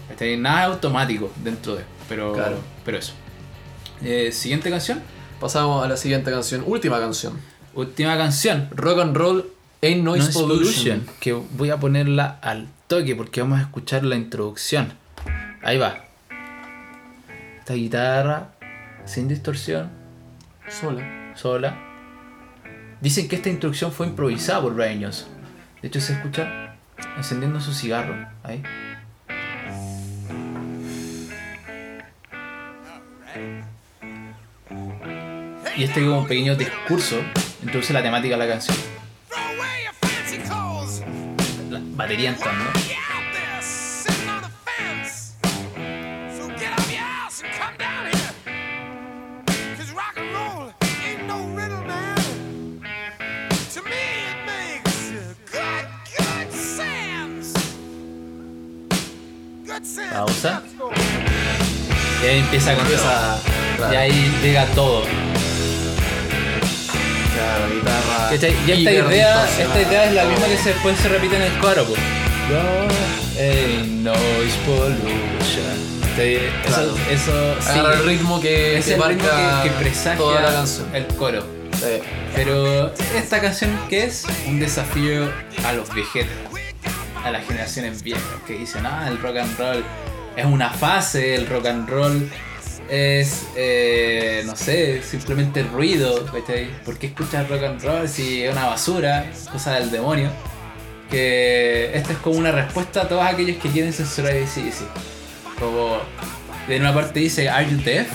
[0.08, 0.36] ¿Cachai?
[0.36, 2.58] Nada automático dentro de, pero, Claro.
[2.84, 3.12] pero eso.
[4.02, 5.00] Eh, siguiente canción,
[5.40, 6.62] Pasamos a la siguiente canción.
[6.66, 7.38] Última canción.
[7.74, 8.68] última canción.
[8.74, 9.44] Rock and Roll
[9.86, 10.98] Ain't Noise, Noise Pollution.
[10.98, 14.92] Pollution, que voy a ponerla al toque porque vamos a escuchar la introducción.
[15.62, 16.06] Ahí va.
[17.60, 18.48] Esta guitarra
[19.04, 19.88] sin distorsión,
[20.68, 21.32] Sola.
[21.36, 21.78] sola.
[23.00, 25.28] Dicen que esta introducción fue improvisada por Brian Johnson.
[25.80, 26.74] De hecho se escucha
[27.16, 28.26] encendiendo su cigarro.
[28.42, 28.64] Ahí.
[35.76, 37.20] Y este como un pequeño discurso
[37.62, 38.95] introduce la temática de la canción.
[42.06, 42.64] Batería entrando.
[60.12, 60.62] Pausa.
[62.22, 62.86] Y ahí empieza con
[63.92, 65.25] Y ahí llega todo.
[67.36, 68.30] Claro, guitarra.
[68.30, 68.54] ¿Cachai?
[68.66, 71.58] Y esta idea, esta idea es la misma que se- después se repite en el
[71.58, 72.00] coro, pues.
[73.38, 75.96] Ain't noise pollution.
[76.02, 76.94] Este- Eso, Claro.
[77.10, 80.52] eso sí, Agarra el ritmo que, es el ritmo marca que, que presagia toda la
[80.52, 80.94] canción.
[80.94, 81.42] el coro.
[81.72, 82.00] Sí.
[82.34, 85.30] Pero esta canción que es un desafío
[85.66, 86.30] a los viejetes,
[87.22, 89.84] a las generaciones viejas que dicen, ah, el rock and roll
[90.36, 92.30] es una fase, el rock and roll
[92.88, 96.70] es, eh, no sé, simplemente ruido, ¿cachai?
[96.84, 100.30] ¿Por qué escuchas rock and roll si es una basura, cosa del demonio?
[101.10, 104.70] Que esta es como una respuesta a todos aquellos que quieren censurar sí.
[105.58, 105.98] Como,
[106.68, 108.08] de una parte dice, ¿Are you deaf?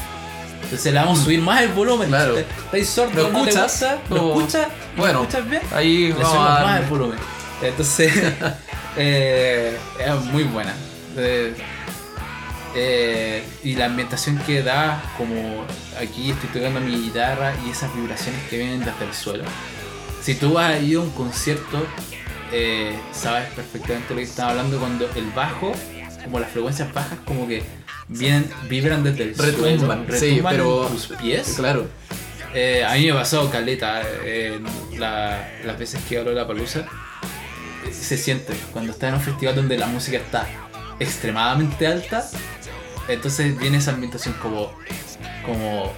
[0.64, 2.08] Entonces le vamos a subir más el volumen.
[2.08, 2.38] Claro.
[2.38, 3.24] ¿Estáis sordo?
[3.24, 3.82] ¿Lo ¿No te escuchas?
[4.10, 4.68] ¿Lo escuchas?
[4.96, 5.62] ¿Lo Bueno, escuchas bien?
[5.74, 7.20] Ahí Le subimos a más el volumen.
[7.62, 8.14] Entonces,
[8.98, 10.74] eh, es muy buena.
[11.18, 11.54] Eh,
[12.76, 15.66] eh, y la ambientación que da, como
[16.00, 19.44] aquí estoy tocando mi guitarra y esas vibraciones que vienen desde el suelo.
[20.22, 21.86] Si tú has ido a un concierto,
[22.52, 25.74] eh, sabes perfectamente lo que estaba hablando cuando el bajo,
[26.24, 27.64] como las frecuencias bajas, como que
[28.08, 31.54] vienen, vibran desde el Retumban, suelo, sí, retumban pero- tus pies.
[31.58, 31.88] Claro.
[32.54, 34.02] Eh, a mí me pasó caleta
[34.98, 36.86] la- las veces que hablo de la palusa.
[37.92, 40.46] Se siente cuando estás en un festival donde la música está
[41.00, 42.30] extremadamente alta.
[43.14, 44.72] Entonces viene esa ambientación como.
[45.46, 45.92] como.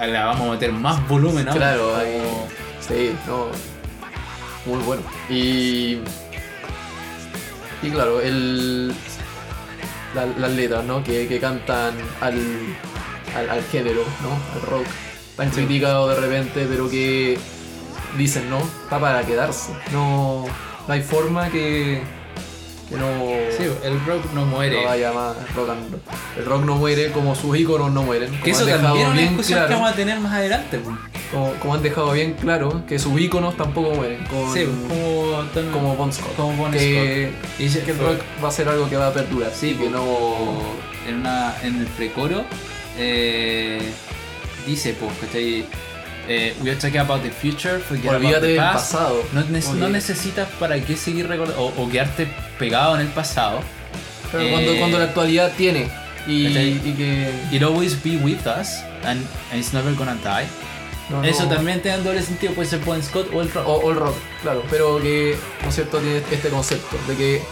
[0.00, 1.58] La vamos a meter más volumen ahora.
[1.60, 2.46] Claro, como- ahí-
[2.86, 3.46] Sí, no.
[4.66, 5.02] Muy bueno.
[5.30, 5.98] Y.
[7.82, 8.88] Y claro, el.
[10.14, 11.02] la- las letras, ¿no?
[11.04, 12.38] Que, que cantan al,
[13.36, 14.30] al, al género, ¿no?
[14.54, 14.86] Al rock.
[15.36, 17.38] Tan criticado de repente, pero que
[18.16, 18.58] dicen, ¿no?
[18.58, 19.72] Está para quedarse.
[19.92, 20.44] No,
[20.86, 22.02] no hay forma que.
[22.88, 23.06] Que no.
[23.56, 24.76] Sí, el rock no muere.
[24.82, 26.00] no vaya más rock and roll.
[26.38, 28.30] El rock no muere como sus íconos no mueren.
[28.42, 29.74] que como eso también es una discusión que claro.
[29.80, 30.78] vamos a tener más adelante.
[30.78, 30.96] pues.
[31.32, 34.24] Como, como han dejado bien claro que sus íconos tampoco mueren.
[34.26, 36.36] Con, Sí, como, Tom- como Bon Scott.
[36.36, 37.50] como Bon que, Scott.
[37.58, 39.50] Y dice que el rock va a ser algo que va a perdurar.
[39.54, 40.36] Sí, que que no.
[41.08, 42.44] en, una, en el precoro
[42.98, 43.80] eh,
[44.66, 45.66] dice, pues, ¿cachai?
[46.28, 48.92] Eh, we are talking about the future, forget about Olvídate the del past.
[48.92, 49.22] pasado.
[49.32, 49.60] No, Oye.
[49.80, 52.26] no necesitas para qué seguir recordando o, o quedarte
[52.58, 53.60] pegado en el pasado.
[54.32, 55.88] Pero Eh, cuando, cuando la actualidad tiene
[56.26, 57.30] y, y que.
[57.52, 59.20] It always be with us and,
[59.52, 60.46] and it's never gonna die.
[61.10, 63.68] no, no- Eso también te da doble sentido, puede ser Bon Scott o el rock.
[63.68, 64.62] O, o el rock, claro.
[64.70, 66.96] Pero que, ¿no es cierto?, tiene este concepto.
[67.06, 67.42] De que.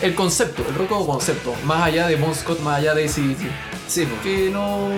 [0.00, 1.54] El concepto, el rock como concepto.
[1.66, 3.42] Más allá de Bon Scott, más allá de ACDC.
[3.86, 4.20] sí, pues.
[4.22, 4.88] Que no.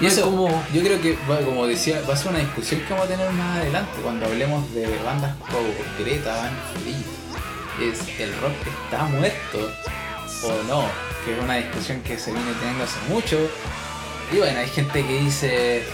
[0.00, 0.48] Y eso, como.
[0.74, 3.58] yo creo que, como decía, va a ser una discusión que vamos a tener más
[3.58, 5.58] adelante cuando hablemos de bandas como
[5.98, 7.90] Greta Van Fleet.
[7.90, 8.52] Es el rock
[8.84, 9.70] está muerto
[10.44, 10.84] o no,
[11.24, 13.38] que es una discusión que se viene teniendo hace mucho.
[14.32, 15.84] Y bueno, hay gente que dice,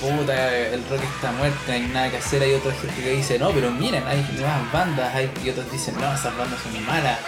[0.00, 2.42] puta, el rock está muerto, no hay nada que hacer.
[2.42, 5.14] Hay otra gente que dice, no, pero miren, hay nuevas bandas.
[5.14, 7.18] Hay, y otros dicen, no, esas bandas son malas.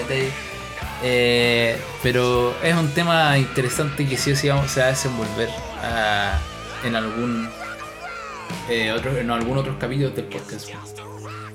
[0.00, 0.51] ¿cachai?
[1.04, 5.48] Eh, pero es un tema interesante que sí o sí vamos, a desenvolver
[5.82, 6.38] ah,
[6.84, 7.48] en algún
[8.70, 10.68] eh, otro, en algún otro capítulo del podcast.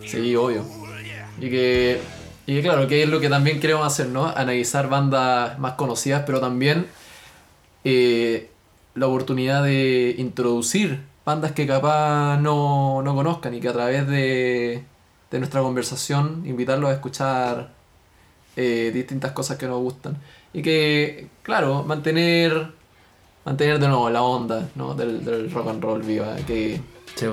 [0.06, 0.66] Sí, obvio.
[1.40, 2.02] Y que,
[2.46, 4.28] y que claro, que es lo que también queremos hacer, ¿no?
[4.28, 6.88] Analizar bandas más conocidas, pero también
[7.86, 8.50] eh,
[8.96, 14.84] la oportunidad de introducir bandas que capaz no, no conozcan y que a través de,
[15.32, 17.77] de nuestra conversación invitarlos a escuchar
[18.58, 20.18] eh, distintas cosas que nos gustan.
[20.54, 22.68] Y que, claro, mantener,
[23.46, 24.94] mantener de nuevo la onda ¿no?
[24.96, 26.82] del, del rock and roll viva, que,
[27.16, 27.32] que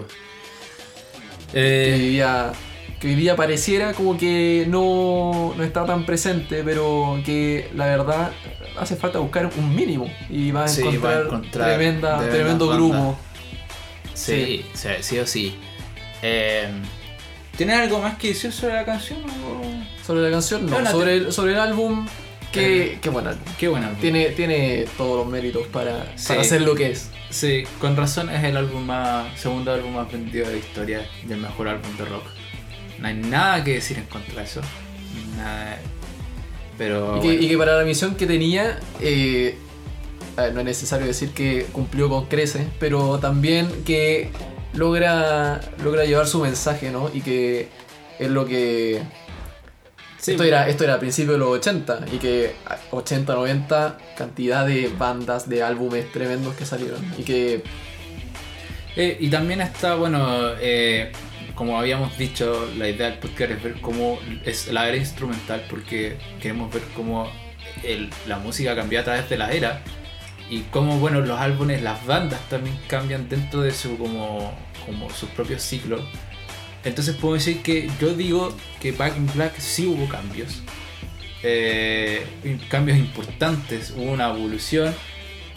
[1.52, 2.52] Eh, hoy día,
[3.00, 8.32] que hoy día pareciera como que no, no está tan presente, pero que la verdad
[8.78, 13.16] hace falta buscar un mínimo y va a Sí, va a encontrar, tremenda, tremendo grupo.
[14.14, 15.56] sí, sí, sí o sí.
[16.22, 16.68] Eh,
[17.56, 19.20] ¿Tienes algo más que decir sobre la canción?
[19.22, 19.73] o-
[20.06, 22.06] Sobre la canción, no, sobre, el, sobre el álbum,
[22.52, 23.98] que, que bueno, Qué buen álbum.
[24.00, 26.28] tiene, tiene todos los méritos para, Sí.
[26.28, 27.10] para ser lo que es.
[27.30, 31.32] Sí, con razón es el álbum más, segundo álbum más vendido de la historia y
[31.32, 32.24] el mejor álbum de rock.
[33.00, 34.60] No hay nada que decir en contra de eso.
[35.36, 35.78] Nada.
[36.78, 37.42] Pero Y que, bueno.
[37.42, 39.56] y que para la misión que tenía, eh,
[40.36, 44.30] ver, no es necesario decir que cumplió con crece, pero también que
[44.74, 47.10] logra, logra llevar su mensaje, ¿no?
[47.12, 47.68] Y que
[48.18, 49.02] es lo que...
[50.24, 52.54] Sí, esto, era, esto era a principios de los 80 y que
[52.90, 57.04] 80, 90, cantidad de bandas, de álbumes tremendos que salieron.
[57.18, 57.62] Y que
[58.96, 61.10] Eh, y también está, bueno, eh,
[61.56, 66.16] como habíamos dicho, la idea del podcast es ver cómo es la era instrumental, porque
[66.40, 67.28] queremos ver cómo
[67.82, 69.82] el- la música cambia a través de la era
[70.48, 74.56] y cómo, bueno, los álbumes, las bandas también cambian dentro de su, como,
[74.86, 76.00] como sus propios ciclos.
[76.84, 80.62] Entonces puedo decir que yo digo que Back in Black sí hubo cambios.
[81.42, 82.24] Eh,
[82.68, 84.94] cambios importantes, hubo una evolución.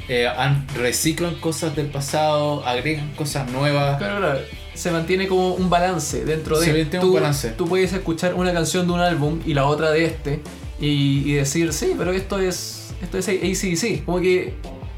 [0.09, 0.29] eh,
[0.75, 3.97] reciclan cosas del pasado, agregan cosas nuevas.
[3.97, 4.39] Claro, claro,
[4.73, 6.65] se mantiene como un balance dentro de.
[6.65, 7.49] Se mantiene tú, un balance.
[7.51, 10.39] Tú puedes escuchar una canción de un álbum y la otra de este
[10.79, 14.05] y, y decir, sí, pero esto es esto es ACDC.
[14.05, 14.53] Como que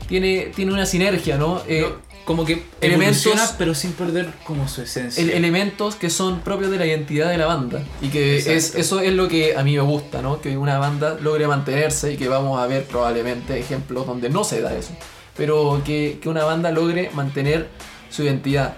[0.07, 1.61] tiene, tiene una sinergia, ¿no?
[1.67, 5.23] Eh, No, como que elementos- pero sin perder como su esencia.
[5.23, 7.81] el- elementos que son propios de la identidad de la banda.
[8.03, 8.53] Y que Exacto.
[8.55, 10.39] es, eso es lo que a mí me gusta, ¿no?
[10.39, 14.61] Que una banda logre mantenerse y que vamos a ver probablemente ejemplos donde no se
[14.61, 14.91] da eso.
[15.35, 17.67] Pero que, que una banda logre mantener
[18.11, 18.75] su identidad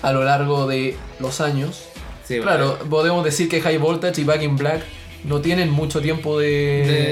[0.00, 1.82] a lo largo de los años
[2.26, 4.80] Sí, Claro, podemos decir que High Voltage y Back in Black
[5.26, 6.46] no tienen mucho tiempo de,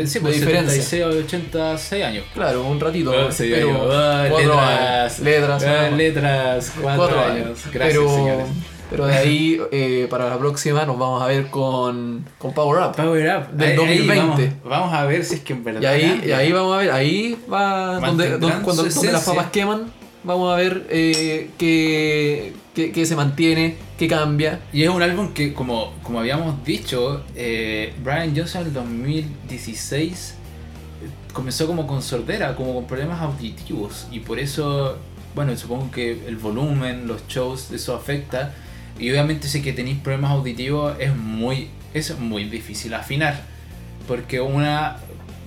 [0.00, 0.82] De, sí, de pues diferencia.
[0.82, 2.24] 76 o 86 años.
[2.34, 3.10] Claro, un ratito.
[3.10, 5.20] Oh, sí, pero digo, ah, cuatro letras, años.
[5.20, 5.64] Letras.
[5.64, 7.58] ah, letras, cuatro, Cuatro años.
[7.72, 8.46] Gracias, pero, señores.
[8.90, 12.96] pero de ahí, eh, para la próxima, nos vamos a ver con, con Power Up.
[12.96, 13.48] Power Up.
[13.52, 14.16] Del Ahí- ahí 2020.
[14.22, 15.82] vamos, vamos a ver si es que en verdad.
[15.82, 19.92] Y ahí, y ahí vamos a ver, ahí va donde, cuando, donde las papas queman,
[20.22, 24.60] vamos a ver eh, qué, qué- qué se mantiene, qué cambia.
[24.72, 30.34] Y es un álbum que, como, como habíamos dicho, eh, Brian Johnson en el 2016
[31.02, 34.06] eh, comenzó como con sordera, como con problemas auditivos.
[34.10, 34.98] Y por eso,
[35.34, 38.54] bueno, supongo que el volumen, los shows, eso afecta.
[38.98, 43.42] Y obviamente si que tenéis problemas auditivos es muy, es muy difícil afinar.
[44.06, 44.98] Porque una,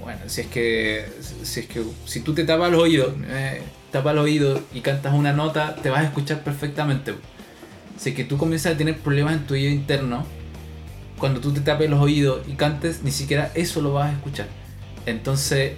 [0.02, 1.06] bueno, si es que,
[1.44, 5.14] si es que, si tú te tapas los oídos, eh, tapas los oídos y cantas
[5.14, 7.16] una nota, te vas a escuchar perfectamente.
[8.04, 10.26] Es que tú comienzas a tener problemas en tu oído interno,
[11.18, 14.48] cuando tú te tapes los oídos y cantes, ni siquiera eso lo vas a escuchar.
[15.06, 15.74] Entonces,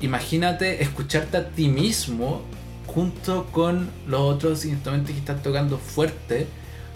[0.00, 2.42] imagínate escucharte a ti mismo
[2.86, 6.46] junto con los otros instrumentos que están tocando fuerte.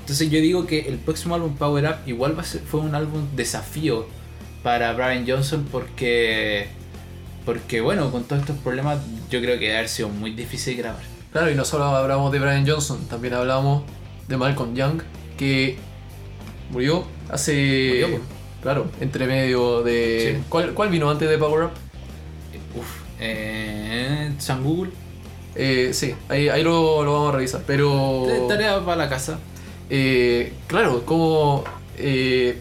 [0.00, 2.94] Entonces yo digo que el próximo álbum Power Up igual va a ser, fue un
[2.94, 4.06] álbum desafío
[4.62, 6.68] para Brian Johnson porque
[7.48, 8.98] porque bueno, con todos estos problemas
[9.30, 11.00] yo creo que debe haber sido muy difícil grabar.
[11.32, 13.84] Claro, y no solo hablamos de Brian Johnson, también hablamos
[14.28, 15.00] de Malcolm Young,
[15.38, 15.78] que
[16.70, 18.00] murió hace.
[18.02, 18.20] Murió, pues.
[18.60, 20.34] claro, entre medio de.
[20.36, 20.44] Sí.
[20.50, 21.70] ¿Cuál, cuál vino antes de Power Up?
[22.78, 22.86] Uf,
[23.18, 24.90] eh, San Google,
[25.54, 27.62] Eh, sí, ahí, ahí lo, lo vamos a revisar.
[27.66, 28.26] Pero.
[28.46, 29.38] tarea para la casa.
[29.88, 31.64] eh, claro, como
[31.96, 32.60] eh,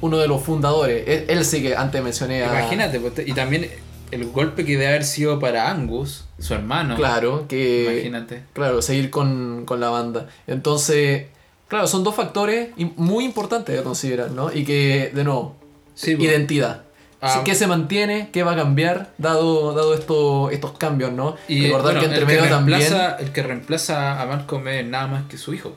[0.00, 2.60] uno de los fundadores, él, él sí que antes mencioné a.
[2.60, 3.68] Imagínate, pues, y también
[4.10, 6.96] el golpe que debe haber sido para Angus, su hermano.
[6.96, 7.92] Claro, que.
[7.94, 8.44] Imagínate.
[8.52, 10.28] Claro, seguir con, con la banda.
[10.46, 11.26] Entonces,
[11.68, 14.52] claro, son dos factores muy importantes a considerar, ¿no?
[14.52, 15.56] Y que, de nuevo,
[15.94, 16.28] Sí, pues.
[16.28, 16.82] identidad.
[17.22, 17.40] Ah.
[17.44, 18.28] ¿Qué se mantiene?
[18.30, 19.12] ¿Qué va a cambiar?
[19.16, 21.36] Dado, dado esto, estos cambios, ¿no?
[21.48, 22.82] Y Recordar bueno, que entre medio también.
[23.18, 25.74] el que reemplaza a Malcolm es nada más que su hijo.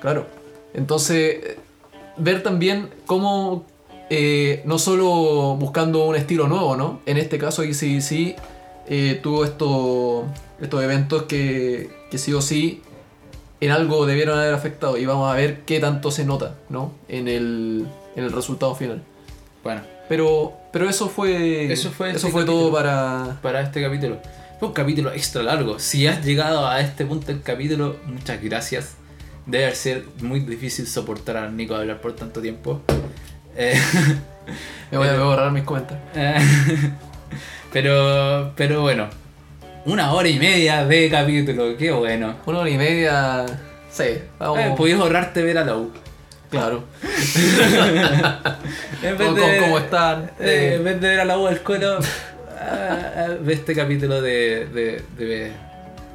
[0.00, 0.26] Claro.
[0.74, 1.56] Entonces,
[2.18, 3.64] ver también cómo,
[4.10, 7.00] eh, no solo buscando un estilo nuevo, ¿no?
[7.06, 8.36] En este caso, ACDC
[8.88, 10.26] eh, tuvo esto,
[10.60, 12.82] estos eventos que, que sí o sí
[13.60, 16.92] en algo debieron haber afectado y vamos a ver qué tanto se nota, ¿no?
[17.08, 19.02] En el, en el resultado final.
[19.64, 23.38] Bueno, Pero, pero eso fue, Eso fue eso este fue todo para...
[23.42, 24.18] para este capítulo.
[24.58, 25.78] Fue un capítulo extra largo.
[25.78, 28.94] Si has llegado a este punto del capítulo, muchas gracias.
[29.46, 32.80] Debe ser muy difícil soportar a Nico hablar por tanto tiempo.
[33.56, 33.80] Eh,
[34.90, 35.64] Me voy a me voy a borrar mis.
[36.14, 36.38] Eh,
[37.72, 39.08] pero, pero bueno,
[39.84, 42.36] una hora y media de capítulo, qué bueno.
[42.46, 43.44] Una hora y media...
[43.90, 44.04] Sí,
[44.38, 44.58] vamos...
[44.60, 45.90] Eh, podías ahorrarte ver a la U.
[46.50, 46.84] claro.
[49.02, 50.30] En vez ¿Cómo- de, cómo están?
[50.40, 51.98] eh, en vez de ver a la U del coro,
[52.60, 55.52] ah, ah, ve este capítulo de, de, de,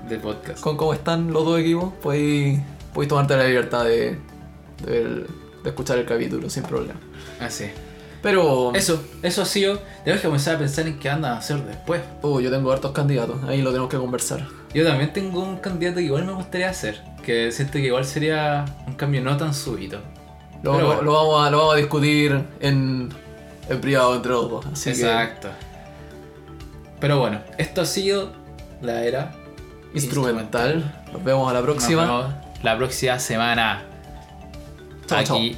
[0.09, 0.59] de podcast.
[0.61, 2.59] con cómo están los dos equipos, podéis,
[3.07, 4.17] tomarte la libertad de,
[4.85, 5.27] de, ver-
[5.63, 6.99] de escuchar el capítulo sin problema.
[7.41, 7.65] Así.
[8.21, 9.79] Pero Eso, eso ha sido.
[10.03, 12.01] Tenemos que comenzar a pensar en qué andan a hacer después.
[12.21, 14.45] uh, yo tengo hartos candidatos, ahí lo tenemos que conversar.
[14.73, 17.01] Yo también tengo un candidato que igual me gustaría hacer.
[17.25, 19.99] Que siento que igual sería un cambio no tan súbito.
[20.63, 21.01] Lo, Pero lo- bueno.
[21.01, 23.09] lo vamos, a, lo vamos a discutir en,
[23.69, 24.65] en privado entre los dos.
[24.71, 25.49] Así Exacto.
[26.99, 28.31] Pero bueno, esto ha sido
[28.81, 29.31] la era
[29.95, 31.03] instrumental.
[31.11, 32.43] Nos vemos a la próxima.
[32.61, 33.81] La próxima semana.
[35.07, 35.37] Chao, chao.
[35.37, 35.57] Aquí